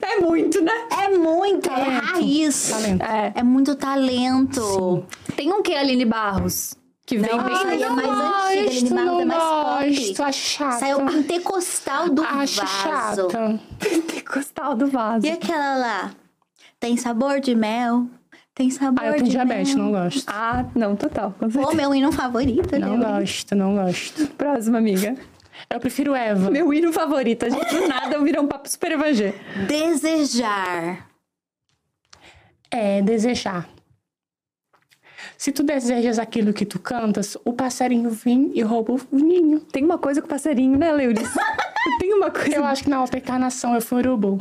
[0.00, 0.72] É muito, né?
[1.06, 2.04] É muito, é Talento.
[2.04, 2.70] raiz.
[2.70, 3.02] Talento.
[3.02, 3.32] É.
[3.34, 5.04] É muito talento.
[5.34, 6.76] Tem um que, Aline Barros?
[7.08, 7.54] Que vem Não, bem...
[7.54, 9.96] é mais antiga, Aline Barros não é mais pop.
[9.96, 10.78] gosto, acho chata.
[10.78, 13.30] Saiu pentecostal do Acho vaso.
[13.30, 13.60] chata.
[13.78, 15.26] Pentecostal do vaso.
[15.26, 16.10] E aquela lá?
[16.78, 18.06] Tem sabor de mel?
[18.54, 19.84] Tem sabor Ah, eu tenho de diabetes, mel?
[19.84, 20.24] não gosto.
[20.28, 21.34] Ah, não, total.
[21.40, 21.74] Certeza.
[21.74, 22.78] meu hino favorito.
[22.78, 23.20] Não né?
[23.20, 24.26] gosto, não gosto.
[24.34, 25.16] Próxima, amiga.
[25.70, 26.50] Eu prefiro Eva.
[26.50, 27.46] Meu hino favorito.
[27.46, 29.32] A gente do nada virou um papo super evangê.
[29.66, 31.08] Desejar.
[32.70, 33.66] É desejar.
[35.38, 39.60] Se tu desejas aquilo que tu cantas, o passarinho vem e rouba o ninho.
[39.60, 41.30] Tem uma coisa com o passarinho, né, Leuris?
[42.00, 42.56] Tem uma coisa...
[42.56, 44.38] Eu acho que na outra encarnação eu fui urubu.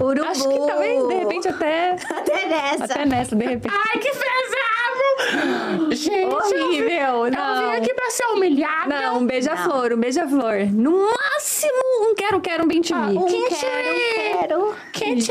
[0.00, 0.24] Urubu.
[0.28, 1.96] Acho que talvez, de repente, até...
[2.08, 2.84] Até nessa.
[2.84, 3.74] Até nessa, de repente.
[3.74, 5.90] Ai, que pesado!
[5.92, 7.56] Gente, Horrível, eu, não.
[7.56, 9.00] eu vim aqui pra ser humilhada.
[9.00, 10.66] Não, um beija-flor, um beija-flor.
[10.72, 15.22] No máximo, um quero-quero, um bem Ah, um um Quero, quero.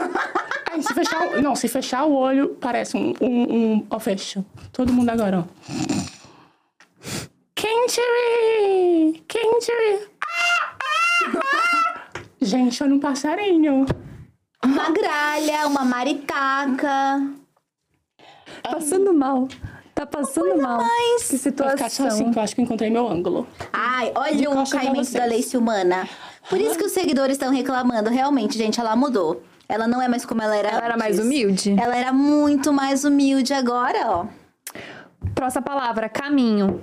[0.82, 1.42] se fechar o...
[1.42, 3.14] Não, se fechar o olho, parece um...
[3.20, 3.86] um, um...
[3.90, 4.44] Ó, fecha.
[4.72, 5.44] Todo mundo agora, ó.
[7.54, 8.00] Quente!
[9.26, 9.72] Quente!
[10.22, 12.20] Ah, ah, ah.
[12.40, 13.86] Gente, olha um passarinho.
[14.64, 17.22] Uma gralha, uma maricaca.
[18.62, 19.48] Passando mal.
[19.94, 20.78] Tá passando mal.
[20.78, 21.28] mais.
[21.28, 22.06] Que Vou ficar só situação.
[22.06, 23.46] assim, que eu acho que eu encontrei meu ângulo.
[23.72, 26.08] Ai, olha De o caimento da Lacey humana.
[26.48, 28.08] Por isso que os seguidores estão reclamando.
[28.08, 29.42] Realmente, gente, ela mudou.
[29.70, 30.98] Ela não é mais como ela era Ela era antes.
[30.98, 31.76] mais humilde?
[31.80, 34.26] Ela era muito mais humilde agora, ó.
[35.34, 36.82] Próxima palavra, caminho.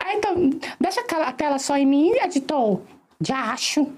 [0.00, 0.50] Ah, então,
[0.80, 2.80] deixa aquela, aquela só em mim, editor.
[3.20, 3.92] Já acho.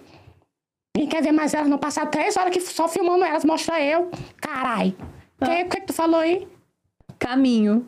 [0.97, 4.11] Quem quer ver mais elas não passar três horas que só filmando elas, mostra eu.
[4.41, 4.97] Carai.
[5.41, 6.49] O que, que que tu falou aí?
[7.19, 7.87] Caminho.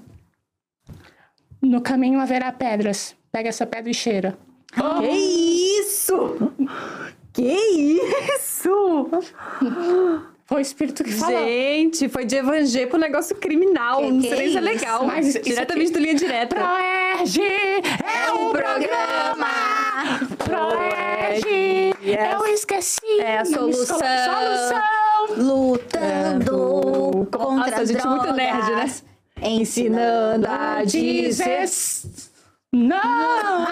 [1.61, 3.17] No caminho haverá pedras.
[3.33, 4.39] Pega essa pedra e cheira.
[5.01, 5.09] Que
[5.81, 6.53] isso?
[7.33, 7.43] Que
[8.39, 9.09] isso?
[10.45, 11.39] Foi o espírito que falou.
[11.39, 14.03] Gente, foi de evangê pro negócio criminal.
[14.03, 15.05] Que não sei nem se é é legal.
[15.07, 16.57] Mas Diretamente aqui- do linha direta.
[16.57, 19.47] Proerge é um programa.
[20.37, 21.95] Proerge.
[22.05, 22.33] Yes.
[22.35, 23.21] Eu esqueci.
[23.21, 23.97] É a solução.
[23.99, 24.83] Solução.
[25.39, 28.67] Lutando contra Nossa, a gente é muito nerd, né?
[28.67, 29.05] drogas,
[29.41, 31.65] Ensinando a dizer...
[32.75, 33.67] Não.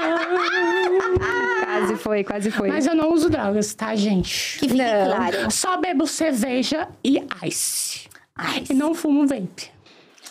[1.64, 2.68] Quase foi, quase foi.
[2.68, 4.58] Mas eu não uso drogas, tá, gente?
[4.58, 5.06] Que fique Não.
[5.16, 5.50] claro.
[5.50, 8.08] Só bebo cerveja e ice.
[8.60, 8.72] Ice.
[8.72, 9.70] E não fumo vape.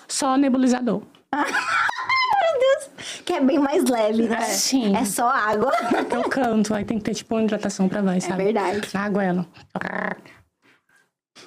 [0.08, 1.02] Só nebulizador.
[1.34, 2.90] Meu Deus.
[3.26, 4.42] Que é bem mais leve, né?
[4.42, 4.96] Sim.
[4.96, 5.72] É só água.
[6.12, 8.44] Eu canto, aí tem que ter tipo uma hidratação pra voz, sabe?
[8.44, 8.88] verdade.
[8.94, 9.48] Na água ela.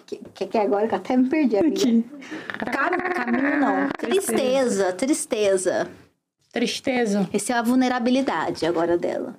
[0.07, 2.05] Que, que, que é agora que eu até me perdi, amiga?
[2.71, 3.89] Cam- caminho não.
[3.99, 4.93] Tristeza, tristeza.
[4.93, 6.02] Tristeza.
[7.33, 9.37] Essa é a vulnerabilidade agora dela.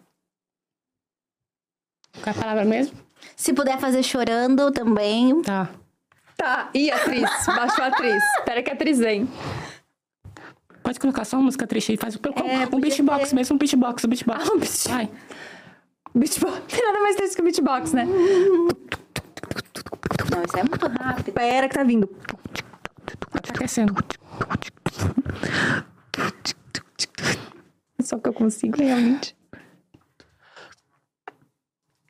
[2.22, 2.98] Qual é a palavra mesmo?
[3.36, 5.42] Se puder fazer chorando também.
[5.42, 5.70] Tá.
[6.36, 7.30] Tá, e atriz?
[7.46, 8.22] Baixou a atriz.
[8.40, 9.28] Espera que a atriz vem.
[10.82, 11.98] Pode colocar só uma música triste aí.
[11.98, 13.36] Faz um, É, um beatbox ter.
[13.36, 14.50] mesmo, um beatbox, um beatbox.
[14.50, 15.10] Ah, um beat- Vai.
[16.16, 16.62] Beatbox.
[16.68, 18.06] Tem nada mais triste que o beatbox, né?
[18.06, 18.68] Não,
[20.44, 21.28] isso é muito rápido.
[21.30, 22.08] Espera que tá vindo.
[22.08, 23.94] Tá aquecendo.
[28.02, 29.36] Só que eu consigo realmente.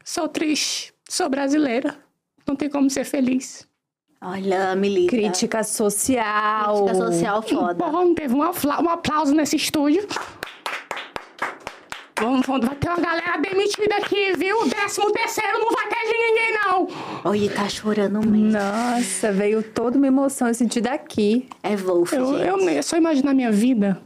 [0.03, 0.93] Sou triste.
[1.09, 1.95] Sou brasileira.
[2.47, 3.67] Não tem como ser feliz.
[4.21, 5.09] Olha, Melita.
[5.11, 6.85] Crítica social.
[6.85, 7.75] Crítica social foda.
[7.75, 10.07] Porra, não teve um, afla- um aplauso nesse estúdio.
[12.19, 14.65] Vamos, vamos, vai ter uma galera demitida aqui, viu?
[14.69, 16.87] Décimo terceiro não vai ter de ninguém, não.
[17.25, 18.51] Olha, tá chorando mesmo.
[18.51, 20.47] Nossa, veio toda uma emoção.
[20.47, 21.49] Eu senti daqui.
[21.61, 22.47] É Wolf, Eu, gente.
[22.47, 24.01] eu, eu só imaginar minha vida.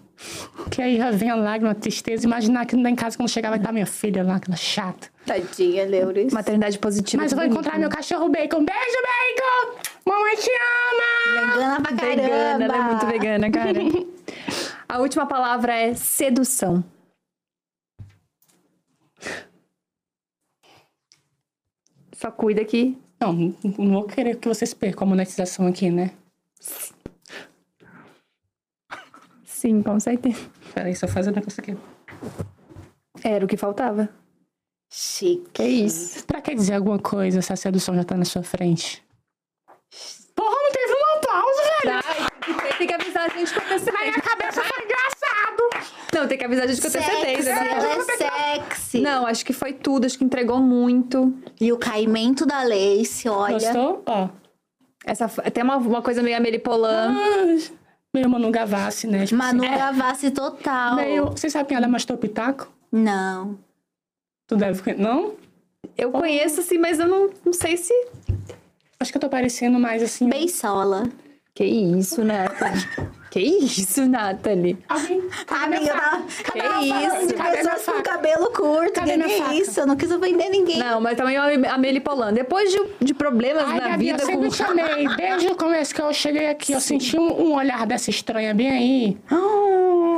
[0.71, 2.25] Que aí já vem a lágrima, a tristeza.
[2.25, 5.09] Imaginar que lá em casa, quando chegar, vai estar minha filha lá, aquela chata.
[5.25, 6.33] Tadinha, Leuris.
[6.33, 7.21] Maternidade positiva.
[7.23, 7.87] Mas eu vou bonito, encontrar né?
[7.87, 8.65] meu cachorro bacon.
[8.65, 9.89] Beijo, bacon!
[10.05, 11.53] Mamãe te ama!
[11.53, 12.21] Vegana pra caramba.
[12.21, 13.79] Vegana, ela é muito vegana, cara.
[14.89, 16.83] A última palavra é sedução.
[22.13, 23.33] Só cuida que Não,
[23.77, 26.11] não vou querer que vocês percam a monetização aqui, né?
[29.67, 30.39] Sim, com certeza.
[30.73, 31.77] Peraí, só fazer um negócio aqui.
[33.23, 34.09] Era o que faltava.
[34.91, 35.49] Chique.
[35.53, 36.25] Que isso.
[36.25, 39.03] Pra que dizer alguma coisa se a sedução já tá na sua frente?
[40.35, 42.01] Porra, não teve um aplauso, velho!
[42.63, 44.21] Ai, tem que avisar a gente com Na minha antecedência.
[44.21, 45.87] cabeça foi engraçado!
[46.13, 47.55] Não, tem que avisar a gente com Sexy, antecedência.
[47.55, 47.71] né?
[47.71, 49.01] ela é sexy.
[49.01, 50.05] Não, acho que foi tudo.
[50.05, 51.33] Acho que entregou muito.
[51.59, 53.53] E o caimento da Lace, olha.
[53.53, 54.03] Gostou?
[54.05, 54.29] Ó.
[55.05, 57.13] Essa, tem uma, uma coisa meio Amelipolã.
[57.13, 57.71] Ah,
[58.17, 59.25] meio Manu Gavassi, né?
[59.25, 60.95] Tipo Manu assim, é, Gavassi total.
[60.95, 61.25] meio...
[61.31, 62.67] Você sabe quem ela é Mastor Pitaco?
[62.91, 63.57] Não.
[64.47, 65.01] Tu deve conhecer.
[65.01, 65.35] Não?
[65.97, 67.93] Eu conheço, assim, mas eu não, não sei se...
[68.99, 70.29] Acho que eu tô parecendo mais assim...
[70.29, 71.03] Beisola.
[71.53, 72.83] Que isso, Nathalie?
[73.29, 74.77] Que isso, Nathalie?
[74.87, 75.21] Alguém...
[75.47, 76.21] Amiga, tá,
[76.51, 77.27] Que tava isso?
[77.27, 78.93] de Cadê pessoas com cabelo curto.
[78.93, 79.79] Cadê que é isso?
[79.79, 80.77] Eu não quis ofender ninguém.
[80.79, 82.33] Não, mas também a Amelie Polan.
[82.33, 84.55] Depois de, de problemas Ai, na Gabi, vida eu sempre com...
[84.55, 85.07] te amei.
[85.15, 88.69] Desde o começo que eu cheguei aqui, eu senti um, um olhar dessa estranha bem
[88.71, 89.17] aí.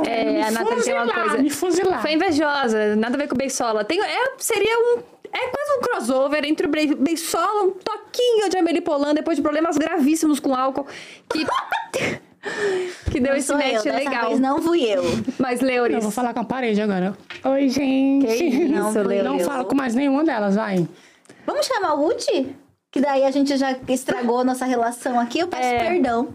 [0.06, 1.38] É, me a Nathalie tem uma coisa...
[1.38, 2.00] Me fuzilar.
[2.00, 3.84] Foi invejosa, nada a ver com o Beisola.
[3.84, 4.98] Tem, é, seria um...
[5.32, 9.42] É quase um crossover entre o Be- Beisola, um toquinho de Amelie Polan, depois de
[9.42, 10.86] problemas gravíssimos com álcool,
[11.28, 11.46] que...
[13.10, 14.38] que deu Não esse eu, match dessa legal.
[14.38, 15.02] não fui eu.
[15.38, 15.96] Mas, Leoris...
[15.96, 17.16] Eu vou falar com a parede agora.
[17.44, 18.26] Oi, gente.
[18.26, 18.92] Que isso, não,
[19.24, 20.88] não falo com mais nenhuma delas, vai.
[21.46, 22.54] Vamos chamar o Uti?
[22.90, 25.38] Que daí a gente já estragou a nossa relação aqui.
[25.40, 25.78] Eu peço É.
[25.90, 26.28] perdão.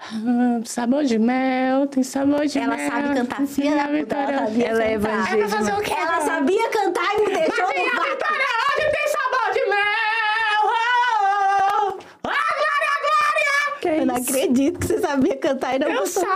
[0.00, 2.90] Ah, sabor de mel, tem sabor de Ela mel.
[2.90, 3.46] sabe cantar.
[3.46, 5.48] Filha da puta, ela Ela é evangélica.
[5.48, 5.92] Vai fazer o quê?
[5.92, 8.10] Ela sabia cantar e me deixou Mas no vácuo.
[8.10, 10.62] vitória hoje tem sabor de mel.
[10.64, 12.28] Oh, oh, oh.
[12.28, 13.80] Ah, glória, glória!
[13.80, 16.30] Que Eu não acredito que você sabia cantar e não Eu sabia.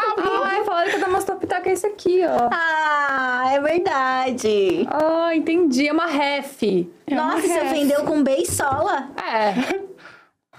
[0.45, 2.49] Ai, falaram que eu dou uma pitaca é esse aqui, ó.
[2.53, 4.87] Ah, é verdade.
[4.91, 5.89] Ah, entendi.
[5.89, 6.63] É uma ref.
[7.07, 7.73] É uma Nossa, você ref.
[7.73, 9.11] ofendeu com beisola?
[9.17, 9.83] É.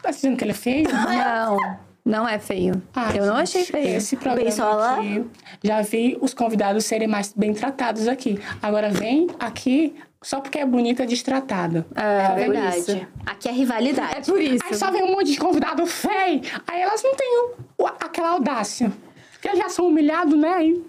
[0.01, 0.89] Tá dizendo que ele é feio?
[0.91, 1.57] Não,
[2.05, 2.81] não é feio.
[2.93, 3.95] Ah, eu não gente, achei feio.
[3.95, 4.93] Esse programa Beisola?
[4.95, 5.25] aqui,
[5.63, 8.37] já vi os convidados serem mais bem tratados aqui.
[8.61, 11.85] Agora vem aqui só porque é bonita destratada.
[11.95, 12.77] É, É verdade.
[12.79, 13.07] isso.
[13.25, 14.31] Aqui é É rivalidade.
[14.31, 14.63] por isso.
[14.65, 16.41] Aí só vem um monte de convidado feio.
[16.65, 17.29] Aí elas não têm
[17.77, 18.91] o- aquela audácia.
[19.33, 20.53] Porque eles já são humilhados, né?
[20.55, 20.81] Aí-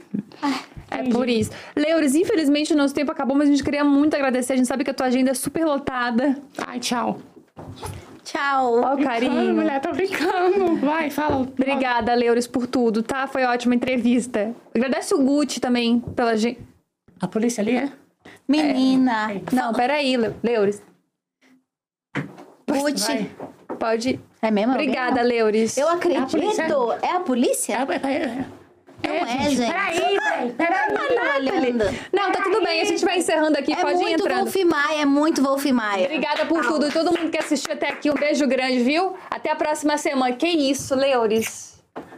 [0.91, 1.51] É por isso.
[1.75, 4.53] Leures, infelizmente o nosso tempo acabou, mas a gente queria muito agradecer.
[4.53, 6.39] A gente sabe que a tua agenda é super lotada.
[6.67, 7.19] Ai, tchau.
[8.23, 8.75] Tchau.
[8.81, 9.55] Ó o Ai, carinho.
[9.55, 10.77] mulher, tô brincando.
[10.77, 11.37] Vai, fala.
[11.43, 13.27] Obrigada, Leures, por tudo, tá?
[13.27, 14.55] Foi ótima entrevista.
[14.75, 16.61] Agradece o Gucci também pela gente.
[17.21, 17.91] A polícia ali é?
[18.49, 19.29] Menina.
[19.53, 20.83] Não, peraí, Le- Leures.
[22.69, 23.07] Gucci.
[23.07, 23.77] Vai.
[23.79, 24.21] Pode.
[24.43, 24.73] É mesmo?
[24.73, 25.77] Obrigada, Leures.
[25.77, 26.31] Eu É a acredito.
[26.31, 26.63] polícia?
[27.03, 27.75] É a polícia?
[27.75, 28.47] É, é, é.
[29.07, 29.71] Não é, gente.
[29.71, 30.51] Peraí.
[30.57, 31.75] Peraí.
[31.75, 31.85] Tá.
[32.13, 32.81] Não, tá tudo bem.
[32.81, 33.73] A gente vai encerrando aqui.
[33.73, 34.41] É Pode ir muito entrando.
[34.45, 36.07] Wolf Maia, é muito Wolf Maia.
[36.07, 36.91] Obrigada por tudo.
[36.91, 39.15] Todo mundo que assistiu até aqui, um beijo grande, viu?
[39.31, 40.35] Até a próxima semana.
[40.35, 41.74] Que isso, Leores.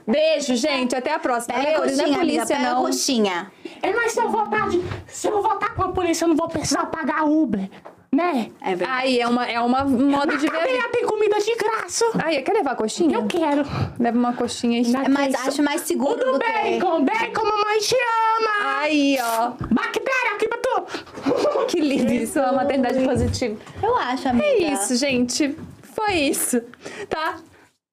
[0.07, 0.94] Beijo, gente.
[0.94, 1.55] Até a próxima.
[1.55, 2.85] Pega a Leores, não é coxinha, amiga, polícia, pega a não.
[2.85, 3.53] coxinha.
[3.82, 6.48] É, mas se eu voltar, de, se eu voltar com a polícia, eu não vou
[6.48, 7.69] precisar pagar Uber,
[8.12, 8.51] né?
[8.62, 9.01] É verdade.
[9.03, 10.90] Aí, é, uma, é uma um modo de ver.
[10.93, 12.05] tem comida de graça.
[12.24, 13.16] Aí, quer levar a coxinha?
[13.19, 13.62] Eu quero.
[13.98, 14.86] Leva uma coxinha aí.
[14.86, 15.48] É isso.
[15.48, 16.47] acho mais seguro O do do que...
[16.47, 18.78] bacon, bacon, mamãe te ama.
[18.81, 19.51] Aí, ó.
[19.74, 21.66] Bactéria aqui pra tu.
[21.66, 22.39] Que lindo isso.
[22.39, 23.57] É uma maternidade positiva.
[23.82, 24.47] Eu acho, amiga.
[24.47, 25.57] É isso, gente.
[25.82, 26.61] Foi isso,
[27.09, 27.36] tá?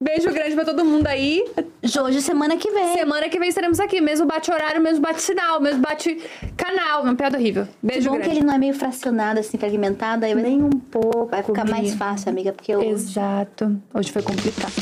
[0.02, 1.44] Beijo grande pra todo mundo aí.
[1.82, 2.94] Jojo, semana que vem.
[2.94, 4.00] Semana que vem estaremos aqui.
[4.00, 7.02] Mesmo bate-horário, mesmo bate-sinal, mesmo bate-canal.
[7.02, 7.64] Uma piada horrível.
[7.66, 8.30] Que Beijo bom grande.
[8.30, 10.24] que ele não é meio fracionado, assim, fragmentado.
[10.26, 11.26] Aí vai, Nem um pouco.
[11.26, 12.82] vai ficar mais fácil, amiga, porque eu...
[12.82, 13.80] Exato.
[13.94, 14.72] Hoje foi complicado.